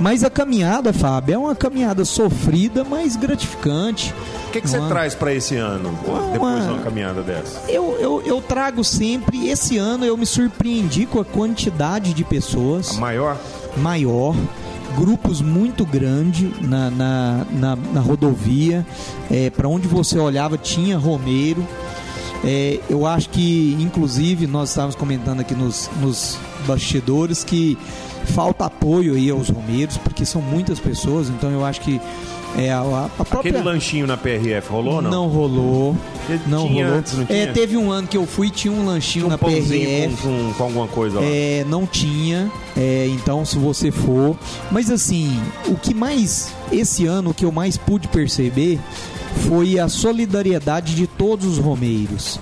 Mas 0.00 0.24
a 0.24 0.30
caminhada, 0.30 0.92
Fábio, 0.92 1.34
é 1.34 1.38
uma 1.38 1.54
caminhada 1.54 2.04
sofrida, 2.04 2.82
mas 2.84 3.16
gratificante. 3.16 4.14
O 4.48 4.50
que, 4.50 4.60
que 4.62 4.68
você 4.68 4.78
Uma- 4.78 4.88
traz 4.88 5.14
para 5.14 5.32
esse 5.34 5.56
ano, 5.56 5.90
Uma- 6.06 6.32
depois 6.32 6.64
de 6.64 6.70
uma 6.70 6.78
caminhada 6.82 7.22
dessa? 7.22 7.60
Eu, 7.70 7.96
eu, 8.00 8.22
eu 8.24 8.40
trago 8.40 8.82
sempre, 8.82 9.48
esse 9.48 9.76
ano 9.76 10.04
eu 10.04 10.16
me 10.16 10.24
surpreendi 10.26 11.04
com 11.06 11.20
a 11.20 11.24
quantidade 11.24 12.14
de 12.14 12.24
pessoas 12.24 12.96
A 12.96 13.00
maior? 13.00 13.36
maior, 13.76 14.34
grupos 14.96 15.40
muito 15.42 15.84
grandes 15.84 16.50
na, 16.62 16.90
na, 16.90 17.46
na, 17.52 17.76
na 17.76 18.00
rodovia, 18.00 18.84
para 19.56 19.68
onde 19.68 19.86
você 19.86 20.18
olhava 20.18 20.56
tinha 20.56 20.96
Romeiro. 20.98 21.64
É, 22.42 22.80
eu 22.88 23.04
acho 23.06 23.28
que, 23.28 23.76
inclusive, 23.78 24.46
nós 24.46 24.70
estávamos 24.70 24.94
comentando 24.96 25.40
aqui 25.40 25.54
nos, 25.54 25.90
nos 26.00 26.38
bastidores 26.66 27.44
que 27.44 27.76
falta 28.26 28.64
apoio 28.66 29.14
aí 29.14 29.30
aos 29.30 29.48
Romeiros, 29.48 29.96
porque 29.98 30.24
são 30.24 30.40
muitas 30.40 30.78
pessoas, 30.78 31.28
então 31.28 31.50
eu 31.50 31.64
acho 31.64 31.80
que 31.80 32.00
é, 32.56 32.72
a, 32.72 32.80
a 33.18 33.24
própria... 33.24 33.50
Aquele 33.50 33.62
lanchinho 33.62 34.06
na 34.06 34.16
PRF 34.16 34.70
rolou 34.70 34.94
ou 34.94 35.02
não? 35.02 35.10
Não 35.10 35.28
rolou. 35.28 35.96
Não 36.46 36.66
tinha 36.66 36.84
rolou. 36.84 36.98
antes, 36.98 37.12
não 37.14 37.22
É, 37.22 37.26
tinha? 37.26 37.52
teve 37.52 37.76
um 37.76 37.90
ano 37.92 38.08
que 38.08 38.16
eu 38.16 38.26
fui, 38.26 38.50
tinha 38.50 38.72
um 38.72 38.84
lanchinho 38.86 39.26
Tinha 39.26 39.26
um 39.26 39.30
na 39.30 39.38
PRF. 39.38 40.16
com, 40.22 40.28
com, 40.48 40.54
com 40.54 40.62
alguma 40.64 40.88
coisa 40.88 41.20
lá. 41.20 41.26
É, 41.26 41.64
não 41.68 41.86
tinha, 41.86 42.50
é, 42.76 43.06
então 43.12 43.44
se 43.44 43.56
você 43.56 43.90
for. 43.92 44.36
Mas 44.70 44.90
assim, 44.90 45.40
o 45.66 45.76
que 45.76 45.94
mais, 45.94 46.52
esse 46.72 47.06
ano, 47.06 47.30
o 47.30 47.34
que 47.34 47.44
eu 47.44 47.52
mais 47.52 47.76
pude 47.76 48.08
perceber 48.08 48.80
foi 49.48 49.78
a 49.78 49.88
solidariedade 49.88 50.94
de 50.96 51.06
todos 51.06 51.46
os 51.46 51.58
romeiros. 51.58 52.38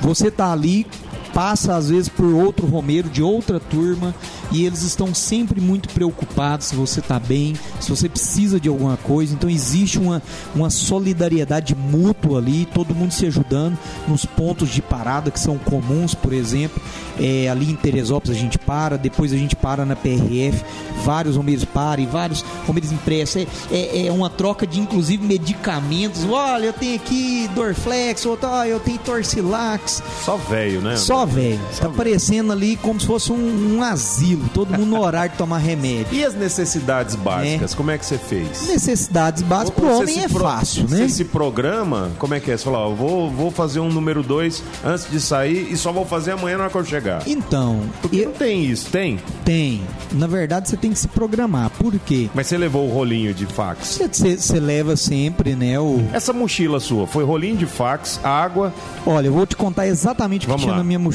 Você 0.00 0.30
tá 0.30 0.50
ali, 0.50 0.86
passa 1.32 1.76
às 1.76 1.88
vezes 1.88 2.08
por 2.08 2.26
outro 2.26 2.66
romeiro 2.66 3.08
de 3.08 3.22
outra 3.22 3.58
turma 3.58 4.14
e 4.50 4.64
eles 4.66 4.82
estão 4.82 5.14
sempre 5.14 5.60
muito 5.60 5.88
preocupados 5.88 6.66
se 6.66 6.76
você 6.76 7.00
está 7.00 7.18
bem, 7.18 7.54
se 7.80 7.90
você 7.90 8.08
precisa 8.08 8.60
de 8.60 8.68
alguma 8.68 8.96
coisa. 8.96 9.34
Então 9.34 9.48
existe 9.48 9.98
uma, 9.98 10.22
uma 10.54 10.70
solidariedade 10.70 11.74
mútua 11.74 12.38
ali, 12.38 12.66
todo 12.66 12.94
mundo 12.94 13.12
se 13.12 13.26
ajudando 13.26 13.78
nos 14.06 14.24
pontos 14.24 14.68
de 14.68 14.82
parada 14.82 15.30
que 15.30 15.40
são 15.40 15.58
comuns, 15.58 16.14
por 16.14 16.32
exemplo. 16.32 16.80
É, 17.18 17.48
ali 17.48 17.70
em 17.70 17.76
Teresópolis 17.76 18.36
a 18.36 18.40
gente 18.40 18.58
para, 18.58 18.96
depois 18.96 19.32
a 19.32 19.36
gente 19.36 19.54
para 19.54 19.84
na 19.84 19.94
PRF, 19.94 20.64
vários 21.04 21.36
romeiros 21.36 21.64
param 21.64 22.02
e 22.02 22.06
vários 22.06 22.44
romeiros 22.66 22.92
impressos. 22.92 23.36
É, 23.36 23.46
é, 23.70 24.06
é 24.06 24.12
uma 24.12 24.28
troca 24.30 24.66
de 24.66 24.80
inclusive 24.80 25.24
medicamentos. 25.24 26.24
Olha, 26.24 26.66
eu 26.66 26.72
tenho 26.72 26.96
aqui 26.96 27.48
Dorflex, 27.54 28.26
outro, 28.26 28.48
ó, 28.48 28.64
eu 28.64 28.80
tenho 28.80 28.98
Torcilax. 28.98 30.02
Só 30.24 30.36
velho, 30.36 30.80
né? 30.80 30.96
Só 30.96 31.21
velho. 31.24 31.60
Tá 31.80 31.88
parecendo 31.88 32.52
ali 32.52 32.76
como 32.76 33.00
se 33.00 33.06
fosse 33.06 33.32
um, 33.32 33.76
um 33.76 33.82
asilo, 33.82 34.48
todo 34.54 34.70
mundo 34.72 34.86
no 34.86 35.00
horário 35.00 35.32
de 35.32 35.38
tomar 35.38 35.58
remédio. 35.58 36.06
E 36.12 36.24
as 36.24 36.34
necessidades 36.34 37.14
básicas, 37.16 37.74
como 37.74 37.90
é 37.90 37.98
que 37.98 38.04
você 38.06 38.18
fez? 38.18 38.66
Necessidades 38.68 39.42
básicas 39.42 39.74
pro 39.78 39.96
homem 39.98 40.20
é 40.22 40.28
pro- 40.28 40.40
fácil, 40.44 40.82
né? 40.88 40.98
Você 40.98 41.08
se 41.08 41.24
programa, 41.24 42.10
como 42.18 42.34
é 42.34 42.40
que 42.40 42.50
é? 42.50 42.56
Você 42.56 42.64
fala, 42.64 42.78
ó, 42.78 42.90
vou, 42.90 43.30
vou 43.30 43.50
fazer 43.50 43.80
um 43.80 43.88
número 43.90 44.22
2 44.22 44.62
antes 44.84 45.10
de 45.10 45.20
sair 45.20 45.72
e 45.72 45.76
só 45.76 45.90
vou 45.92 46.04
fazer 46.04 46.32
amanhã 46.32 46.56
na 46.58 46.64
hora 46.64 46.72
que 46.72 46.78
eu 46.78 46.84
chegar. 46.84 47.22
Então, 47.26 47.80
Porque 48.00 48.18
eu- 48.18 48.26
não 48.26 48.32
tem 48.32 48.64
isso, 48.64 48.88
tem? 48.90 49.18
tem. 49.44 49.82
Na 50.12 50.26
verdade, 50.26 50.68
você 50.68 50.76
tem 50.76 50.92
que 50.92 50.98
se 50.98 51.08
programar. 51.08 51.70
Por 51.70 51.98
quê? 51.98 52.28
Mas 52.34 52.46
você 52.46 52.56
levou 52.58 52.88
o 52.88 52.92
rolinho 52.92 53.32
de 53.34 53.46
fax. 53.46 53.86
Você, 53.98 54.08
você- 54.08 54.36
você 54.36 54.60
leva 54.60 54.96
sempre, 54.96 55.54
né? 55.54 55.78
O... 55.80 56.02
Essa 56.12 56.32
mochila 56.32 56.78
sua 56.80 57.06
foi 57.06 57.24
rolinho 57.24 57.56
de 57.56 57.66
fax, 57.66 58.20
água. 58.22 58.72
Olha, 59.06 59.26
eu 59.28 59.32
vou 59.32 59.46
te 59.46 59.56
contar 59.56 59.86
exatamente 59.86 60.40
o 60.40 60.46
que 60.46 60.46
Vamos 60.48 60.62
tinha 60.62 60.72
lá. 60.72 60.78
na 60.78 60.84
minha 60.84 60.98
mochila. 60.98 61.11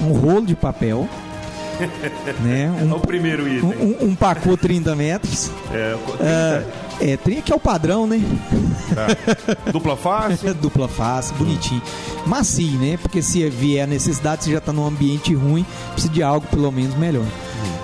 Um 0.00 0.12
rolo 0.12 0.46
de 0.46 0.54
papel, 0.54 1.08
né? 2.42 2.72
É 2.80 2.84
o 2.84 2.96
Um, 2.96 3.00
primeiro 3.00 3.48
item. 3.48 3.68
um, 3.70 4.08
um 4.10 4.14
pacote 4.14 4.58
30 4.62 4.94
metros. 4.94 5.50
É, 5.72 5.96
Ah, 6.20 6.62
é, 7.00 7.16
30 7.16 7.42
que 7.42 7.52
é 7.52 7.56
o 7.56 7.60
padrão, 7.60 8.06
né? 8.06 8.20
tá. 8.94 9.70
Dupla 9.72 9.96
face. 9.96 10.46
Dupla 10.54 10.86
face, 10.88 11.34
bonitinho. 11.34 11.82
Macio, 12.26 12.78
né? 12.78 12.96
Porque 13.00 13.20
se 13.20 13.48
vier 13.50 13.84
a 13.84 13.86
necessidade, 13.86 14.44
você 14.44 14.52
já 14.52 14.60
tá 14.60 14.72
num 14.72 14.86
ambiente 14.86 15.34
ruim, 15.34 15.66
precisa 15.92 16.12
de 16.12 16.22
algo 16.22 16.46
pelo 16.46 16.70
menos 16.70 16.94
melhor. 16.96 17.24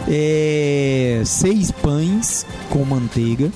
É, 0.08 1.22
seis 1.24 1.70
pães 1.70 2.46
com 2.68 2.84
manteiga. 2.84 3.50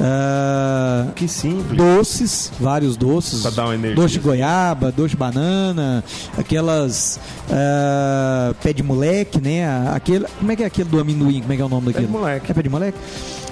Ah, 0.00 1.06
Que 1.14 1.26
simples. 1.26 1.76
doces, 1.76 2.52
vários 2.60 2.96
doces. 2.96 3.42
Pra 3.42 3.50
dar 3.50 3.64
uma 3.66 3.74
energia. 3.74 3.96
Doce 3.96 4.14
de 4.14 4.20
goiaba, 4.20 4.92
doce 4.92 5.10
de 5.10 5.16
banana, 5.16 6.04
aquelas 6.36 7.18
ah, 7.50 8.54
pé 8.62 8.72
de 8.72 8.82
moleque, 8.82 9.40
né? 9.40 9.64
Aquele, 9.92 10.24
como 10.38 10.52
é 10.52 10.56
que 10.56 10.62
é 10.62 10.66
aquele 10.66 10.88
do 10.88 11.00
amendoim? 11.00 11.40
Como 11.40 11.52
é 11.52 11.56
que 11.56 11.62
é 11.62 11.64
o 11.64 11.68
nome 11.68 11.86
Pé 11.86 11.92
daquele? 11.92 12.06
de 12.06 12.12
moleque. 12.12 12.50
É 12.50 12.54
pé 12.54 12.62
de 12.62 12.68
moleque? 12.68 12.98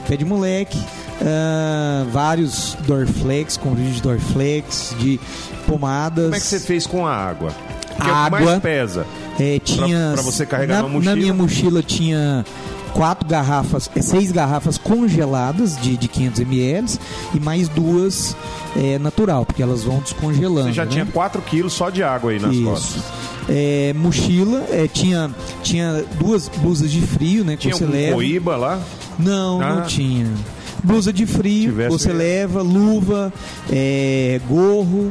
Pé 0.08 0.16
de 0.16 0.24
moleque. 0.24 0.78
ah, 1.24 2.04
vários 2.12 2.76
Dorflex, 2.86 3.56
com 3.56 3.74
de 3.74 4.00
Dorflex, 4.00 4.94
de 4.98 5.18
pomadas. 5.66 6.24
Como 6.26 6.36
é 6.36 6.40
que 6.40 6.46
você 6.46 6.60
fez 6.60 6.86
com 6.86 7.06
a 7.06 7.12
água? 7.14 7.50
Porque 7.96 8.10
Água. 8.10 8.38
é 8.38 8.42
o 8.42 8.44
que 8.44 8.50
mais 8.50 8.62
pesa. 8.62 9.06
É, 9.40 9.58
tinha 9.58 10.10
pra 10.14 10.22
você 10.22 10.44
carregar 10.46 10.76
na, 10.76 10.82
na 10.82 10.88
mochila? 10.88 11.16
minha 11.16 11.34
mochila 11.34 11.82
tinha 11.82 12.44
quatro 12.96 13.28
garrafas, 13.28 13.90
é, 13.94 14.00
seis 14.00 14.32
garrafas 14.32 14.78
congeladas 14.78 15.76
de, 15.80 15.96
de 15.96 16.08
500 16.08 16.40
ml 16.40 16.98
e 17.34 17.40
mais 17.40 17.68
duas 17.68 18.34
é, 18.74 18.98
natural, 18.98 19.44
porque 19.44 19.62
elas 19.62 19.82
vão 19.84 19.98
descongelando. 19.98 20.68
Você 20.68 20.72
já 20.72 20.84
né? 20.84 20.90
tinha 20.90 21.06
4 21.06 21.42
quilos 21.42 21.72
só 21.74 21.90
de 21.90 22.02
água 22.02 22.30
aí 22.30 22.38
nas 22.40 22.54
Isso. 22.54 22.64
costas. 22.64 23.02
É, 23.48 23.92
mochila, 23.94 24.64
é, 24.70 24.88
tinha, 24.88 25.30
tinha 25.62 26.04
duas 26.18 26.48
blusas 26.48 26.90
de 26.90 27.00
frio, 27.02 27.44
né? 27.44 27.54
Que 27.56 27.62
Tinha 27.68 27.74
você 27.76 27.84
um 27.84 27.90
leva. 27.90 28.14
coíba 28.14 28.56
lá. 28.56 28.80
Não, 29.18 29.60
Ah. 29.60 29.74
não 29.76 29.82
tinha. 29.86 30.26
Blusa 30.82 31.12
de 31.12 31.26
frio, 31.26 31.70
Tivesse 31.70 31.90
você 31.90 32.08
mesmo. 32.08 32.18
leva, 32.22 32.62
luva, 32.62 33.32
é, 33.70 34.40
gorro, 34.48 35.10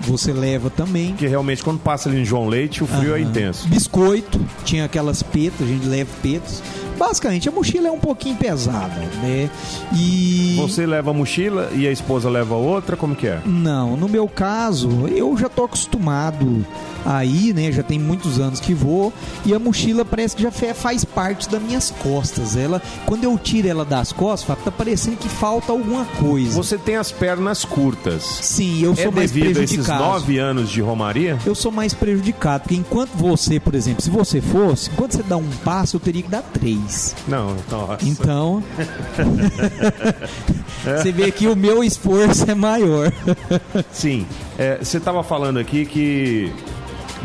você 0.00 0.32
leva 0.32 0.70
também. 0.70 1.14
Que 1.14 1.26
realmente 1.26 1.62
quando 1.62 1.78
passa 1.80 2.08
ali 2.08 2.20
em 2.20 2.24
João 2.24 2.48
Leite, 2.48 2.82
o 2.82 2.86
frio 2.86 3.14
é 3.14 3.20
Aham. 3.20 3.28
intenso. 3.30 3.66
Biscoito, 3.68 4.40
tinha 4.64 4.84
aquelas 4.84 5.22
petas, 5.22 5.62
a 5.62 5.70
gente 5.70 5.86
leva 5.86 6.10
petas. 6.22 6.62
Basicamente, 6.98 7.48
a 7.48 7.52
mochila 7.52 7.88
é 7.88 7.90
um 7.90 7.98
pouquinho 7.98 8.36
pesada, 8.36 9.00
né? 9.22 9.50
E. 9.94 10.56
Você 10.58 10.86
leva 10.86 11.10
a 11.10 11.14
mochila 11.14 11.70
e 11.74 11.86
a 11.86 11.92
esposa 11.92 12.28
leva 12.30 12.54
outra, 12.54 12.96
como 12.96 13.14
que 13.14 13.26
é? 13.26 13.40
Não, 13.44 13.96
no 13.96 14.08
meu 14.08 14.26
caso, 14.28 15.06
eu 15.08 15.36
já 15.36 15.48
tô 15.48 15.64
acostumado 15.64 16.64
aí, 17.04 17.52
né? 17.52 17.70
Já 17.70 17.82
tem 17.82 17.98
muitos 17.98 18.40
anos 18.40 18.58
que 18.60 18.74
vou 18.74 19.12
e 19.44 19.54
a 19.54 19.58
mochila 19.58 20.04
parece 20.04 20.34
que 20.36 20.42
já 20.42 20.50
faz 20.50 21.04
parte 21.04 21.48
das 21.48 21.62
minhas 21.62 21.90
costas. 22.02 22.56
Ela, 22.56 22.80
quando 23.04 23.24
eu 23.24 23.38
tiro 23.38 23.68
ela 23.68 23.84
das 23.84 24.12
costas, 24.12 24.56
tá 24.64 24.70
parecendo 24.70 25.16
que 25.16 25.28
falta 25.28 25.72
alguma 25.72 26.04
coisa. 26.04 26.50
Você 26.56 26.76
tem 26.78 26.96
as 26.96 27.12
pernas 27.12 27.64
curtas. 27.64 28.22
Sim, 28.24 28.82
eu 28.82 28.92
É 28.92 28.96
sou 28.96 29.12
mais 29.12 29.30
devido 29.30 29.58
a 29.58 29.62
esses 29.62 29.76
prejudicado. 29.76 30.02
nove 30.04 30.38
anos 30.38 30.70
de 30.70 30.80
romaria? 30.80 31.38
Eu 31.46 31.54
sou 31.54 31.70
mais 31.70 31.92
prejudicado, 31.94 32.62
porque 32.62 32.74
enquanto 32.76 33.10
você, 33.14 33.60
por 33.60 33.74
exemplo, 33.74 34.02
se 34.02 34.10
você 34.10 34.40
fosse, 34.40 34.90
enquanto 34.90 35.12
você 35.16 35.22
dá 35.22 35.36
um 35.36 35.48
passo, 35.64 35.96
eu 35.96 36.00
teria 36.00 36.22
que 36.22 36.28
dar 36.30 36.42
três. 36.42 36.85
Não, 37.28 37.56
nossa. 37.70 37.98
Então, 38.06 38.62
você 40.84 41.12
vê 41.12 41.30
que 41.30 41.46
o 41.48 41.56
meu 41.56 41.82
esforço 41.82 42.50
é 42.50 42.54
maior. 42.54 43.12
Sim, 43.92 44.26
é, 44.58 44.78
você 44.78 44.98
estava 44.98 45.22
falando 45.22 45.58
aqui 45.58 45.84
que 45.84 46.52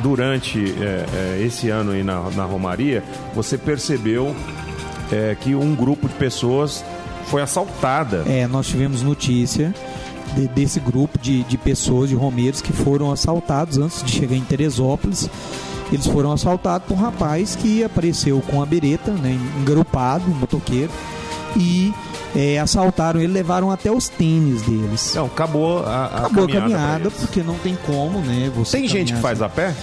durante 0.02 0.60
é, 0.80 1.06
é, 1.40 1.44
esse 1.46 1.70
ano 1.70 1.92
aí 1.92 2.04
na, 2.04 2.22
na 2.32 2.46
Romaria, 2.46 3.04
você 3.36 3.58
percebeu 3.58 4.36
é, 5.12 5.36
que 5.40 5.54
um 5.56 5.76
grupo 5.76 6.08
de 6.08 6.16
pessoas 6.16 6.84
foi 7.28 7.42
assaltada. 7.42 8.24
É, 8.28 8.48
nós 8.48 8.68
tivemos 8.68 9.02
notícia 9.02 9.74
de- 10.36 10.48
desse 10.48 10.80
grupo 10.80 11.20
de, 11.20 11.44
de 11.44 11.58
pessoas, 11.58 12.10
de 12.10 12.16
romeiros, 12.16 12.62
que 12.62 12.74
foram 12.74 13.12
assaltados 13.12 13.78
antes 13.78 14.02
de 14.04 14.12
chegar 14.12 14.36
em 14.36 14.42
Teresópolis. 14.42 15.30
Eles 15.92 16.08
foram 16.08 16.32
assaltados 16.32 16.88
por 16.88 16.94
um 16.94 16.98
rapaz 17.02 17.56
que 17.56 17.84
apareceu 17.84 18.42
com 18.48 18.62
a 18.62 18.66
bereta, 18.66 19.12
né, 19.12 19.38
engarupado, 19.60 20.24
um 20.30 20.34
motoqueiro, 20.36 20.90
e 21.56 21.94
é, 22.36 22.60
assaltaram 22.60 23.20
ele, 23.20 23.34
levaram 23.34 23.70
até 23.70 23.92
os 23.92 24.08
tênis 24.08 24.62
deles. 24.62 25.14
Não, 25.16 25.26
acabou 25.26 25.86
a, 25.86 25.90
a 25.90 26.06
Acabou 26.06 26.26
a 26.46 26.48
caminhada. 26.48 26.62
caminhada, 26.62 27.00
pra 27.00 27.10
eles. 27.10 27.20
porque 27.20 27.44
não 27.44 27.56
tem 27.56 27.78
como, 27.86 28.20
né? 28.20 28.50
Você 28.56 28.78
Tem 28.78 28.88
gente 28.88 29.14
que 29.14 29.20
faz 29.20 29.42
a 29.42 29.50
pé? 29.50 29.76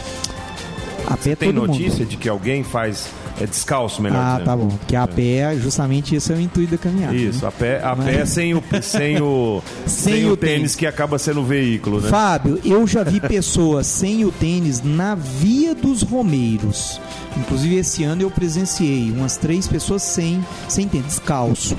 a 1.07 1.17
pé 1.17 1.37
Tem 1.37 1.53
todo 1.53 1.61
mundo. 1.67 1.69
notícia 1.79 2.05
de 2.07 2.17
que 2.17 2.29
alguém 2.29 2.63
faz 2.65 3.09
É 3.41 3.47
descalço, 3.47 4.03
melhor 4.03 4.19
Ah, 4.21 4.33
dizendo. 4.33 4.45
tá 4.47 4.57
bom. 4.57 4.69
Porque 4.69 4.97
a 4.97 5.07
pé, 5.07 5.57
justamente 5.57 6.15
esse 6.17 6.33
é 6.33 6.37
o 6.37 6.41
intuito 6.41 6.73
da 6.73 6.79
caminhada. 6.79 7.15
Isso, 7.15 7.43
né? 7.43 7.49
a 7.49 7.53
pé, 7.53 7.81
a 7.83 7.95
Mas- 7.95 8.07
pé 8.07 8.25
sem 8.27 8.55
o, 8.55 8.63
sem 8.83 9.21
o, 9.23 9.63
Sem 9.87 10.15
sem 10.15 10.25
o 10.27 10.33
o 10.33 10.37
tênis, 10.37 10.57
tênis. 10.57 10.75
que 10.77 10.87
acaba 10.87 11.19
sendo 11.19 11.41
o 11.41 11.45
veículo, 11.45 12.01
né? 12.01 12.09
Fábio, 12.09 12.61
eu 12.65 12.87
já 12.87 13.05
vi 13.05 13.21
pessoas 13.21 13.87
sem 13.87 14.25
o 14.25 14.33
tênis 14.33 14.83
na 14.83 15.15
Via 15.15 15.75
dos 15.75 16.03
Romeiros. 16.03 17.01
Inclusive, 17.37 17.77
esse 17.77 18.03
ano 18.03 18.23
eu 18.23 18.31
presenciei 18.31 19.13
umas 19.13 19.37
três 19.37 19.69
pessoas 19.69 20.03
sem, 20.03 20.45
sem 20.69 20.89
tênis, 20.89 21.07
descalço. 21.07 21.77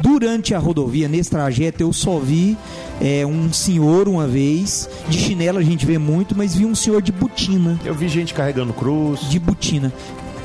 Durante 0.00 0.54
a 0.54 0.58
rodovia, 0.60 1.08
nesse 1.08 1.28
trajeto, 1.30 1.82
eu 1.82 1.92
só 1.92 2.18
vi 2.18 2.56
é, 3.00 3.26
um 3.26 3.52
senhor 3.52 4.06
uma 4.08 4.28
vez, 4.28 4.88
de 5.08 5.18
chinelo 5.18 5.58
a 5.58 5.62
gente 5.62 5.84
vê 5.84 5.98
muito, 5.98 6.36
mas 6.36 6.54
vi 6.54 6.64
um 6.64 6.74
senhor 6.74 7.02
de 7.02 7.10
botina. 7.10 7.78
Eu 7.84 7.92
vi 7.92 8.08
gente 8.08 8.32
carregando 8.32 8.72
cruz. 8.72 9.28
de 9.28 9.40
botina. 9.40 9.92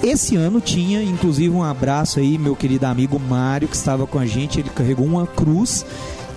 Esse 0.04 0.36
ano 0.36 0.62
tinha, 0.62 1.02
inclusive, 1.04 1.54
um 1.54 1.64
abraço 1.64 2.20
aí, 2.20 2.38
meu 2.38 2.56
querido 2.56 2.86
amigo 2.86 3.20
Mário, 3.20 3.68
que 3.68 3.76
estava 3.76 4.06
com 4.08 4.20
a 4.20 4.26
gente. 4.26 4.60
Ele 4.60 4.70
carregou 4.70 5.06
uma 5.06 5.26
cruz. 5.28 5.86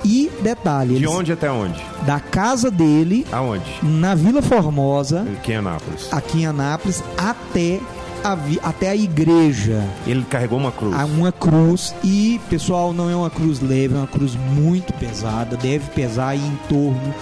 E 0.02 0.30
detalhe, 0.42 0.94
De 0.94 1.04
eles- 1.04 1.10
onde 1.10 1.30
até 1.30 1.50
onde? 1.50 1.78
da 2.06 2.18
casa 2.18 2.70
dele, 2.70 3.26
Aonde? 3.30 3.66
na 3.82 4.14
Vila 4.14 4.40
Formosa, 4.40 5.26
Aqui 5.38 5.52
em 5.52 5.56
Anápolis. 5.56 6.08
aqui 6.10 6.38
em 6.38 6.46
Anápolis, 6.46 7.04
até 7.18 7.78
a, 8.24 8.34
vi- 8.34 8.58
até 8.62 8.88
a 8.88 8.96
igreja. 8.96 9.84
Ele 10.06 10.22
carregou 10.24 10.58
uma 10.58 10.72
cruz. 10.72 10.94
Há 10.98 11.04
uma 11.04 11.30
cruz 11.30 11.94
e, 12.02 12.40
pessoal, 12.48 12.94
não 12.94 13.10
é 13.10 13.14
uma 13.14 13.28
cruz 13.28 13.60
leve, 13.60 13.92
é 13.94 13.98
uma 13.98 14.06
cruz 14.06 14.34
muito 14.36 14.90
pesada. 14.94 15.54
Deve 15.58 15.90
pesar 15.90 16.34
em 16.34 16.58
torno 16.66 17.14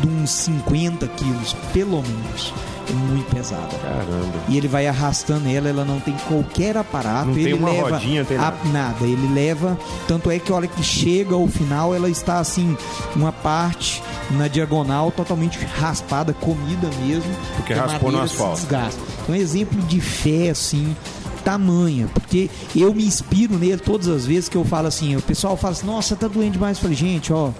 de 0.00 0.08
uns 0.08 0.30
50 0.30 1.06
quilos, 1.08 1.54
pelo 1.74 2.02
menos. 2.02 2.54
Muito 2.90 3.34
pesada. 3.34 3.68
Caramba. 3.82 4.32
E 4.48 4.56
ele 4.56 4.68
vai 4.68 4.86
arrastando 4.86 5.48
ela, 5.48 5.68
ela 5.68 5.84
não 5.84 6.00
tem 6.00 6.14
qualquer 6.28 6.76
aparato. 6.76 7.26
Não 7.28 7.34
tem 7.34 7.44
ele 7.44 7.54
uma 7.54 7.70
leva 7.70 7.90
rodinha, 7.90 8.24
tem 8.24 8.36
a- 8.36 8.40
nada. 8.40 8.56
nada. 8.72 9.04
Ele 9.06 9.32
leva. 9.32 9.78
Tanto 10.08 10.30
é 10.30 10.38
que 10.38 10.50
a 10.52 10.56
hora 10.56 10.66
que 10.66 10.82
chega 10.82 11.34
ao 11.34 11.46
final, 11.46 11.94
ela 11.94 12.10
está 12.10 12.38
assim, 12.38 12.76
uma 13.16 13.32
parte 13.32 14.02
na 14.30 14.48
diagonal 14.48 15.10
totalmente 15.10 15.58
raspada, 15.78 16.32
comida 16.32 16.88
mesmo. 17.04 17.30
Porque 17.56 17.72
raspou 17.74 18.10
no 18.12 18.20
asfalto. 18.20 18.60
desgasta. 18.60 19.00
Então, 19.22 19.34
é 19.34 19.38
um 19.38 19.40
exemplo 19.40 19.80
de 19.82 20.00
fé, 20.00 20.50
assim, 20.50 20.96
tamanha. 21.44 22.08
Porque 22.12 22.50
eu 22.74 22.92
me 22.94 23.04
inspiro 23.04 23.56
nele 23.58 23.78
todas 23.78 24.08
as 24.08 24.26
vezes 24.26 24.48
que 24.48 24.56
eu 24.56 24.64
falo 24.64 24.88
assim, 24.88 25.16
o 25.16 25.22
pessoal 25.22 25.56
fala 25.56 25.72
assim, 25.72 25.86
nossa, 25.86 26.16
tá 26.16 26.28
doendo 26.28 26.52
demais. 26.52 26.76
Eu 26.78 26.82
falei, 26.82 26.96
gente, 26.96 27.32
ó, 27.32 27.50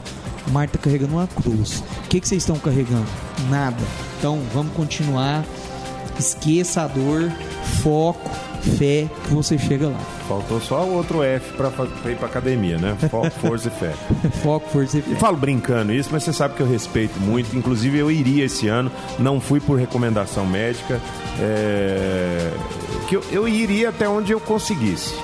Marta 0.51 0.79
carregando 0.79 1.15
uma 1.15 1.27
cruz. 1.27 1.83
O 2.05 2.09
que, 2.09 2.21
que 2.21 2.29
vocês 2.29 2.43
estão 2.43 2.57
carregando? 2.59 3.07
Nada. 3.49 3.77
Então, 4.19 4.41
vamos 4.53 4.73
continuar. 4.75 5.45
Esqueça 6.19 6.83
a 6.83 6.87
dor, 6.87 7.33
foco, 7.83 8.31
fé, 8.79 9.09
que 9.25 9.31
você 9.35 9.57
chega 9.59 9.89
lá. 9.89 9.99
Faltou 10.29 10.61
só 10.61 10.85
o 10.85 10.95
outro 10.95 11.23
F 11.23 11.53
pra 11.57 11.71
ir 12.11 12.17
pra 12.17 12.27
academia, 12.27 12.77
né? 12.79 12.95
Foco, 13.11 13.31
força 13.41 13.69
e 13.69 13.71
fé. 13.71 13.93
Foco, 14.43 14.69
força 14.69 14.99
e 14.99 15.03
fé. 15.03 15.13
Eu 15.13 15.17
falo 15.17 15.37
brincando 15.39 15.93
isso, 15.93 16.11
mas 16.13 16.23
você 16.23 16.33
sabe 16.33 16.55
que 16.55 16.61
eu 16.61 16.69
respeito 16.69 17.19
muito. 17.19 17.57
Inclusive, 17.57 17.99
eu 17.99 18.11
iria 18.11 18.45
esse 18.45 18.69
ano. 18.69 18.93
Não 19.19 19.41
fui 19.41 19.59
por 19.59 19.79
recomendação 19.79 20.45
médica. 20.47 21.01
é, 21.41 22.53
Que 23.09 23.17
eu, 23.17 23.25
eu 23.33 23.49
iria 23.49 23.89
até 23.89 24.09
onde 24.09 24.33
eu 24.33 24.39
conseguisse. 24.41 25.15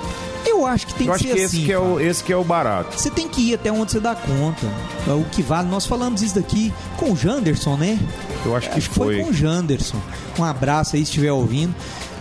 Eu 0.47 0.67
acho 0.67 0.87
que 0.87 0.95
tem 0.95 1.07
eu 1.07 1.15
que 1.15 1.19
ser 1.21 1.25
que 1.27 1.33
assim. 1.33 1.45
esse, 1.59 1.67
que 1.67 1.73
é 1.73 1.79
o, 1.79 2.01
esse 2.01 2.25
que 2.25 2.33
é 2.33 2.37
o 2.37 2.45
barato. 2.45 2.99
Você 2.99 3.11
tem 3.11 3.29
que 3.29 3.41
ir 3.51 3.55
até 3.55 3.71
onde 3.71 3.93
você 3.93 4.01
dá 4.01 4.15
conta. 4.15 4.67
É 5.07 5.13
o 5.13 5.25
que 5.25 5.43
vale. 5.43 5.69
Nós 5.69 5.87
falamos 5.87 6.23
isso 6.23 6.35
daqui 6.35 6.73
com 6.97 7.13
o 7.13 7.17
Janderson, 7.17 7.77
né? 7.77 7.99
Eu 8.45 8.57
acho 8.57 8.71
que 8.71 8.79
Acho 8.79 8.89
que 8.89 8.95
foi 8.95 9.17
foi. 9.17 9.25
com 9.25 9.31
o 9.31 9.33
Janderson. 9.33 10.01
Um 10.39 10.45
abraço 10.45 10.97
aí 10.97 11.03
se 11.05 11.11
estiver 11.11 11.33
ouvindo. 11.33 11.75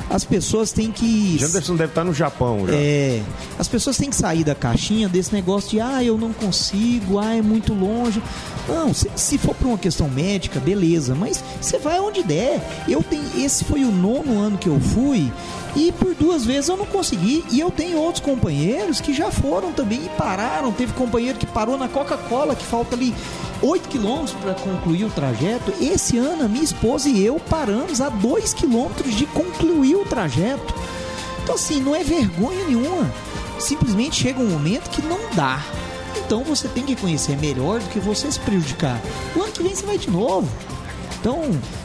As 0.09 0.23
pessoas 0.23 0.71
têm 0.71 0.89
que. 0.89 1.37
Janderson 1.37 1.75
deve 1.75 1.91
estar 1.91 2.03
no 2.05 2.13
Japão 2.13 2.65
já. 2.65 2.73
É, 2.73 3.21
as 3.59 3.67
pessoas 3.67 3.97
têm 3.97 4.09
que 4.09 4.15
sair 4.15 4.43
da 4.43 4.55
caixinha 4.55 5.09
desse 5.09 5.33
negócio 5.33 5.69
de 5.71 5.81
ah, 5.81 6.01
eu 6.01 6.17
não 6.17 6.31
consigo, 6.31 7.19
ah, 7.19 7.35
é 7.35 7.41
muito 7.41 7.73
longe. 7.73 8.23
Não, 8.69 8.93
se, 8.93 9.09
se 9.17 9.37
for 9.37 9.53
por 9.53 9.67
uma 9.67 9.77
questão 9.77 10.07
médica, 10.07 10.61
beleza, 10.61 11.13
mas 11.13 11.43
você 11.61 11.77
vai 11.77 11.99
onde 11.99 12.23
der. 12.23 12.61
Eu 12.87 13.03
tenho, 13.03 13.23
esse 13.37 13.65
foi 13.65 13.83
o 13.83 13.91
nono 13.91 14.39
ano 14.39 14.57
que 14.57 14.67
eu 14.69 14.79
fui 14.79 15.29
e 15.77 15.91
por 15.91 16.15
duas 16.15 16.43
vezes 16.43 16.69
eu 16.69 16.75
não 16.75 16.87
consegui. 16.87 17.45
E 17.51 17.59
eu 17.59 17.69
tenho 17.69 17.99
outros 17.99 18.25
companheiros 18.25 18.99
que 18.99 19.13
já 19.13 19.29
foram 19.29 19.71
também 19.71 20.03
e 20.05 20.09
pararam. 20.09 20.71
Teve 20.71 20.91
companheiro 20.93 21.37
que 21.37 21.45
parou 21.45 21.77
na 21.77 21.87
Coca-Cola, 21.87 22.55
que 22.55 22.65
falta 22.65 22.95
ali 22.95 23.13
8 23.61 23.87
quilômetros 23.87 24.33
para 24.41 24.55
concluir 24.55 25.05
o 25.05 25.11
trajeto. 25.11 25.71
Esse 25.79 26.17
ano, 26.17 26.45
a 26.45 26.47
minha 26.47 26.63
esposa 26.63 27.07
e 27.07 27.23
eu 27.23 27.39
paramos 27.39 28.01
a 28.01 28.09
2 28.09 28.55
quilômetros 28.55 29.13
de 29.13 29.27
concluir 29.27 29.95
o 29.95 30.05
trajeto. 30.05 30.73
Então, 31.43 31.53
assim, 31.53 31.79
não 31.79 31.95
é 31.95 32.03
vergonha 32.03 32.65
nenhuma. 32.65 33.09
Simplesmente 33.59 34.15
chega 34.15 34.41
um 34.41 34.49
momento 34.49 34.89
que 34.89 35.01
não 35.03 35.19
dá. 35.35 35.63
Então, 36.25 36.43
você 36.43 36.67
tem 36.67 36.83
que 36.83 36.95
conhecer 36.95 37.37
melhor 37.37 37.79
do 37.79 37.89
que 37.89 37.99
você 37.99 38.31
se 38.31 38.39
prejudicar. 38.39 38.99
O 39.35 39.43
ano 39.43 39.51
que 39.51 39.61
vem 39.61 39.75
você 39.75 39.85
vai 39.85 39.97
de 39.99 40.09
novo. 40.09 40.49
Então, 41.19 41.41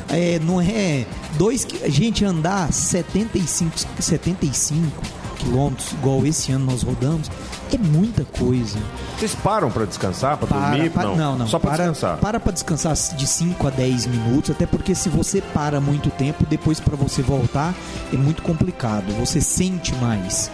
é, 0.08 0.38
não 0.40 0.60
é 0.60 1.04
dois. 1.36 1.64
qui- 1.64 1.90
Gente, 1.90 2.24
andar 2.24 2.72
75, 2.72 3.72
75 3.98 5.02
quilômetros, 5.38 5.92
igual 5.92 6.24
esse 6.24 6.52
ano 6.52 6.66
nós 6.66 6.82
rodamos, 6.82 7.28
é 7.72 7.78
muita 7.78 8.24
coisa. 8.24 8.78
Vocês 9.18 9.34
param 9.34 9.70
pra 9.70 9.84
descansar, 9.84 10.36
pra 10.36 10.46
Para, 10.46 10.70
dormir? 10.70 10.90
para- 10.90 11.02
não. 11.08 11.16
não, 11.16 11.38
não. 11.38 11.46
Só 11.48 11.58
pra 11.58 11.70
para, 11.72 11.84
descansar. 11.88 12.18
Para 12.18 12.38
pra 12.38 12.52
descansar 12.52 12.94
de 12.94 13.26
5 13.26 13.66
a 13.66 13.70
10 13.70 14.06
minutos, 14.06 14.50
até 14.50 14.66
porque 14.66 14.94
se 14.94 15.08
você 15.08 15.40
para 15.40 15.80
muito 15.80 16.10
tempo, 16.10 16.46
depois 16.48 16.78
para 16.78 16.94
você 16.96 17.22
voltar 17.22 17.74
é 18.12 18.16
muito 18.16 18.42
complicado. 18.42 19.12
Você 19.18 19.40
sente 19.40 19.94
mais. 19.96 20.50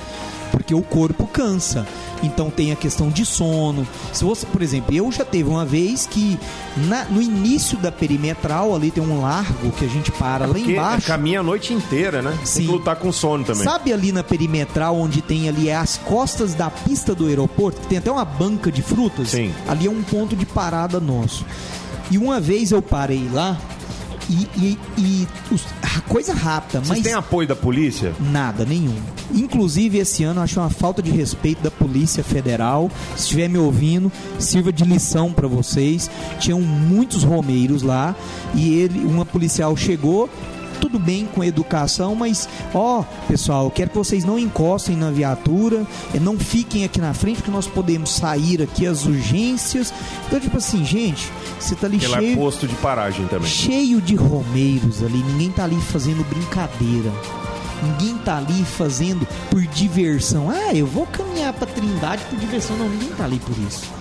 Porque 0.51 0.74
o 0.74 0.82
corpo 0.82 1.26
cansa. 1.26 1.86
Então 2.22 2.51
tem 2.51 2.72
a 2.72 2.76
questão 2.76 3.11
de 3.11 3.24
sono. 3.24 3.86
Se 4.12 4.24
você, 4.24 4.44
por 4.46 4.61
exemplo, 4.61 4.92
eu 4.94 5.11
já 5.12 5.24
teve 5.24 5.49
uma 5.49 5.64
vez 5.64 6.07
que 6.07 6.38
na- 6.88 7.05
no 7.05 7.22
início 7.22 7.78
da 7.78 7.92
perimetral 7.92 8.74
ali 8.74 8.90
tem 8.90 9.03
um 9.03 9.20
largo 9.20 9.70
que 9.72 9.84
a 9.84 9.88
gente 9.88 10.11
para 10.12 10.46
lá 10.46 10.53
Porque 10.55 10.72
embaixo. 10.72 11.07
caminha 11.07 11.40
a 11.40 11.42
noite 11.42 11.72
inteira, 11.72 12.20
né? 12.20 12.32
Tem 12.38 12.46
Sim. 12.46 12.61
que 12.66 12.72
lutar 12.72 12.96
com 12.96 13.12
sono 13.12 13.44
também. 13.44 13.62
Sabe 13.62 13.92
ali 13.92 14.11
na 14.11 14.24
perimetral 14.24 14.96
onde 14.99 15.22
tem 15.22 15.49
ali 15.49 15.70
as 15.70 15.96
costas 15.96 16.55
da 16.55 16.68
pista 16.70 17.14
do 17.14 17.26
aeroporto, 17.26 17.80
que 17.82 17.86
tem 17.86 17.99
até 17.99 18.11
uma 18.11 18.24
banca 18.24 18.72
de 18.72 18.82
frutas? 18.82 19.28
Sim. 19.30 19.53
Ali 19.68 19.86
é 19.86 19.90
um 19.90 20.03
ponto 20.03 20.34
de 20.34 20.44
parada 20.44 20.99
nosso. 20.99 21.44
E 22.11 22.18
uma 22.18 22.40
vez 22.40 22.72
eu 22.72 22.82
parei 22.82 23.28
lá 23.32 23.57
e, 24.29 24.49
e- 24.57 24.79
e 24.99 25.29
os- 25.51 25.64
coisa 26.09 26.33
rápida, 26.35 26.79
Vocês 26.81 26.89
mas 26.89 27.03
têm 27.03 27.14
apoio 27.14 27.47
da 27.49 27.57
polícia? 27.57 28.12
nada, 28.20 28.64
nenhum. 28.64 28.95
Inclusive 29.35 29.99
esse 29.99 30.24
ano 30.24 30.41
eu 30.41 30.45
acho 30.45 30.59
uma 30.61 30.70
falta 30.70 31.03
de 31.03 31.11
respeito 31.11 31.62
da 31.62 31.70
Polícia 31.70 32.22
Federal. 32.24 32.91
Se 33.16 33.22
estiver 33.24 33.49
me 33.49 33.59
ouvindo, 33.59 34.11
sirva 34.39 34.72
de 34.72 34.85
lição 34.85 35.33
para 35.33 35.47
vocês. 35.47 36.11
Tinham 36.39 36.61
muitos 36.62 37.24
romeiros 37.24 37.83
lá 37.83 38.14
e 38.55 38.74
ele, 38.74 39.05
uma 39.05 39.26
policial 39.26 39.76
chegou 39.76 40.29
tudo 40.81 40.99
bem 40.99 41.26
com 41.26 41.45
educação, 41.45 42.14
mas 42.14 42.49
ó, 42.74 43.03
pessoal, 43.26 43.70
quero 43.70 43.91
que 43.91 43.97
vocês 43.99 44.24
não 44.24 44.39
encostem 44.39 44.97
na 44.97 45.11
viatura, 45.11 45.87
eh, 46.14 46.20
não 46.20 46.39
fiquem 46.39 46.85
aqui 46.85 47.01
na 47.01 47.12
frente, 47.14 47.37
porque 47.37 47.51
nós 47.51 47.66
podemos 47.66 48.11
sair 48.11 48.62
aqui 48.62 48.87
às 48.87 49.05
urgências. 49.05 49.93
Então, 50.26 50.41
tipo 50.41 50.57
assim, 50.57 50.85
gente, 50.85 51.31
você 51.59 51.74
tá 51.74 51.87
ali 51.87 51.99
lá 52.07 52.18
é 52.18 52.20
cheio, 52.20 52.37
posto 52.37 52.66
de 52.66 52.74
paragem 52.76 53.26
também. 53.26 53.49
cheio 53.49 54.01
de 54.01 54.14
romeiros 54.14 55.03
ali, 55.03 55.18
ninguém 55.18 55.51
tá 55.51 55.64
ali 55.64 55.81
fazendo 55.81 56.24
brincadeira. 56.29 57.12
Ninguém 57.83 58.18
tá 58.18 58.39
ali 58.39 58.64
fazendo 58.64 59.26
por 59.51 59.62
diversão. 59.62 60.51
Ah, 60.51 60.74
eu 60.74 60.87
vou 60.87 61.07
caminhar 61.07 61.53
pra 61.53 61.66
Trindade 61.66 62.24
por 62.24 62.37
diversão. 62.37 62.76
Não, 62.76 62.89
ninguém 62.89 63.11
tá 63.11 63.24
ali 63.24 63.39
por 63.39 63.57
isso. 63.68 63.97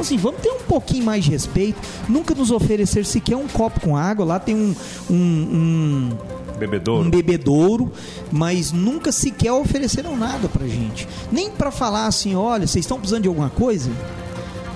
Assim, 0.00 0.16
vamos 0.16 0.40
ter 0.40 0.50
um 0.50 0.60
pouquinho 0.60 1.04
mais 1.04 1.24
de 1.24 1.30
respeito. 1.30 1.78
Nunca 2.08 2.34
nos 2.34 2.50
oferecer 2.50 3.04
sequer 3.04 3.36
um 3.36 3.46
copo 3.46 3.80
com 3.80 3.96
água. 3.96 4.24
Lá 4.24 4.38
tem 4.38 4.54
um, 4.54 4.74
um, 5.10 5.14
um, 5.14 6.10
Bebedouro? 6.58 7.06
um 7.06 7.10
bebedouro, 7.10 7.92
mas 8.30 8.70
nunca 8.70 9.10
sequer 9.10 9.52
ofereceram 9.52 10.16
nada 10.16 10.48
pra 10.48 10.66
gente. 10.66 11.08
Nem 11.32 11.50
pra 11.50 11.70
falar 11.70 12.06
assim, 12.06 12.34
olha, 12.34 12.66
vocês 12.66 12.84
estão 12.84 12.98
precisando 12.98 13.22
de 13.22 13.28
alguma 13.28 13.48
coisa? 13.48 13.90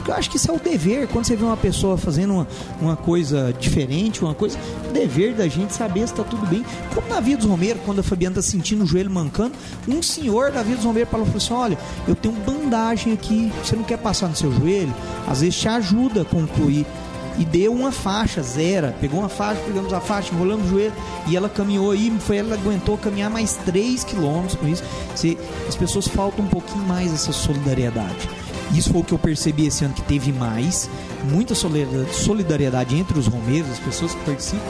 Porque 0.05 0.11
Eu 0.11 0.17
acho 0.17 0.29
que 0.29 0.37
isso 0.37 0.51
é 0.51 0.55
o 0.55 0.61
dever. 0.61 1.09
Quando 1.09 1.25
você 1.25 1.35
vê 1.35 1.45
uma 1.45 1.57
pessoa 1.57 1.97
fazendo 1.97 2.35
uma, 2.35 2.47
uma 2.79 2.95
coisa 2.95 3.55
diferente, 3.59 4.23
uma 4.23 4.35
coisa. 4.35 4.59
O 4.91 4.93
dever 4.93 5.33
da 5.33 5.49
gente 5.49 5.73
saber 5.73 6.01
se 6.01 6.13
está 6.13 6.23
tudo 6.23 6.45
bem. 6.47 6.63
Como 6.95 7.09
na 7.09 7.21
Via 7.21 7.39
dos 7.39 7.47
Romeiros, 7.47 7.81
quando 7.87 8.01
a 8.01 8.03
Fabiana 8.03 8.39
está 8.39 8.51
sentindo 8.51 8.85
o 8.85 8.87
joelho 8.87 9.11
mancando, 9.11 9.55
um 9.89 10.03
senhor 10.03 10.53
da 10.53 10.63
Via 10.63 10.77
dos 10.77 10.85
Romeiros 10.85 11.11
falou 11.11 11.27
assim: 11.35 11.55
Olha, 11.55 11.79
eu 12.07 12.15
tenho 12.15 12.35
bandagem 12.35 13.15
aqui, 13.15 13.51
você 13.65 13.75
não 13.75 13.83
quer 13.83 13.97
passar 13.97 14.29
no 14.29 14.37
seu 14.37 14.53
joelho? 14.53 14.95
Às 15.27 15.41
vezes 15.41 15.57
te 15.59 15.69
ajuda 15.69 16.21
a 16.21 16.25
concluir. 16.27 16.85
E 17.39 17.45
deu 17.47 17.73
uma 17.73 17.91
faixa, 17.91 18.43
zero. 18.43 18.93
Pegou 19.01 19.19
uma 19.21 19.29
faixa, 19.31 19.61
pegamos 19.67 19.93
a 19.93 20.01
faixa, 20.01 20.33
enrolamos 20.35 20.67
o 20.67 20.69
joelho 20.69 20.93
e 21.27 21.35
ela 21.35 21.49
caminhou 21.49 21.91
aí. 21.91 22.13
Foi 22.21 22.37
ela 22.37 22.55
aguentou 22.55 22.97
caminhar 22.99 23.31
mais 23.31 23.55
3 23.65 24.05
quilômetros 24.05 24.55
com 24.55 24.69
isso. 24.69 24.85
Você- 25.17 25.37
as 25.67 25.75
pessoas 25.75 26.07
faltam 26.07 26.45
um 26.45 26.49
pouquinho 26.49 26.85
mais 26.85 27.13
essa 27.13 27.33
solidariedade. 27.33 28.29
Isso 28.75 28.91
foi 28.91 29.03
o 29.03 29.05
que 29.05 29.13
eu 29.13 29.19
percebi 29.19 29.67
esse 29.67 29.85
ano 29.85 29.95
que 29.95 30.03
teve 30.03 30.33
mais, 30.33 30.91
muita 31.31 31.55
solidariedade 31.55 32.97
entre 32.97 33.19
os 33.19 33.29
romeiros, 33.29 33.71
as 33.71 33.79
pessoas 33.79 34.13
que 34.15 34.25
participam, 34.25 34.61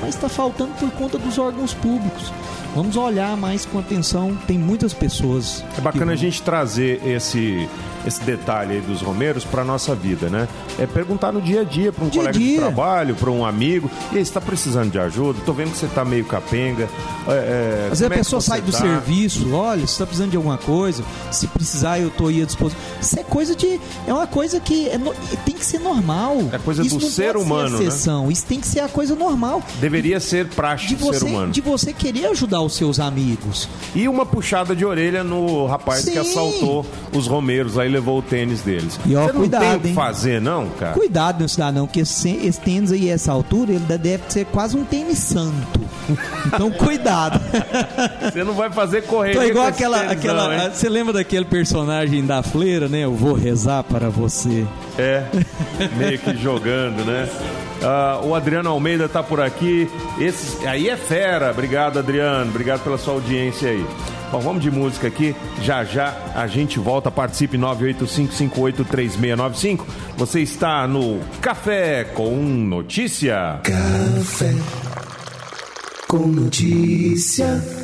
mas 0.00 0.14
está 0.14 0.28
faltando 0.28 0.72
por 0.74 0.90
conta 0.92 1.18
dos 1.18 1.38
órgãos 1.38 1.74
públicos. 1.74 2.32
Vamos 2.74 2.96
olhar 2.96 3.36
mais 3.36 3.66
com 3.66 3.78
atenção. 3.78 4.36
Tem 4.46 4.56
muitas 4.56 4.92
pessoas. 4.92 5.64
É 5.76 5.80
bacana 5.80 6.12
a 6.12 6.16
gente 6.16 6.40
trazer 6.42 7.04
esse 7.04 7.68
esse 8.06 8.22
detalhe 8.22 8.76
aí 8.76 8.80
dos 8.80 9.02
Romeiros 9.02 9.44
para 9.44 9.64
nossa 9.64 9.94
vida, 9.94 10.28
né? 10.28 10.48
É 10.78 10.86
perguntar 10.86 11.32
no 11.32 11.40
dia 11.40 11.60
a 11.60 11.64
dia 11.64 11.92
para 11.92 12.04
um 12.04 12.08
dia 12.08 12.22
colega 12.22 12.38
dia. 12.38 12.52
de 12.54 12.58
trabalho, 12.58 13.14
para 13.14 13.30
um 13.30 13.44
amigo, 13.44 13.90
e 14.12 14.16
aí, 14.16 14.24
você 14.24 14.30
está 14.30 14.40
precisando 14.40 14.90
de 14.90 14.98
ajuda? 14.98 15.40
Tô 15.44 15.52
vendo 15.52 15.72
que 15.72 15.78
você 15.78 15.86
está 15.86 16.04
meio 16.04 16.24
capenga. 16.24 16.88
É, 17.28 17.32
é, 17.32 17.88
Às 17.92 18.00
vezes 18.00 18.02
a 18.02 18.06
é 18.06 18.18
pessoa 18.18 18.40
sai 18.40 18.60
do 18.60 18.72
tá? 18.72 18.78
serviço, 18.78 19.52
olha, 19.52 19.80
você 19.80 19.92
está 19.92 20.06
precisando 20.06 20.30
de 20.30 20.36
alguma 20.36 20.58
coisa, 20.58 21.04
se 21.30 21.46
precisar 21.46 21.98
eu 21.98 22.08
estou 22.08 22.28
aí 22.28 22.42
à 22.42 22.46
disposição. 22.46 22.80
Isso 23.00 23.20
é 23.20 23.22
coisa 23.22 23.54
de. 23.54 23.80
É 24.06 24.14
uma 24.14 24.26
coisa 24.26 24.60
que 24.60 24.88
é 24.88 24.96
no, 24.96 25.14
tem 25.44 25.54
que 25.54 25.64
ser 25.64 25.80
normal. 25.80 26.38
É 26.52 26.58
coisa 26.58 26.82
Isso 26.82 26.98
do 26.98 27.06
ser 27.06 27.36
humano. 27.36 27.76
Ser 27.76 27.82
né? 27.82 27.88
exceção. 27.88 28.26
Né? 28.26 28.32
Isso 28.32 28.46
tem 28.46 28.60
que 28.60 28.66
ser 28.66 28.80
a 28.80 28.88
coisa 28.88 29.14
normal. 29.14 29.62
Deveria 29.90 30.20
ser 30.20 30.46
prática 30.48 30.94
de 30.94 31.02
você, 31.02 31.18
ser 31.18 31.24
humano. 31.26 31.52
De 31.52 31.60
você 31.60 31.92
querer 31.92 32.26
ajudar 32.26 32.62
os 32.62 32.74
seus 32.74 32.98
amigos. 32.98 33.68
E 33.94 34.08
uma 34.08 34.24
puxada 34.24 34.74
de 34.74 34.84
orelha 34.84 35.22
no 35.22 35.66
rapaz 35.66 36.02
Sim. 36.02 36.12
que 36.12 36.18
assaltou 36.18 36.86
os 37.12 37.26
Romeiros, 37.26 37.78
aí 37.78 37.88
levou 37.88 38.18
o 38.18 38.22
tênis 38.22 38.62
dele 38.62 38.70
deles. 38.70 39.00
E 39.04 39.16
ó, 39.16 39.22
Você 39.22 39.32
não 39.32 39.40
cuidado, 39.40 39.62
tem 39.62 39.76
o 39.76 39.80
que 39.80 39.92
fazer, 39.94 40.40
não, 40.40 40.68
cara? 40.70 40.92
Cuidado, 40.92 41.38
meu 41.38 41.48
cidadão, 41.48 41.86
porque 41.86 42.00
esse, 42.00 42.30
esse 42.30 42.60
tênis 42.60 42.92
aí, 42.92 43.08
essa 43.08 43.32
altura, 43.32 43.72
ele 43.72 43.84
deve 43.98 44.22
ser 44.28 44.46
quase 44.46 44.76
um 44.76 44.84
tênis 44.84 45.18
santo. 45.18 45.80
Então, 46.46 46.70
cuidado. 46.72 47.40
Você 48.32 48.44
não 48.44 48.54
vai 48.54 48.70
fazer 48.70 49.02
correr. 49.02 49.32
Tô 49.32 49.42
igual 49.42 49.66
aquela. 49.66 49.98
Tênis, 49.98 50.12
aquela 50.12 50.56
não, 50.56 50.72
você 50.72 50.88
lembra 50.88 51.12
daquele 51.12 51.44
personagem 51.44 52.24
da 52.24 52.42
Fleira, 52.42 52.88
né? 52.88 53.04
Eu 53.04 53.14
vou 53.14 53.34
rezar 53.34 53.82
para 53.84 54.08
você. 54.08 54.66
É, 54.98 55.24
meio 55.96 56.18
que 56.18 56.36
jogando, 56.36 57.04
né? 57.04 57.28
Uh, 57.80 58.26
o 58.26 58.34
Adriano 58.34 58.68
Almeida 58.68 59.08
tá 59.08 59.22
por 59.22 59.40
aqui. 59.40 59.88
Esse, 60.18 60.66
aí 60.66 60.88
é 60.88 60.96
fera. 60.96 61.50
Obrigado, 61.50 61.98
Adriano. 61.98 62.50
Obrigado 62.50 62.82
pela 62.82 62.98
sua 62.98 63.14
audiência 63.14 63.70
aí. 63.70 63.86
Bom, 64.30 64.38
vamos 64.38 64.62
de 64.62 64.70
música 64.70 65.08
aqui. 65.08 65.34
Já 65.62 65.82
já 65.82 66.14
a 66.34 66.46
gente 66.46 66.78
volta. 66.78 67.10
Participe 67.10 67.56
985583695. 67.58 69.80
Você 70.16 70.40
está 70.40 70.86
no 70.86 71.18
Café 71.40 72.04
com 72.04 72.36
Notícia. 72.36 73.60
Café 73.64 74.54
com 76.06 76.26
Notícia. 76.26 77.79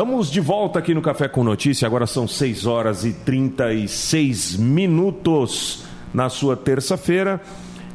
Estamos 0.00 0.30
de 0.30 0.40
volta 0.40 0.78
aqui 0.78 0.94
no 0.94 1.02
Café 1.02 1.28
com 1.28 1.44
Notícia. 1.44 1.84
Agora 1.84 2.06
são 2.06 2.26
6 2.26 2.64
horas 2.64 3.04
e 3.04 3.12
36 3.12 4.56
minutos 4.56 5.84
na 6.14 6.30
sua 6.30 6.56
terça-feira. 6.56 7.38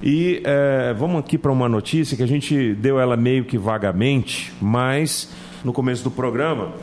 E 0.03 0.39
é, 0.43 0.93
vamos 0.93 1.22
aqui 1.22 1.36
para 1.36 1.51
uma 1.51 1.68
notícia 1.68 2.16
que 2.16 2.22
a 2.22 2.28
gente 2.28 2.76
deu 2.76 2.99
ela 2.99 3.18
meio 3.18 3.43
que 3.43 3.58
vagamente, 3.58 4.53
mas 4.62 5.32
no 5.64 5.74
começo 5.74 6.03
do 6.03 6.12
programa. 6.12 6.74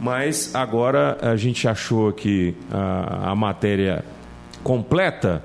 Mas 0.00 0.52
agora 0.52 1.16
a 1.22 1.36
gente 1.36 1.68
achou 1.68 2.08
aqui 2.08 2.52
a, 2.68 3.30
a 3.30 3.36
matéria 3.36 4.04
completa 4.64 5.44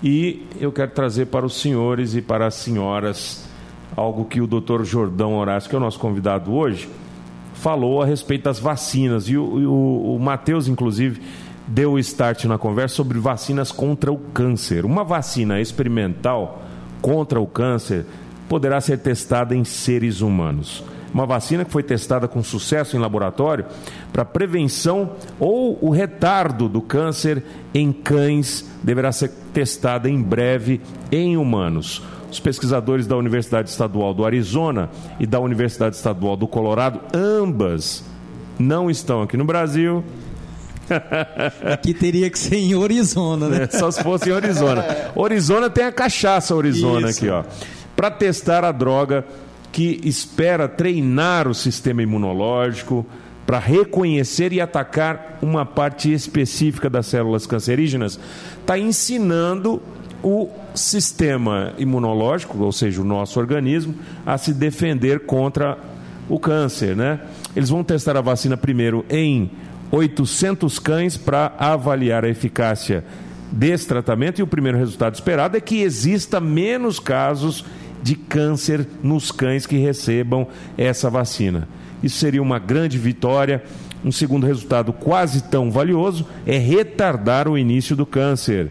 e 0.00 0.46
eu 0.60 0.70
quero 0.70 0.92
trazer 0.92 1.26
para 1.26 1.44
os 1.44 1.60
senhores 1.60 2.14
e 2.14 2.22
para 2.22 2.46
as 2.46 2.54
senhoras 2.54 3.48
algo 3.96 4.26
que 4.26 4.40
o 4.40 4.46
doutor 4.46 4.84
Jordão 4.84 5.34
Horácio, 5.34 5.68
que 5.68 5.74
é 5.74 5.78
o 5.78 5.82
nosso 5.82 5.98
convidado 5.98 6.54
hoje, 6.54 6.88
falou 7.60 8.02
a 8.02 8.06
respeito 8.06 8.44
das 8.44 8.58
vacinas. 8.58 9.28
E 9.28 9.36
o, 9.36 9.44
o, 9.44 10.16
o 10.16 10.18
Matheus, 10.18 10.66
inclusive, 10.66 11.20
deu 11.66 11.92
o 11.92 11.98
start 11.98 12.44
na 12.44 12.58
conversa 12.58 12.96
sobre 12.96 13.18
vacinas 13.18 13.70
contra 13.70 14.10
o 14.10 14.18
câncer. 14.18 14.84
Uma 14.84 15.04
vacina 15.04 15.60
experimental 15.60 16.62
contra 17.00 17.40
o 17.40 17.46
câncer 17.46 18.06
poderá 18.48 18.80
ser 18.80 18.98
testada 18.98 19.54
em 19.54 19.62
seres 19.62 20.20
humanos. 20.22 20.82
Uma 21.12 21.26
vacina 21.26 21.64
que 21.64 21.72
foi 21.72 21.82
testada 21.82 22.28
com 22.28 22.42
sucesso 22.42 22.96
em 22.96 23.00
laboratório 23.00 23.66
para 24.12 24.24
prevenção 24.24 25.12
ou 25.38 25.78
o 25.80 25.90
retardo 25.90 26.68
do 26.68 26.80
câncer 26.80 27.42
em 27.74 27.92
cães 27.92 28.68
deverá 28.82 29.10
ser 29.12 29.30
testada 29.52 30.08
em 30.08 30.20
breve 30.22 30.80
em 31.10 31.36
humanos. 31.36 32.02
Os 32.30 32.38
pesquisadores 32.38 33.06
da 33.06 33.16
Universidade 33.16 33.68
Estadual 33.68 34.14
do 34.14 34.24
Arizona 34.24 34.88
e 35.18 35.26
da 35.26 35.40
Universidade 35.40 35.96
Estadual 35.96 36.36
do 36.36 36.46
Colorado, 36.46 37.00
ambas 37.12 38.04
não 38.58 38.90
estão 38.90 39.22
aqui 39.22 39.36
no 39.36 39.44
Brasil. 39.44 40.04
Aqui 41.72 41.94
teria 41.94 42.28
que 42.28 42.38
ser 42.38 42.56
em 42.56 42.82
Arizona, 42.82 43.48
né? 43.48 43.62
É, 43.62 43.78
só 43.78 43.90
se 43.90 44.02
fosse 44.02 44.28
em 44.28 44.32
Arizona. 44.32 44.84
Arizona 45.24 45.70
tem 45.70 45.84
a 45.84 45.92
cachaça 45.92 46.56
Arizona 46.56 47.08
Isso. 47.08 47.20
aqui, 47.20 47.30
ó. 47.30 47.44
Para 47.94 48.10
testar 48.10 48.64
a 48.64 48.72
droga 48.72 49.24
que 49.70 50.00
espera 50.02 50.68
treinar 50.68 51.46
o 51.46 51.54
sistema 51.54 52.02
imunológico 52.02 53.06
para 53.46 53.58
reconhecer 53.58 54.52
e 54.52 54.60
atacar 54.60 55.38
uma 55.40 55.64
parte 55.64 56.12
específica 56.12 56.90
das 56.90 57.06
células 57.06 57.46
cancerígenas, 57.46 58.18
está 58.60 58.78
ensinando 58.78 59.80
o 60.22 60.48
sistema 60.74 61.72
imunológico, 61.78 62.58
ou 62.58 62.72
seja, 62.72 63.00
o 63.00 63.04
nosso 63.04 63.38
organismo, 63.38 63.94
a 64.24 64.36
se 64.36 64.52
defender 64.52 65.20
contra 65.20 65.78
o 66.28 66.38
câncer, 66.38 66.94
né? 66.94 67.20
Eles 67.56 67.68
vão 67.68 67.82
testar 67.82 68.16
a 68.16 68.20
vacina 68.20 68.56
primeiro 68.56 69.04
em 69.10 69.50
800 69.90 70.78
cães 70.78 71.16
para 71.16 71.52
avaliar 71.58 72.24
a 72.24 72.28
eficácia 72.28 73.04
desse 73.50 73.86
tratamento 73.86 74.38
e 74.38 74.42
o 74.42 74.46
primeiro 74.46 74.78
resultado 74.78 75.14
esperado 75.14 75.56
é 75.56 75.60
que 75.60 75.82
exista 75.82 76.40
menos 76.40 77.00
casos 77.00 77.64
de 78.02 78.14
câncer 78.14 78.86
nos 79.02 79.32
cães 79.32 79.66
que 79.66 79.76
recebam 79.76 80.46
essa 80.78 81.10
vacina. 81.10 81.68
Isso 82.02 82.18
seria 82.18 82.40
uma 82.40 82.58
grande 82.58 82.96
vitória. 82.96 83.62
Um 84.04 84.12
segundo 84.12 84.46
resultado 84.46 84.92
quase 84.92 85.42
tão 85.42 85.70
valioso 85.70 86.26
é 86.46 86.56
retardar 86.56 87.46
o 87.48 87.58
início 87.58 87.94
do 87.94 88.06
câncer. 88.06 88.70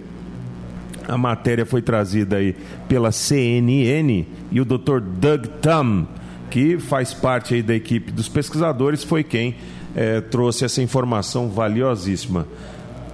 A 1.09 1.17
matéria 1.17 1.65
foi 1.65 1.81
trazida 1.81 2.37
aí 2.37 2.55
pela 2.87 3.11
CNN 3.11 4.25
e 4.51 4.61
o 4.61 4.65
Dr. 4.65 4.99
Doug 5.01 5.45
Tum, 5.61 6.05
que 6.49 6.77
faz 6.77 7.13
parte 7.13 7.55
aí 7.55 7.63
da 7.63 7.75
equipe 7.75 8.11
dos 8.11 8.29
pesquisadores, 8.29 9.03
foi 9.03 9.23
quem 9.23 9.55
é, 9.95 10.21
trouxe 10.21 10.65
essa 10.65 10.81
informação 10.81 11.49
valiosíssima. 11.49 12.47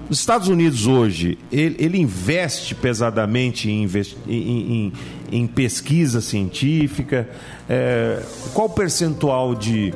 Os 0.07 0.19
Estados 0.19 0.47
Unidos 0.47 0.85
hoje, 0.85 1.37
ele, 1.51 1.75
ele 1.79 1.97
investe 1.99 2.75
pesadamente 2.75 3.71
em, 3.71 3.89
em, 4.27 4.31
em, 4.31 4.93
em 5.31 5.47
pesquisa 5.47 6.21
científica. 6.21 7.27
É, 7.67 8.21
qual 8.53 8.67
o 8.67 8.69
percentual 8.69 9.55
de 9.55 9.91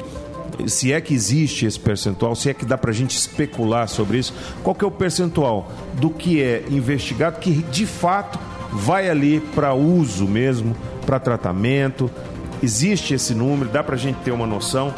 se 0.68 0.92
é 0.92 1.00
que 1.02 1.14
existe 1.14 1.66
esse 1.66 1.80
percentual, 1.80 2.36
se 2.36 2.50
é 2.50 2.54
que 2.54 2.66
dá 2.66 2.78
para 2.78 2.92
a 2.92 2.94
gente 2.94 3.18
especular 3.18 3.88
sobre 3.88 4.18
isso, 4.18 4.34
qual 4.64 4.76
que 4.76 4.84
é 4.84 4.88
o 4.88 4.92
percentual 4.92 5.72
do 5.94 6.10
que 6.10 6.42
é 6.42 6.64
investigado 6.70 7.40
que 7.40 7.52
de 7.52 7.86
fato 7.86 8.40
vai 8.72 9.10
ali 9.10 9.40
para 9.40 9.74
uso 9.74 10.28
mesmo, 10.28 10.76
para 11.06 11.20
tratamento? 11.20 12.10
Existe 12.62 13.14
esse 13.14 13.34
número, 13.34 13.70
dá 13.70 13.84
para 13.84 13.96
a 13.96 13.98
gente 13.98 14.18
ter 14.18 14.32
uma 14.32 14.46
noção? 14.46 14.94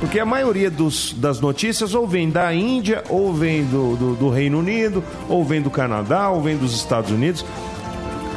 Porque 0.00 0.18
a 0.18 0.26
maioria 0.26 0.68
dos, 0.68 1.12
das 1.12 1.40
notícias 1.40 1.94
ou 1.94 2.08
vem 2.08 2.28
da 2.28 2.52
Índia, 2.52 3.04
ou 3.08 3.32
vem 3.32 3.64
do, 3.64 3.94
do, 3.94 4.14
do 4.16 4.30
Reino 4.30 4.58
Unido, 4.58 5.04
ou 5.28 5.44
vem 5.44 5.62
do 5.62 5.70
Canadá, 5.70 6.28
ou 6.28 6.42
vem 6.42 6.56
dos 6.56 6.74
Estados 6.74 7.12
Unidos. 7.12 7.44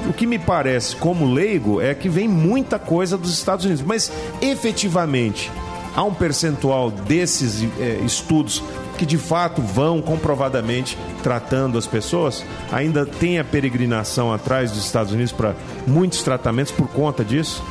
O 0.08 0.14
que 0.14 0.28
me 0.28 0.38
parece, 0.38 0.96
como 0.96 1.34
leigo, 1.34 1.82
é 1.82 1.96
que 1.96 2.08
vem 2.08 2.28
muita 2.28 2.78
coisa 2.78 3.18
dos 3.18 3.34
Estados 3.34 3.66
Unidos, 3.66 3.84
mas 3.84 4.12
efetivamente 4.44 5.52
há 5.96 6.04
um 6.04 6.14
percentual 6.14 6.92
desses 6.92 7.64
é, 7.80 8.00
estudos 8.06 8.62
que 8.98 9.06
de 9.06 9.18
fato 9.18 9.62
vão 9.62 10.02
comprovadamente 10.02 10.98
tratando 11.24 11.78
as 11.78 11.88
pessoas? 11.88 12.44
Ainda 12.72 13.06
tem 13.06 13.40
a 13.40 13.44
peregrinação 13.44 14.34
atrás 14.34 14.72
dos 14.72 14.86
Estados 14.86 15.12
Unidos 15.12 15.32
para 15.32 15.56
muitos 15.88 16.22
tratamentos 16.22 16.72
por 16.72 16.88
conta 16.88 17.24
disso? 17.24 17.64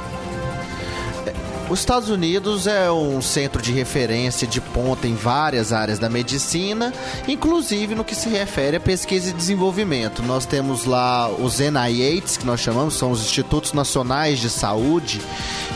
Os 1.68 1.78
Estados 1.80 2.10
Unidos 2.10 2.66
é 2.66 2.92
um 2.92 3.22
centro 3.22 3.62
de 3.62 3.72
referência 3.72 4.46
de 4.46 4.60
ponta 4.60 5.08
em 5.08 5.14
várias 5.14 5.72
áreas 5.72 5.98
da 5.98 6.10
medicina, 6.10 6.92
inclusive 7.26 7.94
no 7.94 8.04
que 8.04 8.14
se 8.14 8.28
refere 8.28 8.76
a 8.76 8.80
pesquisa 8.80 9.30
e 9.30 9.32
desenvolvimento. 9.32 10.22
Nós 10.22 10.44
temos 10.44 10.84
lá 10.84 11.28
os 11.30 11.60
NIHs, 11.60 12.36
que 12.36 12.44
nós 12.44 12.60
chamamos, 12.60 12.98
são 12.98 13.10
os 13.10 13.22
Institutos 13.22 13.72
Nacionais 13.72 14.40
de 14.40 14.50
Saúde, 14.50 15.22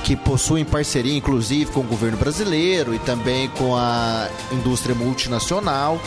que 0.05 0.17
possuem 0.17 0.65
parceria 0.65 1.17
inclusive 1.17 1.71
com 1.71 1.81
o 1.81 1.85
governo 1.85 2.17
brasileiro 2.17 2.95
e 2.95 2.99
também 2.99 3.49
com 3.51 3.77
a 3.77 4.29
indústria 4.53 4.95
multinacional 4.95 6.01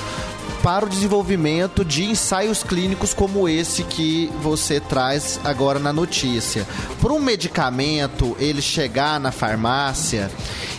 para 0.62 0.86
o 0.86 0.90
desenvolvimento 0.90 1.84
de 1.84 2.04
ensaios 2.04 2.64
clínicos 2.64 3.14
como 3.14 3.50
esse 3.50 3.84
que 3.84 4.32
você 4.42 4.80
traz 4.80 5.40
agora 5.44 5.80
na 5.80 5.92
notícia. 5.92 6.68
Para 7.02 7.14
um 7.14 7.20
medicamento 7.20 8.36
ele 8.40 8.62
chegar 8.62 9.20
na 9.20 9.32
farmácia, 9.32 10.30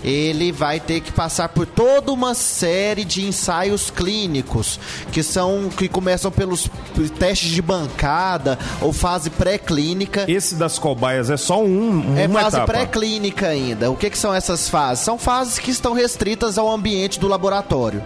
ele 0.04 0.50
vai 0.52 0.80
ter 0.80 1.00
que 1.00 1.12
passar 1.12 1.48
por 1.48 1.66
toda 1.66 2.12
uma 2.12 2.34
série 2.34 3.04
de 3.04 3.24
ensaios 3.24 3.90
clínicos 3.90 4.78
que 5.10 5.22
são 5.22 5.68
que 5.68 5.88
começam 5.88 6.30
pelos 6.30 6.68
testes 7.18 7.50
de 7.50 7.62
bancada 7.62 8.58
ou 8.80 8.92
fase 8.92 9.30
pré-clínica. 9.30 10.24
Esse 10.28 10.54
das 10.54 10.78
cobaias 10.78 11.30
é 11.30 11.36
só 11.36 11.62
um, 11.62 12.18
É 12.18 12.26
uma 12.26 12.40
fase 12.42 12.60
pré-clínica 12.62 13.48
ainda. 13.48 13.90
O 13.90 13.96
que, 13.96 14.10
que 14.10 14.18
são 14.18 14.34
essas 14.34 14.68
fases? 14.68 15.04
São 15.04 15.18
fases 15.18 15.58
que 15.58 15.70
estão 15.70 15.92
restritas 15.92 16.58
ao 16.58 16.70
ambiente 16.70 17.18
do 17.18 17.28
laboratório. 17.28 18.02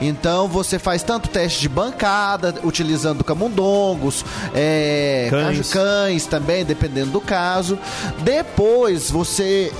Então 0.00 0.48
você 0.48 0.78
faz 0.78 0.99
tanto 1.02 1.28
teste 1.28 1.60
de 1.60 1.68
bancada, 1.68 2.54
utilizando 2.62 3.24
camundongos, 3.24 4.24
é, 4.54 5.28
Cães. 5.30 5.70
cães 5.72 6.26
também, 6.26 6.64
dependendo 6.64 7.10
do 7.10 7.20
caso. 7.20 7.78
Depois 8.22 9.10
você. 9.10 9.72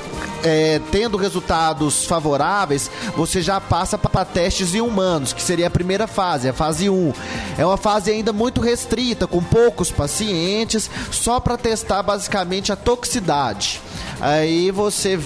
é, 0.43 0.81
tendo 0.91 1.19
resultados 1.19 2.07
favoráveis, 2.07 2.91
você 3.15 3.43
já 3.43 3.61
passa 3.61 3.99
para 3.99 4.25
testes 4.25 4.75
em 4.75 4.81
humanos, 4.81 5.33
que 5.35 5.43
seria 5.43 5.67
a 5.67 5.71
primeira 5.71 6.07
fase, 6.07 6.49
a 6.49 6.53
fase 6.53 6.89
1. 6.89 7.13
É 7.59 7.67
uma 7.67 7.77
fase 7.77 8.11
ainda 8.11 8.33
muito 8.33 8.61
restrita, 8.61 9.27
com 9.27 9.43
poucos 9.43 9.91
pacientes, 9.91 10.91
só 11.11 11.41
para 11.41 11.59
testar 11.59 12.03
basicamente 12.03 12.73
a 12.73 12.77
toxicidade. 12.77 13.81
Aí 14.21 14.71
você 14.71 15.19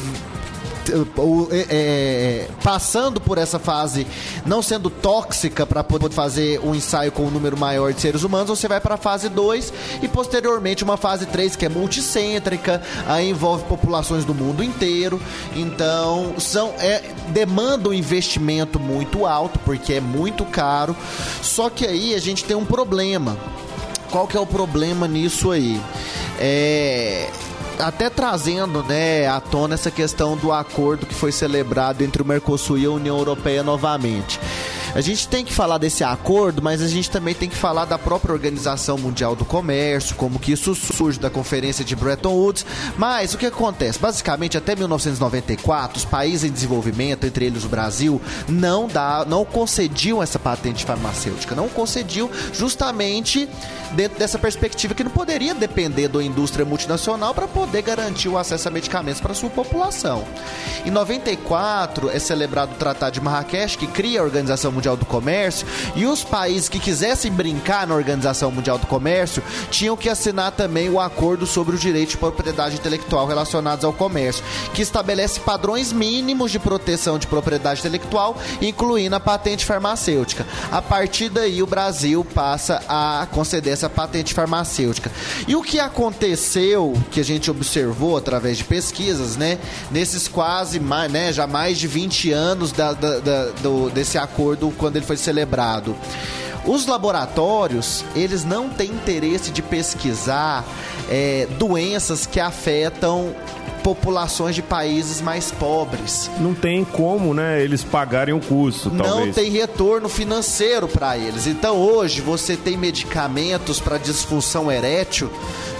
é, 1.51 1.66
é, 1.70 2.49
passando 2.62 3.20
por 3.20 3.39
essa 3.39 3.59
fase, 3.59 4.07
não 4.45 4.62
sendo 4.62 4.91
tóxica 4.91 5.66
para 5.66 5.82
poder 5.85 6.11
fazer 6.11 6.61
um 6.61 6.74
ensaio 6.74 7.12
com 7.12 7.24
um 7.24 7.30
número 7.30 7.57
maior 7.57 7.93
de 7.93 8.01
seres 8.01 8.22
humanos, 8.22 8.49
você 8.49 8.68
vai 8.68 8.80
para 8.80 8.95
a 8.95 8.99
fase 8.99 9.28
2 9.28 9.72
e 10.03 10.09
posteriormente 10.09 10.85
uma 10.85 10.97
fase 10.97 11.26
3 11.26 11.57
que 11.57 11.66
é 11.66 11.68
multicêntrica, 11.68 12.82
aí 13.07 13.30
envolve 13.30 13.64
populações 13.64 14.24
do 14.24 14.35
mundo 14.35 14.62
inteiro. 14.62 15.20
Então, 15.55 16.35
são 16.39 16.74
é, 16.78 17.03
demanda 17.28 17.89
um 17.89 17.93
investimento 17.93 18.78
muito 18.78 19.26
alto 19.26 19.59
porque 19.61 19.95
é 19.95 20.01
muito 20.01 20.45
caro. 20.45 20.97
Só 21.43 21.70
que 21.70 21.87
aí 21.87 22.14
a 22.14 22.18
gente 22.18 22.45
tem 22.45 22.57
um 22.57 22.64
problema. 22.64 23.37
Qual 24.11 24.26
que 24.26 24.37
é 24.37 24.41
o 24.41 24.47
problema 24.47 25.09
nisso 25.09 25.51
aí? 25.51 25.80
É 26.39 27.28
até 27.79 28.09
trazendo 28.09 28.83
né, 28.83 29.27
à 29.27 29.41
tona 29.41 29.75
essa 29.75 29.91
questão 29.91 30.37
do 30.37 30.53
acordo 30.53 31.07
que 31.07 31.14
foi 31.14 31.33
celebrado 31.33 32.03
entre 32.03 32.22
o 32.22 32.25
Mercosul 32.25 32.79
e 32.79 32.87
a 32.87 32.91
União 32.91 33.18
Europeia 33.18 33.62
novamente. 33.62 34.39
A 34.95 35.01
gente 35.01 35.26
tem 35.26 35.45
que 35.45 35.53
falar 35.53 35.78
desse 35.78 36.05
acordo, 36.05 36.62
mas 36.62 36.80
a 36.80 36.86
gente 36.86 37.11
também 37.11 37.34
tem 37.34 37.49
que 37.49 37.57
falar 37.57 37.84
da 37.84 37.99
própria 37.99 38.32
Organização 38.32 38.97
Mundial 38.97 39.34
do 39.34 39.45
Comércio, 39.45 40.14
como 40.14 40.38
que 40.38 40.53
isso 40.53 40.72
surge 40.72 41.18
da 41.18 41.28
Conferência 41.28 41.84
de 41.84 41.97
Bretton 41.97 42.32
Woods. 42.32 42.64
Mas 42.97 43.34
o 43.34 43.38
que 43.38 43.47
acontece? 43.47 43.99
Basicamente, 43.99 44.57
até 44.57 44.76
1994, 44.76 45.99
os 45.99 46.05
países 46.05 46.45
em 46.49 46.53
desenvolvimento, 46.53 47.26
entre 47.26 47.45
eles 47.45 47.64
o 47.64 47.68
Brasil, 47.68 48.22
não, 48.49 48.86
dá, 48.86 49.24
não 49.26 49.45
concediam 49.45 50.22
essa 50.22 50.38
patente 50.38 50.84
farmacêutica. 50.84 51.57
Não 51.57 51.68
concediam 51.68 52.30
justamente 52.53 53.49
dentro 53.97 54.16
dessa 54.16 54.38
perspectiva 54.38 54.95
que 54.95 55.03
não 55.03 55.11
poderia 55.11 55.55
depender 55.55 56.07
da 56.07 56.22
indústria 56.22 56.64
multinacional 56.64 57.34
para 57.34 57.49
poder 57.49 57.82
garantir 57.82 58.28
o 58.28 58.38
acesso 58.38 58.68
a 58.68 58.70
medicamentos 58.70 59.20
para 59.20 59.34
sua 59.34 59.51
população. 59.51 60.24
Em 60.86 60.90
94 60.90 62.11
é 62.11 62.18
celebrado 62.20 62.72
o 62.72 62.76
Tratado 62.76 63.14
de 63.14 63.20
Marrakech, 63.20 63.76
que 63.76 63.88
cria 63.88 64.20
a 64.20 64.24
Organização 64.24 64.70
Mundial 64.70 64.84
do 64.95 65.07
Comércio, 65.07 65.66
e 65.97 66.05
os 66.05 66.22
países 66.22 66.68
que 66.68 66.78
quisessem 66.78 67.32
brincar 67.32 67.87
na 67.87 67.95
Organização 67.95 68.51
Mundial 68.51 68.76
do 68.78 68.87
Comércio 68.87 69.43
tinham 69.70 69.97
que 69.97 70.11
assinar 70.11 70.53
também 70.53 70.91
o 70.91 71.01
acordo 71.01 71.47
sobre 71.47 71.74
o 71.74 71.78
direito 71.78 72.11
de 72.11 72.16
propriedade 72.18 72.76
intelectual 72.76 73.26
relacionados 73.26 73.85
ao 73.85 73.93
comércio, 73.93 74.45
que 74.74 74.82
estabelece 74.82 75.41
padrões 75.41 75.93
mínimos 75.93 76.51
de 76.53 76.59
proteção 76.59 77.18
de 77.18 77.26
propriedade 77.26 77.80
intelectual, 77.80 78.37
incluindo 78.61 79.16
a 79.16 79.20
patente 79.20 79.64
farmacêutica. 79.64 80.47
A 80.70 80.82
partir 80.82 81.30
daí, 81.30 81.62
o 81.62 81.66
Brasil 81.66 82.22
passa 82.35 82.82
a 82.87 83.26
conceder 83.30 83.72
essa 83.72 83.89
patente 83.89 84.35
farmacêutica. 84.35 85.11
E 85.49 85.57
o 85.57 85.62
que 85.62 85.80
aconteceu, 85.80 86.95
que 87.11 87.20
a 87.20 87.24
gente 87.24 87.51
observou 87.51 88.16
através 88.16 88.59
de 88.59 88.64
pesquisas, 88.64 89.37
né, 89.37 89.59
nesses 89.91 90.28
quase 90.28 90.80
né, 91.11 91.32
já 91.32 91.47
mais 91.47 91.78
de 91.78 91.87
20 91.87 92.32
anos 92.32 92.72
da- 92.72 92.93
da- 92.93 93.18
da- 93.20 93.47
do- 93.62 93.89
desse 93.91 94.18
acordo 94.18 94.70
quando 94.75 94.97
ele 94.97 95.07
foi 95.07 95.16
celebrado. 95.16 95.97
Os 96.66 96.87
laboratórios, 96.87 98.05
eles 98.14 98.43
não 98.43 98.70
têm 98.70 98.91
interesse 98.91 99.51
de 99.51 99.61
pesquisar 99.61 100.64
é, 101.11 101.47
doenças 101.59 102.25
que 102.25 102.41
afetam 102.41 103.35
populações 103.85 104.55
de 104.55 104.62
países 104.62 105.20
mais 105.20 105.51
pobres. 105.53 106.30
Não 106.41 106.55
tem 106.55 106.82
como, 106.85 107.35
né, 107.35 107.62
eles 107.62 107.85
pagarem 107.85 108.35
o 108.35 108.41
custo, 108.41 108.91
Não 108.91 109.05
talvez. 109.05 109.35
tem 109.35 109.51
retorno 109.51 110.09
financeiro 110.09 110.89
para 110.89 111.18
eles. 111.18 111.47
Então 111.47 111.76
hoje 111.76 112.22
você 112.22 112.57
tem 112.57 112.78
medicamentos 112.78 113.78
para 113.78 113.99
disfunção 113.99 114.72
erétil 114.72 115.30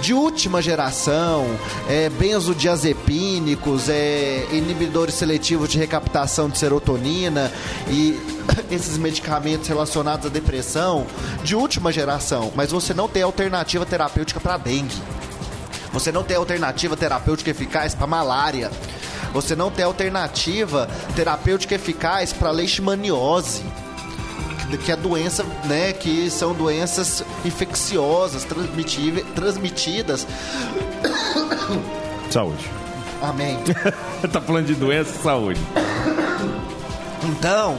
de 0.02 0.12
última 0.12 0.61
geração, 0.61 1.46
é, 1.88 2.11
benzodiazepínicos, 2.11 3.88
é, 3.88 4.46
inibidores 4.52 5.14
seletivos 5.14 5.70
de 5.70 5.78
recaptação 5.78 6.50
de 6.50 6.59
serotonina 6.59 7.50
e 7.88 8.20
esses 8.70 8.98
medicamentos 8.98 9.66
relacionados 9.66 10.26
à 10.26 10.28
depressão 10.28 11.07
de 11.42 11.57
última 11.57 11.90
geração, 11.90 12.52
mas 12.55 12.70
você 12.70 12.92
não 12.92 13.09
tem 13.09 13.22
alternativa 13.22 13.86
terapêutica 13.86 14.38
para 14.38 14.59
dengue. 14.59 14.94
Você 15.95 16.12
não 16.12 16.22
tem 16.24 16.36
alternativa 16.36 16.97
terapêutica 16.97 17.51
eficaz 17.51 17.95
para 17.95 18.07
malária. 18.07 18.70
Você 19.32 19.57
não 19.57 19.70
tem 19.70 19.84
alternativa 19.84 20.88
terapêutica 21.16 21.74
eficaz 21.76 22.32
para 22.32 22.51
leishmaniose 22.51 23.62
que- 24.70 24.78
que 24.78 24.92
é 24.92 24.97
doença, 24.97 25.45
né, 25.64 25.92
que 25.92 26.28
são 26.30 26.53
doenças 26.53 27.22
infecciosas 27.45 28.45
transmitidas. 29.34 30.26
Saúde. 32.30 32.68
Amém. 33.22 33.59
tá 34.32 34.40
falando 34.40 34.66
de 34.66 34.74
doença 34.74 35.12
saúde. 35.22 35.61
Então, 37.22 37.78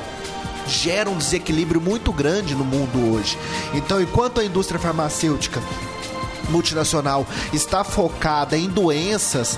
gera 0.67 1.09
um 1.09 1.17
desequilíbrio 1.17 1.79
muito 1.81 2.11
grande 2.11 2.55
no 2.55 2.63
mundo 2.63 3.13
hoje. 3.13 3.37
Então, 3.73 4.01
enquanto 4.01 4.39
a 4.39 4.45
indústria 4.45 4.79
farmacêutica 4.79 5.61
multinacional 6.49 7.25
está 7.53 7.83
focada 7.83 8.57
em 8.57 8.69
doenças 8.69 9.57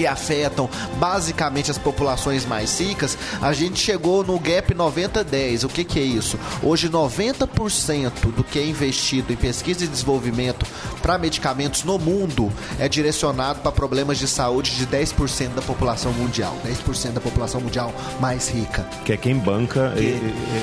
que 0.00 0.06
afetam 0.06 0.66
basicamente 0.98 1.70
as 1.70 1.76
populações 1.76 2.46
mais 2.46 2.80
ricas, 2.80 3.18
a 3.42 3.52
gente 3.52 3.78
chegou 3.78 4.24
no 4.24 4.38
gap 4.38 4.74
90-10. 4.74 5.64
O 5.64 5.68
que, 5.68 5.84
que 5.84 5.98
é 5.98 6.02
isso? 6.02 6.38
Hoje, 6.62 6.88
90% 6.88 8.32
do 8.34 8.42
que 8.42 8.58
é 8.58 8.64
investido 8.64 9.30
em 9.30 9.36
pesquisa 9.36 9.84
e 9.84 9.88
desenvolvimento 9.88 10.64
para 11.02 11.18
medicamentos 11.18 11.84
no 11.84 11.98
mundo 11.98 12.52
é 12.78 12.88
direcionado 12.88 13.60
para 13.60 13.72
problemas 13.72 14.18
de 14.18 14.26
saúde 14.28 14.72
de 14.76 14.86
10% 14.86 15.54
da 15.54 15.62
população 15.62 16.12
mundial. 16.12 16.56
10% 16.66 17.12
da 17.12 17.20
população 17.20 17.60
mundial 17.60 17.92
mais 18.20 18.48
rica. 18.48 18.86
Que 19.04 19.12
é 19.12 19.16
quem 19.16 19.34
banca 19.36 19.92
e- 19.96 20.00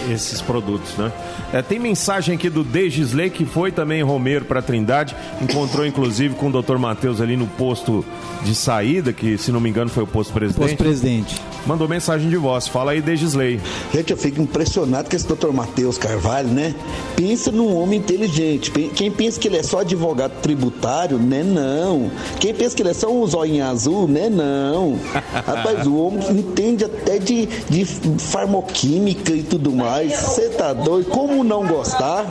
e- 0.09 0.13
esses 0.13 0.41
produtos, 0.41 0.95
né? 0.97 1.11
É, 1.53 1.61
tem 1.61 1.79
mensagem 1.79 2.35
aqui 2.35 2.49
do 2.49 2.63
Degisley, 2.63 3.29
que 3.29 3.45
foi 3.45 3.71
também 3.71 4.01
Romero 4.03 4.45
para 4.45 4.61
Trindade. 4.61 5.15
Encontrou, 5.41 5.85
inclusive, 5.85 6.35
com 6.35 6.49
o 6.49 6.61
Dr. 6.61 6.77
Matheus 6.77 7.19
ali 7.21 7.35
no 7.35 7.47
posto 7.47 8.03
de 8.43 8.53
saída, 8.55 9.11
que, 9.13 9.37
se 9.37 9.51
não 9.51 9.59
me 9.59 9.69
engano, 9.69 9.89
foi 9.89 10.03
o 10.03 10.07
posto 10.07 10.33
presidente. 10.33 10.61
Posto 10.61 10.77
presidente. 10.77 11.41
Mandou 11.65 11.87
mensagem 11.87 12.29
de 12.29 12.37
voz. 12.37 12.67
Fala 12.67 12.91
aí, 12.91 13.01
Degisley. 13.01 13.59
Gente, 13.93 14.11
eu 14.11 14.17
fico 14.17 14.41
impressionado 14.41 15.09
com 15.09 15.15
esse 15.15 15.27
Dr. 15.27 15.49
Matheus 15.51 15.97
Carvalho, 15.97 16.47
né? 16.47 16.73
Pensa 17.15 17.51
num 17.51 17.75
homem 17.75 17.99
inteligente. 17.99 18.71
Quem 18.71 19.11
pensa 19.11 19.39
que 19.39 19.47
ele 19.47 19.57
é 19.57 19.63
só 19.63 19.79
advogado 19.79 20.26
tributário, 20.29 21.17
né? 21.17 21.43
Não. 21.43 22.09
Quem 22.39 22.53
pensa 22.53 22.75
que 22.75 22.81
ele 22.81 22.89
é 22.89 22.93
só 22.93 23.09
um 23.11 23.25
zoinho 23.27 23.65
azul, 23.65 24.07
né? 24.07 24.29
Não. 24.29 24.97
Rapaz, 25.45 25.85
o 25.87 25.95
homem 25.97 26.19
entende 26.31 26.85
até 26.85 27.17
de, 27.19 27.45
de 27.69 27.85
farmoquímica 27.85 29.31
e 29.31 29.43
tudo 29.43 29.71
mais. 29.71 30.13
Você 30.19 30.49
tá 30.49 30.73
doido? 30.73 31.09
Como 31.09 31.43
não 31.43 31.65
gostar? 31.65 32.25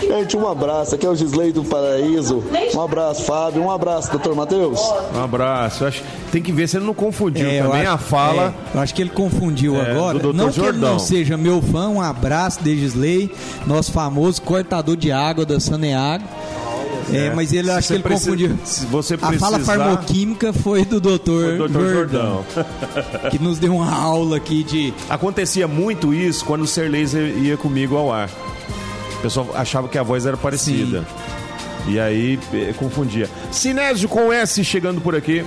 Gente, 0.00 0.36
um 0.36 0.46
abraço. 0.48 0.94
Aqui 0.94 1.06
é 1.06 1.08
o 1.10 1.14
Gisley 1.14 1.52
do 1.52 1.64
Paraíso. 1.64 2.42
Um 2.74 2.80
abraço, 2.80 3.22
Fábio. 3.24 3.62
Um 3.62 3.70
abraço, 3.70 4.16
Dr. 4.16 4.32
Matheus. 4.34 4.80
Um 5.14 5.22
abraço. 5.22 5.84
Eu 5.84 5.88
acho, 5.88 6.02
tem 6.32 6.42
que 6.42 6.52
ver 6.52 6.68
se 6.68 6.76
ele 6.76 6.86
não 6.86 6.94
confundiu 6.94 7.48
É, 7.48 7.62
também 7.62 7.80
acho- 7.82 7.90
a 7.90 7.98
fala. 7.98 8.54
é, 8.72 8.76
eu 8.76 8.80
acho 8.80 8.94
que 8.94 9.02
ele 9.02 9.10
confundiu 9.10 9.76
É, 9.76 9.90
agora. 9.92 10.18
do. 10.18 10.32
Não 10.32 10.50
que 10.50 10.58
ele 10.60 10.66
Jordão. 10.66 10.92
não 10.92 10.98
seja 10.98 11.36
meu 11.36 11.60
fã, 11.60 11.88
um 11.88 12.00
abraço, 12.00 12.62
Degisley, 12.62 13.30
nosso 13.66 13.92
famoso 13.92 14.40
cortador 14.42 14.96
de 14.96 15.10
água 15.10 15.44
da 15.44 15.58
Saneago. 15.60 16.24
É, 17.12 17.32
mas 17.34 17.52
ele 17.52 17.70
acho 17.70 17.88
que 17.88 17.94
ele 17.94 18.02
precisa- 18.02 18.30
confundiu. 18.30 18.58
se 18.64 18.86
você 18.86 19.14
A 19.14 19.18
fala 19.18 19.32
precisar- 19.58 19.60
farmoquímica 19.60 20.52
foi 20.52 20.84
do 20.84 21.00
doutor 21.00 21.52
Dr. 21.56 21.58
Jordão, 21.58 21.92
Jordão. 21.92 22.44
que 23.30 23.38
nos 23.38 23.58
deu 23.58 23.74
uma 23.76 23.90
aula 23.92 24.36
aqui 24.36 24.62
de 24.62 24.92
Acontecia 25.08 25.66
muito 25.66 26.12
isso 26.12 26.44
quando 26.44 26.62
o 26.62 26.66
Ser 26.66 26.90
Laser 26.90 27.36
ia 27.38 27.56
comigo 27.56 27.96
ao 27.96 28.12
ar. 28.12 28.28
O 29.18 29.22
pessoal 29.22 29.48
achava 29.54 29.88
que 29.88 29.98
a 29.98 30.02
voz 30.02 30.26
era 30.26 30.36
parecida. 30.36 31.04
E 31.86 31.98
aí 31.98 32.38
eh, 32.52 32.74
confundia. 32.78 33.28
Sinésio 33.50 34.08
com 34.08 34.30
S 34.32 34.62
chegando 34.62 35.00
por 35.00 35.14
aqui. 35.16 35.44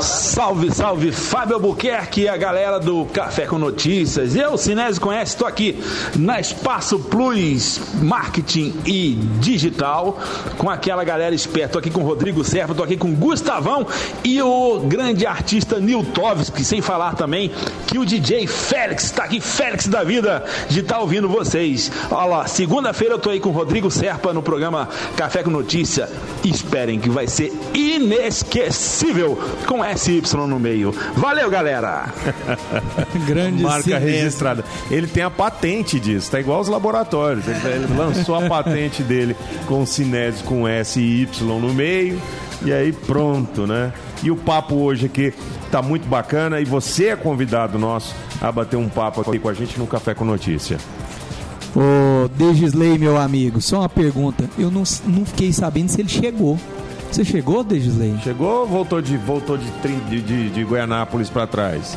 Salve, 0.00 0.74
salve, 0.74 1.12
Fábio 1.12 1.54
Albuquerque 1.54 2.22
e 2.22 2.28
a 2.28 2.36
galera 2.36 2.80
do 2.80 3.04
Café 3.06 3.46
com 3.46 3.56
Notícias. 3.56 4.34
Eu, 4.34 4.58
Sinésio 4.58 5.00
Conhece, 5.00 5.32
estou 5.32 5.46
aqui 5.46 5.80
na 6.16 6.40
Espaço 6.40 6.98
Plus 6.98 7.80
Marketing 8.02 8.74
e 8.84 9.14
Digital 9.40 10.18
com 10.58 10.68
aquela 10.68 11.04
galera 11.04 11.34
esperta. 11.34 11.66
Estou 11.66 11.78
aqui 11.78 11.90
com 11.90 12.00
o 12.00 12.04
Rodrigo 12.04 12.42
Serra, 12.44 12.72
estou 12.72 12.84
aqui 12.84 12.96
com 12.96 13.08
o 13.08 13.14
Gustavão 13.14 13.86
e 14.24 14.42
o 14.42 14.80
grande 14.80 15.24
artista 15.24 15.78
Niltovski, 15.78 16.64
sem 16.64 16.80
falar 16.82 17.14
também 17.14 17.50
que 17.86 17.98
o 17.98 18.04
DJ 18.04 18.46
Félix 18.46 19.04
está 19.04 19.24
aqui, 19.24 19.40
Félix 19.40 19.86
da 19.86 20.02
vida, 20.02 20.44
de 20.68 20.80
estar 20.80 20.98
ouvindo 20.98 21.28
vocês. 21.28 21.90
Olha 22.10 22.24
lá, 22.24 22.46
segunda-feira 22.46 23.14
eu 23.14 23.18
estou 23.18 23.32
aí 23.32 23.40
com 23.40 23.50
o 23.50 23.52
Rodrigo 23.52 23.90
Serpa 23.90 24.32
no 24.32 24.42
programa 24.42 24.88
Café 25.16 25.42
com 25.42 25.50
Notícia. 25.50 26.08
Esperem 26.44 26.98
que 26.98 27.08
vai 27.08 27.26
ser 27.28 27.52
inesquecível 27.72 29.38
com 29.66 29.80
SY 29.96 30.22
no 30.48 30.58
meio. 30.58 30.94
Valeu, 31.14 31.50
galera! 31.50 32.06
Grande 33.26 33.62
Marca 33.62 33.98
registrada. 33.98 34.64
Ele 34.90 35.06
tem 35.06 35.22
a 35.22 35.30
patente 35.30 36.00
disso, 36.00 36.30
tá 36.30 36.40
igual 36.40 36.60
os 36.60 36.68
laboratórios. 36.68 37.46
Ele, 37.46 37.58
ele 37.66 37.96
lançou 37.96 38.34
a 38.34 38.42
patente 38.48 39.02
dele 39.02 39.36
com 39.66 39.82
o 39.82 39.86
Sinésio 39.86 40.44
com 40.44 40.66
S 40.66 40.98
e 40.98 41.22
Y 41.22 41.60
no 41.60 41.74
meio. 41.74 42.20
E 42.64 42.72
aí 42.72 42.92
pronto, 42.92 43.66
né? 43.66 43.92
E 44.22 44.30
o 44.30 44.36
papo 44.36 44.76
hoje 44.76 45.06
aqui 45.06 45.34
tá 45.70 45.82
muito 45.82 46.08
bacana 46.08 46.60
e 46.60 46.64
você 46.64 47.08
é 47.08 47.16
convidado 47.16 47.78
nosso 47.78 48.14
a 48.40 48.50
bater 48.50 48.76
um 48.76 48.88
papo 48.88 49.20
aqui 49.20 49.38
com 49.38 49.48
a 49.48 49.54
gente 49.54 49.78
no 49.78 49.86
Café 49.86 50.14
com 50.14 50.24
Notícia. 50.24 50.78
Ô, 51.74 52.28
Degisley, 52.28 52.98
meu 52.98 53.18
amigo, 53.18 53.60
só 53.60 53.80
uma 53.80 53.88
pergunta. 53.88 54.48
Eu 54.58 54.70
não, 54.70 54.82
não 55.04 55.26
fiquei 55.26 55.52
sabendo 55.52 55.90
se 55.90 56.00
ele 56.00 56.08
chegou. 56.08 56.58
Você 57.10 57.24
chegou, 57.24 57.64
Degisley? 57.64 58.14
Chegou 58.22 58.60
ou 58.60 58.66
voltou 58.66 59.00
de, 59.00 59.16
voltou 59.16 59.56
de, 59.56 59.64
de, 60.08 60.20
de, 60.20 60.50
de 60.50 60.64
Goianápolis 60.64 61.30
pra 61.30 61.46
trás? 61.46 61.96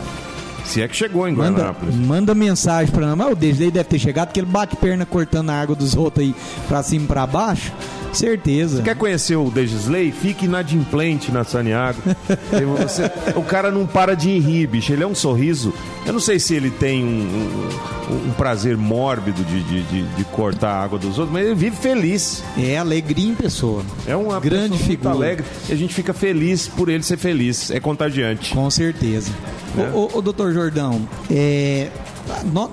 Se 0.63 0.81
é 0.81 0.87
que 0.87 0.95
chegou 0.95 1.27
em 1.27 1.33
Manda, 1.33 1.51
Goianápolis. 1.51 1.95
manda 1.95 2.35
mensagem 2.35 2.93
pra 2.93 3.07
nós. 3.07 3.17
Mas 3.17 3.31
o 3.31 3.35
Degisley 3.35 3.71
deve 3.71 3.89
ter 3.89 3.99
chegado, 3.99 4.27
porque 4.27 4.39
ele 4.39 4.47
bate 4.47 4.75
perna 4.75 5.05
cortando 5.05 5.49
a 5.49 5.59
água 5.59 5.75
dos 5.75 5.95
outros 5.95 6.25
aí 6.25 6.35
pra 6.67 6.83
cima 6.83 7.05
e 7.05 7.07
pra 7.07 7.25
baixo. 7.27 7.71
Certeza. 8.13 8.81
Quer 8.81 8.95
conhecer 8.95 9.35
o 9.35 9.49
Degisley? 9.49 10.11
Fique 10.11 10.45
inadimplente 10.45 11.31
na 11.31 11.43
Saniago. 11.43 12.01
Você- 12.79 13.11
o 13.35 13.41
cara 13.43 13.71
não 13.71 13.85
para 13.85 14.15
de 14.15 14.37
rir, 14.39 14.67
bicho. 14.67 14.91
Ele 14.91 15.03
é 15.03 15.07
um 15.07 15.15
sorriso. 15.15 15.73
Eu 16.05 16.13
não 16.13 16.19
sei 16.19 16.39
se 16.39 16.53
ele 16.55 16.69
tem 16.71 17.03
um, 17.03 17.07
um- 17.07 18.29
um 18.29 18.31
prazer 18.31 18.75
mórbido 18.75 19.43
de, 19.43 19.61
de, 19.63 19.83
de- 19.83 20.03
de 20.15 20.23
cortar 20.25 20.71
a 20.71 20.83
água 20.83 20.97
dos 20.97 21.17
outros, 21.19 21.31
mas 21.31 21.45
ele 21.45 21.55
vive 21.55 21.75
feliz. 21.75 22.43
É 22.57 22.77
alegria 22.77 23.29
em 23.29 23.35
pessoa. 23.35 23.83
É 24.07 24.15
uma 24.15 24.39
Grande 24.39 24.77
figura. 24.79 25.11
alegre 25.11 25.45
e 25.69 25.73
a 25.73 25.75
gente 25.75 25.93
fica 25.93 26.13
feliz 26.13 26.67
por 26.67 26.89
ele 26.89 27.03
ser 27.03 27.17
feliz. 27.17 27.69
É 27.69 27.79
contagiante. 27.79 28.53
Com 28.53 28.69
certeza. 28.69 29.31
É. 29.77 29.81
Ô, 29.95 30.09
ô, 30.13 30.17
ô, 30.17 30.21
doutor 30.21 30.51
Jordão, 30.53 31.07
é, 31.29 31.89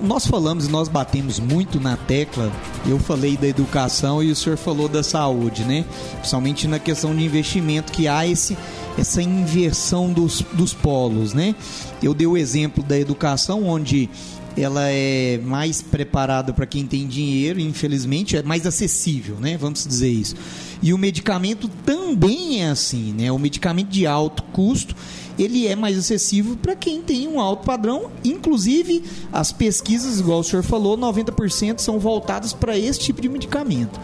nós 0.01 0.25
falamos 0.25 0.67
e 0.67 0.69
nós 0.69 0.87
batemos 0.87 1.39
muito 1.39 1.79
na 1.79 1.97
tecla. 1.97 2.51
Eu 2.85 2.99
falei 2.99 3.35
da 3.35 3.47
educação 3.47 4.21
e 4.23 4.31
o 4.31 4.35
senhor 4.35 4.57
falou 4.57 4.87
da 4.87 5.03
saúde, 5.03 5.63
né? 5.63 5.85
Principalmente 6.17 6.67
na 6.67 6.79
questão 6.79 7.15
de 7.15 7.23
investimento, 7.23 7.91
que 7.91 8.07
há 8.07 8.25
esse, 8.27 8.57
essa 8.97 9.21
inversão 9.21 10.11
dos, 10.11 10.41
dos 10.53 10.73
polos, 10.73 11.33
né? 11.33 11.55
Eu 12.01 12.13
dei 12.13 12.27
o 12.27 12.37
exemplo 12.37 12.83
da 12.83 12.97
educação, 12.97 13.65
onde 13.65 14.09
ela 14.55 14.89
é 14.89 15.39
mais 15.43 15.81
preparada 15.81 16.51
para 16.51 16.65
quem 16.65 16.85
tem 16.85 17.07
dinheiro, 17.07 17.59
infelizmente, 17.59 18.35
é 18.35 18.43
mais 18.43 18.65
acessível, 18.65 19.37
né? 19.39 19.57
Vamos 19.57 19.85
dizer 19.85 20.09
isso. 20.09 20.35
E 20.81 20.93
o 20.93 20.97
medicamento 20.97 21.67
também 21.85 22.61
é 22.61 22.69
assim, 22.69 23.13
né? 23.13 23.31
O 23.31 23.37
medicamento 23.37 23.89
de 23.89 24.07
alto 24.07 24.43
custo, 24.43 24.95
ele 25.37 25.67
é 25.67 25.75
mais 25.75 25.97
acessível 25.97 26.57
para 26.61 26.75
quem 26.75 27.01
tem 27.01 27.27
um 27.27 27.39
alto 27.39 27.65
padrão. 27.65 28.09
Inclusive, 28.23 29.03
as 29.31 29.51
pesquisas, 29.51 30.19
igual 30.19 30.39
o 30.39 30.43
senhor 30.43 30.63
falou, 30.63 30.97
90% 30.97 31.79
são 31.79 31.99
voltadas 31.99 32.53
para 32.53 32.77
esse 32.77 32.99
tipo 32.99 33.21
de 33.21 33.29
medicamento. 33.29 33.99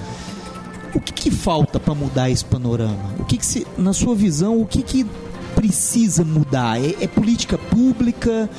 O 0.93 0.99
que, 0.99 1.11
que 1.11 1.31
falta 1.31 1.79
para 1.79 1.95
mudar 1.95 2.29
esse 2.29 2.45
panorama? 2.45 3.15
O 3.19 3.25
que, 3.25 3.37
que 3.37 3.45
se, 3.45 3.65
na 3.77 3.93
sua 3.93 4.13
visão, 4.13 4.61
o 4.61 4.65
que, 4.65 4.83
que 4.83 5.05
precisa 5.55 6.23
mudar? 6.23 6.79
É, 6.79 6.95
é 7.03 7.07
política 7.07 7.57
pública? 7.57 8.49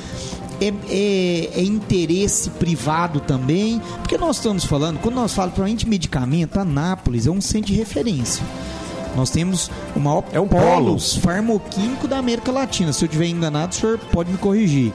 É, 0.59 0.67
é- 0.89 1.59
é 1.59 1.63
interesse 1.63 2.49
privado 2.51 3.19
também? 3.21 3.81
Porque 3.97 4.17
nós 4.17 4.37
estamos 4.37 4.63
falando, 4.65 4.99
quando 4.99 5.15
nós 5.15 5.33
falamos 5.33 5.53
provavelmente 5.55 5.87
medicamento, 5.87 6.57
Anápolis 6.57 7.27
é 7.27 7.31
um 7.31 7.41
centro 7.41 7.67
de 7.67 7.73
referência. 7.73 8.43
Nós 9.15 9.29
temos 9.29 9.71
o 9.95 9.99
maior 9.99 10.23
É 10.31 10.39
um 10.39 10.47
polo 10.47 10.99
farmoquímico 10.99 12.07
da 12.07 12.17
América 12.17 12.51
Latina. 12.51 12.91
Se 12.91 13.03
eu 13.03 13.07
estiver 13.07 13.27
enganado, 13.27 13.73
o 13.73 13.75
senhor 13.75 13.97
pode 14.11 14.31
me 14.31 14.37
corrigir. 14.37 14.93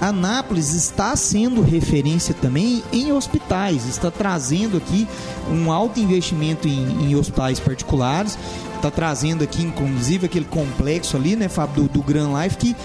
Anápolis 0.00 0.74
está 0.74 1.16
sendo 1.16 1.60
referência 1.60 2.32
também 2.32 2.84
em 2.92 3.12
hospitais, 3.12 3.84
está 3.86 4.12
trazendo 4.12 4.76
aqui 4.76 5.08
um 5.50 5.72
alto 5.72 5.98
investimento 5.98 6.68
em, 6.68 7.10
em 7.10 7.16
hospitais 7.16 7.58
particulares, 7.58 8.38
está 8.76 8.92
trazendo 8.92 9.42
aqui, 9.42 9.62
inclusive, 9.62 10.26
aquele 10.26 10.44
complexo 10.44 11.16
ali, 11.16 11.34
né, 11.34 11.48
Fábio, 11.48 11.84
do, 11.84 11.94
do 11.94 12.02
Grand 12.02 12.30
Life, 12.40 12.56
que 12.58 12.76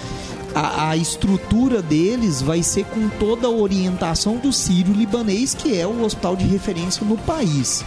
a, 0.55 0.89
a 0.89 0.97
estrutura 0.97 1.83
deles 1.83 2.41
vai 2.41 2.63
ser 2.63 2.85
com 2.85 3.07
toda 3.09 3.47
a 3.47 3.51
orientação 3.51 4.37
do 4.37 4.51
Sírio-Libanês, 4.51 5.53
que 5.53 5.77
é 5.77 5.85
o 5.85 6.03
hospital 6.03 6.35
de 6.35 6.45
referência 6.47 7.05
no 7.05 7.17
país. 7.17 7.83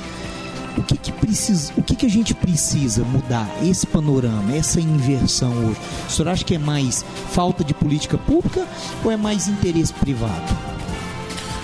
Que, 0.87 0.97
que 0.97 1.12
precisa, 1.12 1.72
o 1.76 1.82
que, 1.82 1.97
que 1.97 2.07
a 2.07 2.11
gente 2.11 2.32
precisa 2.34 3.03
mudar 3.05 3.49
esse 3.62 3.87
panorama, 3.87 4.55
essa 4.55 4.80
inversão 4.80 5.53
hoje? 5.66 5.80
O 6.09 6.11
senhor 6.11 6.28
acha 6.28 6.45
que 6.45 6.55
é 6.55 6.59
mais 6.59 7.05
falta 7.30 7.64
de 7.64 7.74
política 7.74 8.16
pública 8.16 8.66
ou 9.05 9.11
é 9.11 9.16
mais 9.16 9.49
interesse 9.49 9.93
privado? 9.93 10.66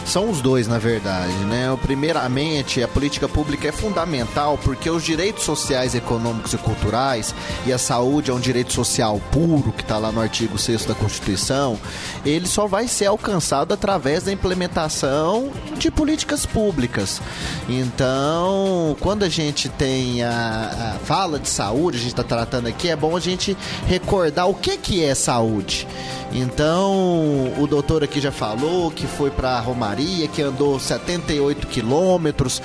São 0.05 0.29
os 0.29 0.41
dois, 0.41 0.67
na 0.67 0.79
verdade, 0.79 1.33
né? 1.45 1.77
Primeiramente, 1.81 2.83
a 2.83 2.89
política 2.89 3.29
pública 3.29 3.69
é 3.69 3.73
fundamental 3.73 4.59
porque 4.59 4.91
os 4.91 5.03
direitos 5.03 5.45
sociais, 5.45 5.95
econômicos 5.95 6.53
e 6.53 6.59
culturais 6.59 7.35
e 7.65 7.73
a 7.73 7.79
saúde 7.79 8.31
é 8.31 8.35
um 8.35 8.41
direito 8.41 8.73
social 8.73 9.21
puro, 9.31 9.73
que 9.73 9.83
está 9.83 9.99
lá 9.99 10.13
no 10.13 10.21
artigo 10.21 10.59
6 10.59 10.85
da 10.85 10.95
Constituição, 10.95 11.79
ele 12.27 12.47
só 12.47 12.67
vai 12.67 12.89
ser 12.89 13.07
alcançado 13.07 13.73
através 13.73 14.25
da 14.25 14.33
implementação 14.33 15.51
de 15.79 15.91
políticas 15.91 16.45
públicas. 16.45 17.21
Então, 17.69 18.97
quando 19.01 19.23
a 19.23 19.29
gente 19.29 19.69
tem 19.69 20.23
a, 20.23 20.97
a 20.97 21.05
fala 21.05 21.39
de 21.39 21.49
saúde, 21.49 21.97
a 21.97 22.01
gente 22.01 22.11
está 22.11 22.25
tratando 22.25 22.67
aqui, 22.67 22.89
é 22.89 22.97
bom 22.97 23.17
a 23.17 23.21
gente 23.21 23.57
recordar 23.87 24.49
o 24.49 24.55
que, 24.55 24.77
que 24.77 25.03
é 25.03 25.15
saúde. 25.15 25.87
Então, 26.35 27.53
o 27.59 27.67
doutor 27.67 28.03
aqui 28.03 28.19
já 28.19 28.33
falou 28.33 28.91
que 28.91 29.07
foi 29.07 29.31
para 29.31 29.61
Romaria, 29.61 29.92
que 30.29 30.43
andou 30.43 30.79
78 30.79 31.67
quilômetros. 31.67 32.63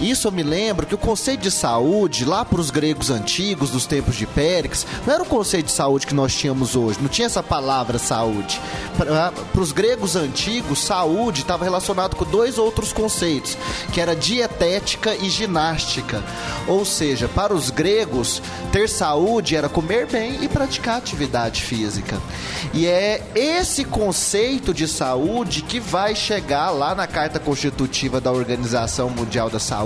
Isso 0.00 0.28
eu 0.28 0.32
me 0.32 0.42
lembro 0.42 0.86
que 0.86 0.94
o 0.94 0.98
conceito 0.98 1.40
de 1.40 1.50
saúde, 1.50 2.24
lá 2.24 2.44
para 2.44 2.60
os 2.60 2.70
gregos 2.70 3.10
antigos, 3.10 3.70
dos 3.70 3.86
tempos 3.86 4.16
de 4.16 4.26
Péricles, 4.26 4.86
não 5.06 5.14
era 5.14 5.22
o 5.22 5.26
conceito 5.26 5.66
de 5.66 5.72
saúde 5.72 6.06
que 6.06 6.14
nós 6.14 6.34
tínhamos 6.34 6.74
hoje, 6.76 6.98
não 7.00 7.08
tinha 7.08 7.26
essa 7.26 7.42
palavra 7.42 7.98
saúde. 7.98 8.60
Para 8.96 9.60
os 9.60 9.72
gregos 9.72 10.16
antigos, 10.16 10.80
saúde 10.80 11.42
estava 11.42 11.64
relacionado 11.64 12.16
com 12.16 12.24
dois 12.24 12.58
outros 12.58 12.92
conceitos, 12.92 13.56
que 13.92 14.00
era 14.00 14.14
dietética 14.14 15.14
e 15.14 15.28
ginástica. 15.28 16.22
Ou 16.66 16.84
seja, 16.84 17.28
para 17.28 17.54
os 17.54 17.70
gregos, 17.70 18.42
ter 18.72 18.88
saúde 18.88 19.56
era 19.56 19.68
comer 19.68 20.06
bem 20.06 20.42
e 20.42 20.48
praticar 20.48 20.98
atividade 20.98 21.62
física. 21.62 22.20
E 22.72 22.86
é 22.86 23.22
esse 23.34 23.84
conceito 23.84 24.74
de 24.74 24.88
saúde 24.88 25.62
que 25.62 25.78
vai 25.78 26.14
chegar 26.14 26.70
lá 26.70 26.94
na 26.94 27.06
Carta 27.06 27.38
Constitutiva 27.38 28.20
da 28.20 28.32
Organização 28.32 29.10
Mundial 29.10 29.48
da 29.48 29.58
Saúde, 29.58 29.84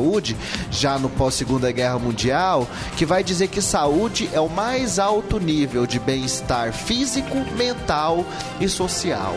já 0.70 0.98
no 0.98 1.08
pós-Segunda 1.08 1.70
Guerra 1.70 1.98
Mundial, 1.98 2.66
que 2.96 3.04
vai 3.04 3.22
dizer 3.22 3.48
que 3.48 3.60
saúde 3.60 4.28
é 4.32 4.40
o 4.40 4.48
mais 4.48 4.98
alto 4.98 5.38
nível 5.38 5.86
de 5.86 5.98
bem-estar 5.98 6.72
físico, 6.72 7.36
mental 7.56 8.24
e 8.60 8.68
social. 8.68 9.36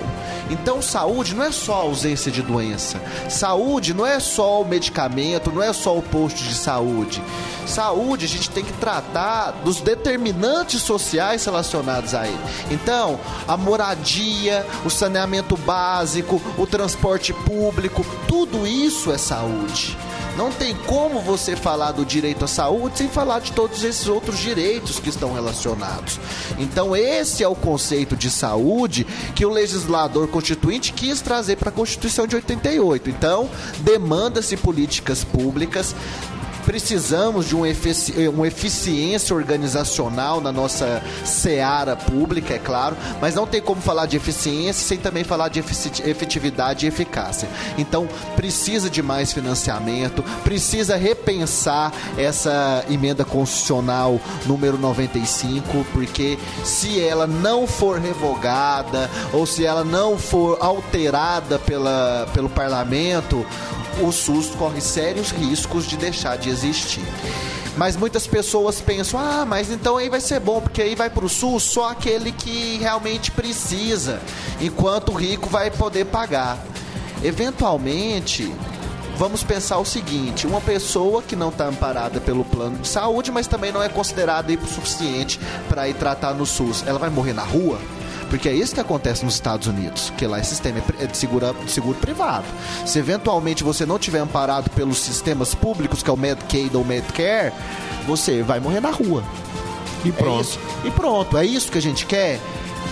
Então, 0.49 0.81
saúde 0.81 1.35
não 1.35 1.45
é 1.45 1.51
só 1.51 1.75
ausência 1.75 2.31
de 2.31 2.41
doença. 2.41 2.99
Saúde 3.29 3.93
não 3.93 4.05
é 4.05 4.19
só 4.19 4.61
o 4.61 4.67
medicamento, 4.67 5.51
não 5.51 5.63
é 5.63 5.71
só 5.71 5.97
o 5.97 6.01
posto 6.01 6.43
de 6.43 6.53
saúde. 6.53 7.21
Saúde, 7.65 8.25
a 8.25 8.27
gente 8.27 8.49
tem 8.49 8.63
que 8.63 8.73
tratar 8.73 9.51
dos 9.63 9.79
determinantes 9.79 10.81
sociais 10.81 11.45
relacionados 11.45 12.13
a 12.13 12.27
ele. 12.27 12.39
Então, 12.69 13.19
a 13.47 13.55
moradia, 13.55 14.65
o 14.83 14.89
saneamento 14.89 15.55
básico, 15.55 16.41
o 16.57 16.67
transporte 16.67 17.33
público, 17.33 18.05
tudo 18.27 18.67
isso 18.67 19.11
é 19.11 19.17
saúde. 19.17 19.97
Não 20.37 20.51
tem 20.51 20.75
como 20.75 21.19
você 21.19 21.55
falar 21.55 21.91
do 21.91 22.05
direito 22.05 22.45
à 22.45 22.47
saúde 22.47 22.99
sem 22.99 23.09
falar 23.09 23.39
de 23.39 23.51
todos 23.51 23.83
esses 23.83 24.07
outros 24.07 24.39
direitos 24.39 24.99
que 24.99 25.09
estão 25.09 25.33
relacionados. 25.33 26.19
Então, 26.57 26.95
esse 26.95 27.43
é 27.43 27.47
o 27.47 27.55
conceito 27.55 28.15
de 28.15 28.29
saúde 28.29 29.05
que 29.35 29.45
o 29.45 29.49
legislador 29.49 30.27
constituinte 30.27 30.93
quis 30.93 31.21
trazer 31.21 31.57
para 31.57 31.69
a 31.69 31.73
Constituição 31.73 32.25
de 32.25 32.35
88. 32.35 33.09
Então, 33.09 33.49
demanda-se 33.79 34.55
políticas 34.55 35.23
públicas 35.23 35.95
precisamos 36.71 37.49
de 37.49 37.53
um 37.53 37.65
efici 37.65 38.29
uma 38.29 38.47
eficiência 38.47 39.35
organizacional 39.35 40.39
na 40.39 40.53
nossa 40.53 41.03
seara 41.25 41.97
pública, 41.97 42.53
é 42.53 42.59
claro, 42.59 42.95
mas 43.19 43.35
não 43.35 43.45
tem 43.45 43.59
como 43.59 43.81
falar 43.81 44.05
de 44.05 44.15
eficiência 44.15 44.87
sem 44.87 44.97
também 44.97 45.25
falar 45.25 45.49
de 45.49 45.59
efetividade 45.59 46.85
e 46.85 46.87
eficácia. 46.87 47.49
Então, 47.77 48.07
precisa 48.37 48.89
de 48.89 49.01
mais 49.01 49.33
financiamento, 49.33 50.23
precisa 50.45 50.95
repensar 50.95 51.91
essa 52.17 52.85
emenda 52.89 53.25
constitucional 53.25 54.17
número 54.45 54.77
95, 54.77 55.85
porque 55.91 56.39
se 56.63 57.01
ela 57.01 57.27
não 57.27 57.67
for 57.67 57.99
revogada 57.99 59.09
ou 59.33 59.45
se 59.45 59.65
ela 59.65 59.83
não 59.83 60.17
for 60.17 60.57
alterada 60.61 61.59
pela, 61.59 62.29
pelo 62.33 62.49
parlamento, 62.49 63.45
o 64.01 64.11
SUS 64.11 64.49
corre 64.51 64.81
sérios 64.81 65.31
riscos 65.31 65.85
de 65.85 65.97
deixar 65.97 66.37
de 66.37 66.49
existir. 66.49 67.03
Mas 67.77 67.95
muitas 67.95 68.27
pessoas 68.27 68.81
pensam: 68.81 69.19
ah, 69.19 69.45
mas 69.45 69.71
então 69.71 69.97
aí 69.97 70.09
vai 70.09 70.21
ser 70.21 70.39
bom, 70.39 70.61
porque 70.61 70.81
aí 70.81 70.95
vai 70.95 71.09
para 71.09 71.25
o 71.25 71.29
SUS 71.29 71.63
só 71.63 71.89
aquele 71.89 72.31
que 72.31 72.77
realmente 72.77 73.31
precisa, 73.31 74.21
enquanto 74.59 75.09
o 75.09 75.15
rico 75.15 75.49
vai 75.49 75.71
poder 75.71 76.05
pagar. 76.05 76.57
Eventualmente, 77.23 78.53
vamos 79.17 79.43
pensar 79.43 79.77
o 79.77 79.85
seguinte: 79.85 80.45
uma 80.45 80.59
pessoa 80.59 81.21
que 81.21 81.35
não 81.35 81.49
está 81.49 81.65
amparada 81.65 82.19
pelo 82.19 82.43
plano 82.43 82.77
de 82.77 82.87
saúde, 82.87 83.31
mas 83.31 83.47
também 83.47 83.71
não 83.71 83.81
é 83.81 83.89
considerada 83.89 84.51
suficiente 84.67 85.39
para 85.69 85.87
ir 85.87 85.93
tratar 85.93 86.33
no 86.33 86.45
SUS, 86.45 86.83
ela 86.85 86.99
vai 86.99 87.09
morrer 87.09 87.33
na 87.33 87.43
rua? 87.43 87.79
Porque 88.31 88.47
é 88.47 88.53
isso 88.53 88.73
que 88.73 88.79
acontece 88.79 89.25
nos 89.25 89.33
Estados 89.33 89.67
Unidos, 89.67 90.11
que 90.17 90.25
lá 90.25 90.39
é 90.39 90.43
sistema 90.43 90.81
é 91.01 91.05
de 91.05 91.17
seguro, 91.17 91.53
seguro 91.67 91.97
privado. 91.99 92.45
Se 92.85 92.97
eventualmente 92.97 93.61
você 93.61 93.85
não 93.85 93.99
tiver 93.99 94.19
amparado 94.19 94.69
pelos 94.69 94.99
sistemas 94.99 95.53
públicos, 95.53 96.01
que 96.01 96.09
é 96.09 96.13
o 96.13 96.17
Medicaid 96.17 96.75
ou 96.77 96.85
Medicare, 96.85 97.51
você 98.07 98.41
vai 98.41 98.61
morrer 98.61 98.79
na 98.79 98.89
rua. 98.89 99.21
E 100.05 100.13
pronto. 100.13 100.57
É 100.81 100.87
e 100.87 100.91
pronto. 100.91 101.37
É 101.37 101.45
isso 101.45 101.69
que 101.69 101.77
a 101.77 101.81
gente 101.81 102.05
quer? 102.05 102.39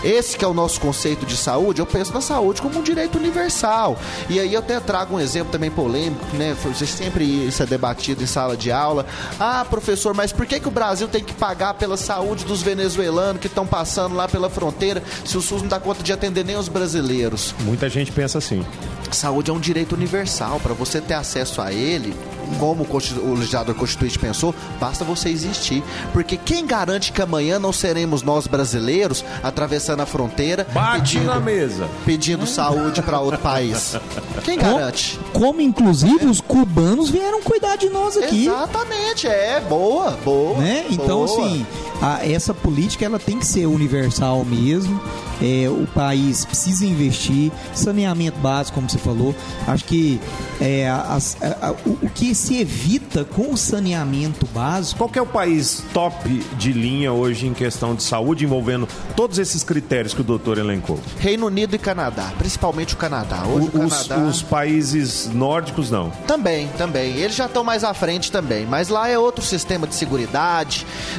Esse 0.04 0.38
que 0.38 0.46
é 0.46 0.48
o 0.48 0.54
nosso 0.54 0.80
conceito 0.80 1.26
de 1.26 1.36
saúde, 1.36 1.82
eu 1.82 1.86
penso 1.86 2.14
na 2.14 2.22
saúde 2.22 2.62
como 2.62 2.80
um 2.80 2.84
direito 2.84 3.18
universal. 3.18 3.98
E 4.30 4.40
aí 4.40 4.54
eu 4.54 4.60
até 4.60 4.80
trago 4.80 5.16
um 5.16 5.20
exemplo 5.20 5.52
também 5.52 5.70
polêmico, 5.70 6.26
né? 6.34 6.56
Sempre 6.86 7.26
isso 7.26 7.62
é 7.62 7.66
debatido 7.66 8.24
em 8.24 8.28
sala 8.28 8.56
de 8.56 8.72
aula. 8.72 9.06
Ah, 9.40 9.66
professor, 9.70 10.14
mas 10.14 10.32
por 10.32 10.46
que, 10.46 10.60
que 10.60 10.68
o 10.68 10.72
Brasil 10.72 11.08
tem 11.08 11.24
que 11.24 11.34
pagar 11.34 11.74
pela 11.74 11.98
saúde 11.98 12.46
dos 12.46 12.62
venezuelanos 12.62 13.42
que 13.42 13.48
estão 13.48 13.68
passando 13.68 14.16
lá 14.16 14.28
pela 14.28 14.50
fronteira 14.50 15.04
se 15.26 15.38
o 15.38 15.42
SUS 15.42 15.62
não 15.62 15.70
dá 15.70 15.80
conta 15.80 16.04
de 16.04 16.14
atender 16.14 16.46
nem 16.46 16.56
os 16.56 16.68
brasileiros? 16.68 17.54
Muita 17.60 17.90
gente 17.90 18.12
pensa 18.12 18.38
assim. 18.38 18.66
Saúde 19.12 19.52
é 19.52 19.54
um 19.54 19.60
direito 19.60 19.96
universal. 19.96 20.60
Para 20.60 20.74
você 20.74 21.02
ter 21.02 21.16
acesso 21.16 21.62
a 21.62 21.74
ele, 21.74 22.16
como 22.58 22.86
o 22.86 23.34
legislador 23.34 23.76
constituinte 23.76 24.18
pensou, 24.18 24.54
basta 24.80 25.04
você 25.04 25.30
existir. 25.30 25.84
Porque 26.14 26.38
quem 26.38 26.66
garante 26.66 27.12
que 27.12 27.22
amanhã 27.22 27.60
não 27.60 27.74
seremos 27.74 28.22
nós 28.22 28.48
brasileiros 28.48 29.24
atravessando 29.44 30.02
a 30.02 30.06
fronteira 30.06 30.68
Bate 30.74 31.14
pedindo, 31.14 31.26
na 31.26 31.40
mesa. 31.40 31.90
pedindo 32.06 32.48
saúde 32.48 33.02
para 33.02 33.20
outro 33.20 33.40
país? 33.40 33.96
Quem 34.44 34.58
garante? 34.58 35.20
Como, 35.34 35.46
como 35.50 35.62
inclusive 35.62 36.26
é. 36.26 36.28
os 36.28 36.42
cubanos 36.42 37.10
vieram 37.10 37.42
cuidar 37.42 37.76
de 37.76 37.90
nós 37.90 38.18
aqui. 38.18 38.46
Exatamente, 38.46 39.28
é 39.28 39.60
boa, 39.62 40.12
boa. 40.24 40.58
Né? 40.58 40.86
Então 40.90 41.26
boa. 41.26 41.46
assim, 41.46 41.66
a, 42.02 42.26
essa 42.26 42.54
política 42.54 43.06
ela 43.06 43.20
tem 43.20 43.40
que 43.40 43.46
ser 43.46 43.66
universal 43.66 44.46
mesmo. 44.46 45.00
É, 45.42 45.70
o 45.70 45.88
país 45.88 46.44
precisa 46.44 46.86
investir, 46.86 47.52
saneamento 47.74 48.38
básico, 48.40 48.76
como 48.76 48.90
você 48.90 48.98
falou. 48.98 49.34
Acho 49.68 49.86
que 49.86 50.20
é, 50.60 50.90
as, 50.90 51.38
a, 51.42 51.68
a, 51.68 51.72
o, 51.72 51.98
o, 52.04 52.10
que 52.10 52.30
se 52.40 52.60
evita 52.60 53.24
com 53.24 53.54
o 53.54 53.58
saneamento 53.58 54.46
básico. 54.48 54.98
Qual 54.98 55.12
é 55.14 55.22
o 55.22 55.26
país 55.26 55.84
top 55.94 56.30
de 56.58 56.72
linha 56.72 57.12
hoje 57.12 57.48
em 57.48 57.54
questão 57.54 57.96
de 57.96 58.04
saúde, 58.04 58.46
envolvendo 58.46 58.88
todos 59.16 59.38
esses 59.38 59.64
critérios 59.64 60.14
que 60.14 60.22
o 60.22 60.24
doutor 60.24 60.58
elencou? 60.58 61.00
Reino 61.20 61.48
Unido 61.48 61.76
e 61.76 61.80
Canadá, 61.80 62.32
principalmente 62.38 62.94
o 62.94 62.98
Canadá. 62.98 63.44
Hoje 63.46 63.70
o, 63.74 63.86
os, 63.86 64.08
Canadá... 64.08 64.28
os 64.28 64.42
países 64.42 65.30
nórdicos 65.34 65.90
não. 65.90 66.10
Também, 66.28 66.68
também. 66.78 67.16
Eles 67.18 67.36
já 67.36 67.46
estão 67.46 67.64
mais 67.64 67.84
à 67.84 67.94
frente 67.94 68.32
também, 68.32 68.66
mas 68.66 68.90
lá 68.90 69.08
é 69.08 69.18
outro 69.18 69.44
sistema 69.44 69.88
de 69.88 69.96
segurança, 69.96 70.20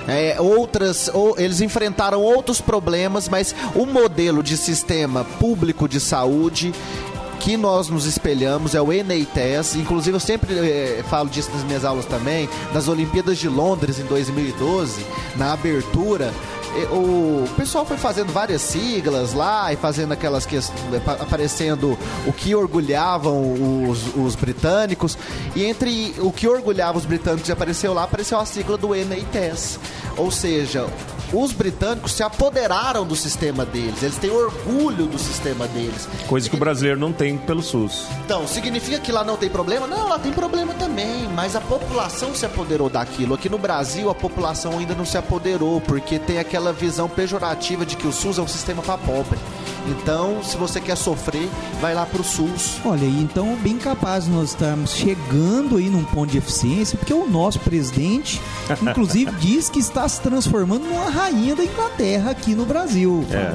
é, 0.06 0.36
outras, 0.38 1.10
ou, 1.12 1.38
eles 1.38 1.60
enfrentaram 1.60 2.20
outros 2.20 2.60
problemas, 2.60 3.28
mas 3.28 3.54
o 3.74 3.86
modelo 3.86 4.42
de 4.42 4.56
sistema 4.56 5.24
público 5.24 5.88
de 5.88 5.98
saúde 5.98 6.72
que 7.40 7.56
nós 7.56 7.88
nos 7.88 8.04
espelhamos 8.04 8.74
é 8.74 8.80
o 8.80 8.88
NATES. 8.88 9.74
Inclusive, 9.76 10.16
eu 10.16 10.20
sempre 10.20 10.54
é, 10.54 11.02
falo 11.08 11.28
disso 11.28 11.50
nas 11.52 11.64
minhas 11.64 11.84
aulas 11.84 12.04
também. 12.04 12.48
Nas 12.72 12.86
Olimpíadas 12.86 13.38
de 13.38 13.48
Londres, 13.48 13.98
em 13.98 14.04
2012, 14.04 15.04
na 15.36 15.54
abertura, 15.54 16.32
o 16.92 17.48
pessoal 17.56 17.84
foi 17.84 17.96
fazendo 17.96 18.32
várias 18.32 18.60
siglas 18.60 19.32
lá 19.32 19.72
e 19.72 19.76
fazendo 19.76 20.12
aquelas 20.12 20.46
que 20.46 20.56
aparecendo 21.18 21.98
o 22.26 22.32
que 22.32 22.54
orgulhavam 22.54 23.88
os, 23.88 24.14
os 24.14 24.36
britânicos 24.36 25.18
e 25.56 25.64
entre 25.64 26.14
o 26.18 26.30
que 26.30 26.46
orgulhava 26.46 26.96
os 26.98 27.04
britânicos 27.04 27.48
e 27.48 27.52
apareceu 27.52 27.92
lá 27.92 28.04
apareceu 28.04 28.38
a 28.38 28.46
sigla 28.46 28.76
do 28.76 28.88
NATES 28.88 29.80
ou 30.16 30.30
seja 30.30 30.86
os 31.32 31.52
britânicos 31.52 32.12
se 32.12 32.22
apoderaram 32.22 33.06
do 33.06 33.14
sistema 33.14 33.64
deles, 33.64 34.02
eles 34.02 34.16
têm 34.16 34.30
orgulho 34.30 35.06
do 35.06 35.18
sistema 35.18 35.66
deles. 35.68 36.08
Coisa 36.26 36.48
que 36.48 36.56
o 36.56 36.58
brasileiro 36.58 36.98
não 36.98 37.12
tem 37.12 37.36
pelo 37.36 37.62
SUS. 37.62 38.06
Então, 38.24 38.46
significa 38.46 38.98
que 38.98 39.12
lá 39.12 39.24
não 39.24 39.36
tem 39.36 39.48
problema? 39.48 39.86
Não, 39.86 40.08
lá 40.08 40.18
tem 40.18 40.32
problema 40.32 40.74
também, 40.74 41.28
mas 41.34 41.54
a 41.54 41.60
população 41.60 42.34
se 42.34 42.44
apoderou 42.44 42.88
daquilo. 42.88 43.34
Aqui 43.34 43.48
no 43.48 43.58
Brasil, 43.58 44.10
a 44.10 44.14
população 44.14 44.78
ainda 44.78 44.94
não 44.94 45.04
se 45.04 45.16
apoderou, 45.16 45.80
porque 45.80 46.18
tem 46.18 46.38
aquela 46.38 46.72
visão 46.72 47.08
pejorativa 47.08 47.86
de 47.86 47.96
que 47.96 48.06
o 48.06 48.12
SUS 48.12 48.38
é 48.38 48.42
um 48.42 48.48
sistema 48.48 48.82
para 48.82 48.98
pobre. 48.98 49.38
Então, 49.86 50.42
se 50.42 50.56
você 50.56 50.80
quer 50.80 50.96
sofrer, 50.96 51.48
vai 51.80 51.94
lá 51.94 52.04
pro 52.06 52.22
SUS. 52.22 52.78
Olha, 52.84 53.06
então 53.06 53.56
bem 53.56 53.78
capaz 53.78 54.26
nós 54.26 54.50
estarmos 54.50 54.94
chegando 54.94 55.76
aí 55.76 55.88
num 55.88 56.04
ponto 56.04 56.30
de 56.30 56.38
eficiência, 56.38 56.98
porque 56.98 57.14
o 57.14 57.28
nosso 57.28 57.58
presidente, 57.60 58.40
inclusive, 58.82 59.30
diz 59.32 59.68
que 59.68 59.78
está 59.78 60.08
se 60.08 60.20
transformando 60.20 60.84
numa 60.86 61.10
rainha 61.20 61.54
da 61.54 61.64
Inglaterra 61.64 62.30
aqui 62.30 62.54
no 62.54 62.64
Brasil. 62.64 63.24
É. 63.30 63.54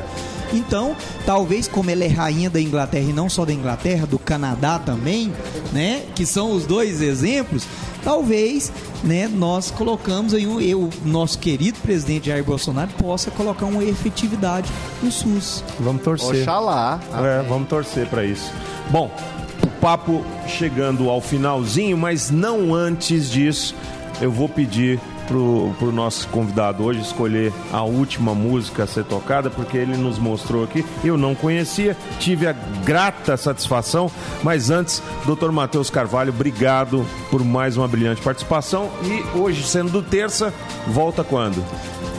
Então, 0.53 0.95
talvez 1.25 1.67
como 1.67 1.89
ela 1.89 2.03
é 2.03 2.07
rainha 2.07 2.49
da 2.49 2.61
Inglaterra 2.61 3.09
e 3.09 3.13
não 3.13 3.27
só 3.27 3.43
da 3.43 3.51
Inglaterra, 3.51 4.05
do 4.05 4.19
Canadá 4.19 4.77
também, 4.77 5.33
né, 5.73 6.03
que 6.13 6.25
são 6.25 6.51
os 6.51 6.65
dois 6.67 7.01
exemplos, 7.01 7.67
talvez, 8.03 8.71
né, 9.03 9.27
nós 9.27 9.71
colocamos 9.71 10.33
aí 10.35 10.45
o, 10.75 10.89
nosso 11.03 11.39
querido 11.39 11.79
presidente 11.79 12.27
Jair 12.27 12.43
Bolsonaro 12.43 12.91
possa 12.93 13.31
colocar 13.31 13.65
uma 13.65 13.83
efetividade 13.83 14.71
no 15.01 15.11
SUS. 15.11 15.63
Vamos 15.79 16.03
torcer. 16.03 16.41
Oxalá. 16.41 16.99
É, 17.11 17.43
vamos 17.49 17.67
torcer 17.67 18.07
para 18.07 18.23
isso. 18.23 18.51
Bom, 18.91 19.09
o 19.63 19.67
papo 19.81 20.23
chegando 20.47 21.09
ao 21.09 21.19
finalzinho, 21.19 21.97
mas 21.97 22.29
não 22.29 22.73
antes 22.73 23.29
disso, 23.31 23.75
eu 24.21 24.31
vou 24.31 24.47
pedir 24.47 24.99
pro, 25.27 25.73
pro 25.77 25.91
nosso 25.91 26.27
convidado 26.29 26.83
hoje 26.83 27.01
escolher 27.01 27.53
a 27.71 27.83
última 27.83 28.33
música 28.33 28.83
a 28.83 28.87
ser 28.87 29.03
tocada, 29.03 29.49
porque 29.49 29.77
ele 29.77 29.97
nos 29.97 30.17
mostrou 30.17 30.63
aqui. 30.63 30.85
Eu 31.03 31.17
não 31.17 31.35
conhecia, 31.35 31.95
tive 32.19 32.47
a 32.47 32.53
grata 32.53 33.35
satisfação, 33.37 34.09
mas 34.43 34.69
antes, 34.69 35.01
doutor 35.25 35.51
Matheus 35.51 35.89
Carvalho, 35.89 36.31
obrigado 36.31 37.05
por 37.29 37.43
mais 37.43 37.77
uma 37.77 37.87
brilhante 37.87 38.21
participação. 38.21 38.89
E 39.03 39.37
hoje, 39.37 39.63
sendo 39.63 40.01
terça, 40.01 40.53
volta 40.87 41.23
quando? 41.23 41.63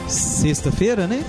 Sexta-feira, 0.07 1.07
né? 1.07 1.23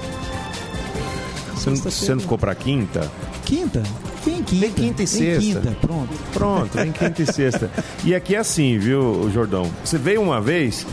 Você 1.55 1.71
não, 1.71 1.77
você 1.77 2.15
não 2.15 2.21
ficou 2.21 2.39
para 2.39 2.55
quinta? 2.55 3.11
Quinta? 3.45 3.83
Vem 4.25 4.43
quinta. 4.43 4.67
Vem 4.67 4.73
quinta 4.73 5.03
e 5.03 5.07
sexta. 5.07 5.61
Quinta, 5.61 5.77
pronto. 5.81 6.09
Pronto, 6.33 6.71
vem 6.77 6.93
quinta 6.93 7.23
e 7.23 7.27
sexta. 7.27 7.71
E 8.05 8.15
aqui 8.15 8.35
é 8.35 8.39
assim, 8.39 8.79
viu, 8.79 9.29
Jordão? 9.33 9.69
Você 9.85 9.99
veio 9.99 10.23
uma 10.23 10.41
vez, 10.41 10.87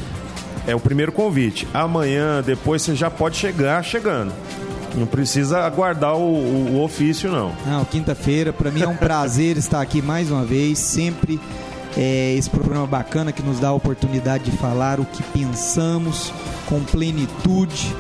é 0.68 0.76
o 0.76 0.80
primeiro 0.80 1.12
convite. 1.12 1.68
Amanhã, 1.74 2.42
depois, 2.42 2.82
você 2.82 2.96
já 2.96 3.10
pode 3.10 3.38
chegar 3.38 3.84
chegando. 3.84 4.34
Não 4.96 5.06
precisa 5.06 5.60
aguardar 5.60 6.16
o, 6.16 6.22
o, 6.22 6.76
o 6.76 6.84
ofício, 6.84 7.30
não. 7.30 7.54
Não, 7.66 7.84
quinta-feira, 7.84 8.54
para 8.54 8.72
mim 8.72 8.82
é 8.82 8.88
um 8.88 8.96
prazer 8.96 9.58
estar 9.58 9.82
aqui 9.82 10.02
mais 10.02 10.32
uma 10.32 10.46
vez. 10.46 10.80
Sempre 10.80 11.40
é, 11.98 12.34
esse 12.34 12.50
programa 12.50 12.88
bacana 12.88 13.32
que 13.32 13.44
nos 13.44 13.60
dá 13.60 13.70
a 13.70 13.74
oportunidade 13.74 14.46
de 14.46 14.58
falar 14.58 15.00
o 15.00 15.06
que 15.06 15.22
pensamos 15.24 16.32
com 16.68 16.82
plenitude. 16.84 17.94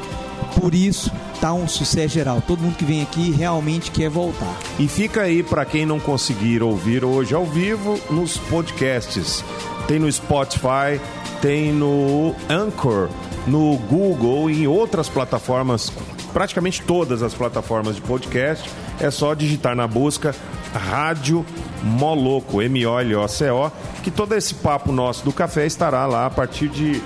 Por 0.59 0.73
isso, 0.73 1.11
tá 1.41 1.53
um 1.53 1.67
sucesso 1.67 2.13
geral. 2.13 2.41
Todo 2.41 2.61
mundo 2.61 2.77
que 2.77 2.85
vem 2.85 3.01
aqui 3.01 3.29
realmente 3.31 3.91
quer 3.91 4.09
voltar. 4.09 4.55
E 4.79 4.87
fica 4.87 5.23
aí 5.23 5.43
para 5.43 5.65
quem 5.65 5.85
não 5.85 5.99
conseguir 5.99 6.63
ouvir 6.63 7.03
hoje 7.03 7.35
ao 7.35 7.45
vivo 7.45 7.99
nos 8.09 8.37
podcasts 8.37 9.43
tem 9.87 9.99
no 9.99 10.11
Spotify, 10.11 10.99
tem 11.45 11.71
no 11.71 12.33
Anchor, 12.49 13.07
no 13.45 13.77
Google 13.77 14.49
e 14.49 14.63
em 14.63 14.67
outras 14.67 15.07
plataformas, 15.07 15.91
praticamente 16.33 16.81
todas 16.81 17.21
as 17.21 17.35
plataformas 17.35 17.97
de 17.97 18.01
podcast. 18.01 18.67
É 18.99 19.11
só 19.11 19.31
digitar 19.35 19.75
na 19.75 19.87
busca 19.87 20.33
Rádio 20.73 21.45
Moloco, 21.83 22.63
M-O-L-O-C-O, 22.63 23.71
que 24.01 24.09
todo 24.09 24.33
esse 24.33 24.55
papo 24.55 24.91
nosso 24.91 25.23
do 25.23 25.31
café 25.31 25.67
estará 25.67 26.07
lá 26.07 26.25
a 26.25 26.31
partir 26.31 26.67
de 26.67 26.99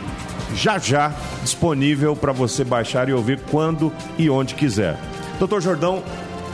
já 0.56 0.80
já 0.80 1.12
disponível 1.44 2.16
para 2.16 2.32
você 2.32 2.64
baixar 2.64 3.10
e 3.10 3.14
ouvir 3.14 3.42
quando 3.52 3.92
e 4.18 4.30
onde 4.30 4.56
quiser. 4.56 4.98
Doutor 5.38 5.62
Jordão, 5.62 6.02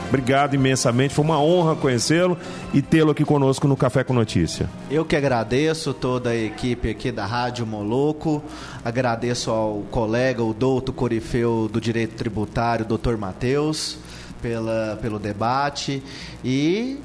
obrigado 0.08 0.54
imensamente, 0.54 1.14
foi 1.14 1.24
uma 1.24 1.40
honra 1.40 1.76
conhecê-lo 1.76 2.38
e 2.72 2.80
tê-lo 2.80 3.10
aqui 3.10 3.24
conosco 3.24 3.66
no 3.66 3.76
Café 3.76 4.04
com 4.04 4.12
Notícia. 4.12 4.68
Eu 4.90 5.04
que 5.04 5.16
agradeço 5.16 5.92
toda 5.92 6.30
a 6.30 6.36
equipe 6.36 6.90
aqui 6.90 7.10
da 7.10 7.26
Rádio 7.26 7.66
Moloco, 7.66 8.42
agradeço 8.84 9.50
ao 9.50 9.82
colega, 9.90 10.42
o 10.42 10.54
doutor 10.54 10.92
Corifeu 10.92 11.68
do 11.70 11.80
Direito 11.80 12.14
Tributário, 12.14 12.84
doutor 12.84 13.16
Matheus, 13.16 13.98
pela, 14.40 14.98
pelo 15.00 15.18
debate. 15.18 16.02
E 16.44 16.98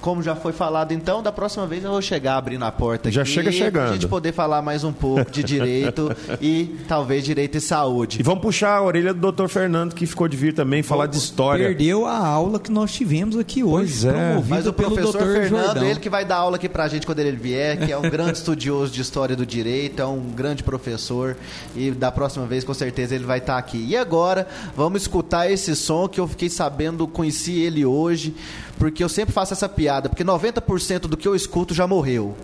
como 0.00 0.22
já 0.22 0.34
foi 0.36 0.52
falado, 0.52 0.92
então, 0.92 1.22
da 1.22 1.32
próxima 1.32 1.66
vez 1.66 1.82
eu 1.84 1.90
vou 1.90 2.00
chegar 2.02 2.36
abrindo 2.36 2.64
a 2.64 2.70
porta 2.72 3.10
Já 3.10 3.22
aqui. 3.22 3.30
chega 3.30 3.50
chegando. 3.52 3.84
Pra 3.86 3.92
gente 3.94 4.08
poder 4.08 4.32
falar 4.32 4.62
mais 4.62 4.84
um 4.84 4.92
pouco 4.92 5.30
de 5.30 5.42
direito 5.42 6.10
e 6.40 6.76
talvez 6.86 7.24
direito 7.24 7.56
e 7.56 7.60
saúde. 7.60 8.20
E 8.20 8.22
vamos 8.22 8.40
puxar 8.42 8.76
a 8.76 8.82
orelha 8.82 9.12
do 9.12 9.20
doutor 9.20 9.48
Fernando, 9.48 9.94
que 9.94 10.06
ficou 10.06 10.28
de 10.28 10.36
vir 10.36 10.52
também 10.54 10.82
falar 10.82 11.06
de 11.06 11.16
história. 11.16 11.66
Perdeu 11.68 12.06
a 12.06 12.16
aula 12.16 12.58
que 12.60 12.70
nós 12.70 12.92
tivemos 12.92 13.36
aqui 13.36 13.64
hoje, 13.64 13.76
Pois 14.02 14.04
é. 14.04 14.12
promovido 14.12 14.48
Mas 14.54 14.66
o 14.66 14.72
pelo 14.72 14.94
professor 14.94 15.18
Dr. 15.22 15.32
Fernando, 15.32 15.64
Jordão. 15.66 15.84
ele 15.84 16.00
que 16.00 16.10
vai 16.10 16.24
dar 16.24 16.36
aula 16.36 16.56
aqui 16.56 16.68
pra 16.68 16.86
gente 16.88 17.06
quando 17.06 17.18
ele 17.18 17.36
vier, 17.36 17.78
que 17.78 17.90
é 17.92 17.98
um 17.98 18.02
grande 18.02 18.38
estudioso 18.38 18.92
de 18.92 19.00
história 19.00 19.34
do 19.34 19.44
direito, 19.46 20.00
é 20.00 20.06
um 20.06 20.20
grande 20.20 20.62
professor 20.62 21.36
e 21.74 21.90
da 21.90 22.12
próxima 22.12 22.46
vez 22.46 22.62
com 22.64 22.74
certeza 22.74 23.14
ele 23.14 23.24
vai 23.24 23.38
estar 23.38 23.56
aqui. 23.58 23.84
E 23.88 23.96
agora, 23.96 24.46
vamos 24.76 25.02
escutar 25.02 25.50
esse 25.50 25.74
som 25.74 26.06
que 26.08 26.20
eu 26.20 26.28
fiquei 26.28 26.48
sabendo, 26.48 27.06
conheci 27.08 27.60
ele 27.60 27.84
hoje, 27.84 28.34
porque 28.78 29.02
eu 29.02 29.08
sempre 29.08 29.32
faço 29.32 29.52
essa 29.52 29.68
piada, 29.68 30.08
porque 30.08 30.24
90% 30.24 31.00
do 31.00 31.16
que 31.16 31.26
eu 31.26 31.34
escuto 31.34 31.74
já 31.74 31.86
morreu. 31.86 32.36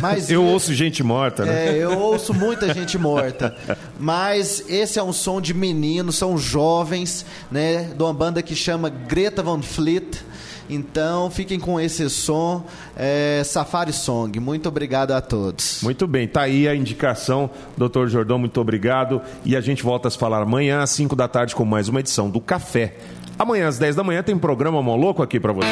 Mas 0.00 0.30
Eu 0.30 0.44
ouço 0.44 0.72
gente 0.74 1.02
morta, 1.02 1.44
né? 1.44 1.70
é, 1.70 1.78
eu 1.78 1.98
ouço 1.98 2.32
muita 2.32 2.72
gente 2.72 2.96
morta. 2.98 3.56
Mas 3.98 4.64
esse 4.68 4.98
é 4.98 5.02
um 5.02 5.12
som 5.12 5.40
de 5.40 5.52
meninos, 5.52 6.16
são 6.16 6.38
jovens, 6.38 7.24
né? 7.50 7.90
De 7.96 8.02
uma 8.02 8.14
banda 8.14 8.42
que 8.42 8.54
chama 8.54 8.88
Greta 8.88 9.42
Van 9.42 9.62
Fleet. 9.62 10.24
Então 10.68 11.28
fiquem 11.28 11.58
com 11.58 11.80
esse 11.80 12.08
som, 12.08 12.64
é, 12.96 13.42
Safari 13.44 13.92
Song. 13.92 14.38
Muito 14.38 14.68
obrigado 14.68 15.10
a 15.10 15.20
todos. 15.20 15.80
Muito 15.82 16.06
bem, 16.06 16.28
tá 16.28 16.42
aí 16.42 16.68
a 16.68 16.76
indicação, 16.76 17.50
doutor 17.76 18.08
Jordão, 18.08 18.38
muito 18.38 18.60
obrigado. 18.60 19.20
E 19.44 19.56
a 19.56 19.60
gente 19.60 19.82
volta 19.82 20.06
a 20.06 20.10
se 20.12 20.16
falar 20.16 20.40
amanhã 20.40 20.80
às 20.80 20.90
5 20.90 21.16
da 21.16 21.26
tarde 21.26 21.56
com 21.56 21.64
mais 21.64 21.88
uma 21.88 21.98
edição 21.98 22.30
do 22.30 22.40
Café. 22.40 22.94
Amanhã 23.40 23.68
às 23.68 23.78
10 23.78 23.96
da 23.96 24.04
manhã 24.04 24.22
tem 24.22 24.36
programa 24.38 24.82
Moloco 24.82 25.22
aqui 25.22 25.40
pra 25.40 25.50
você. 25.50 25.66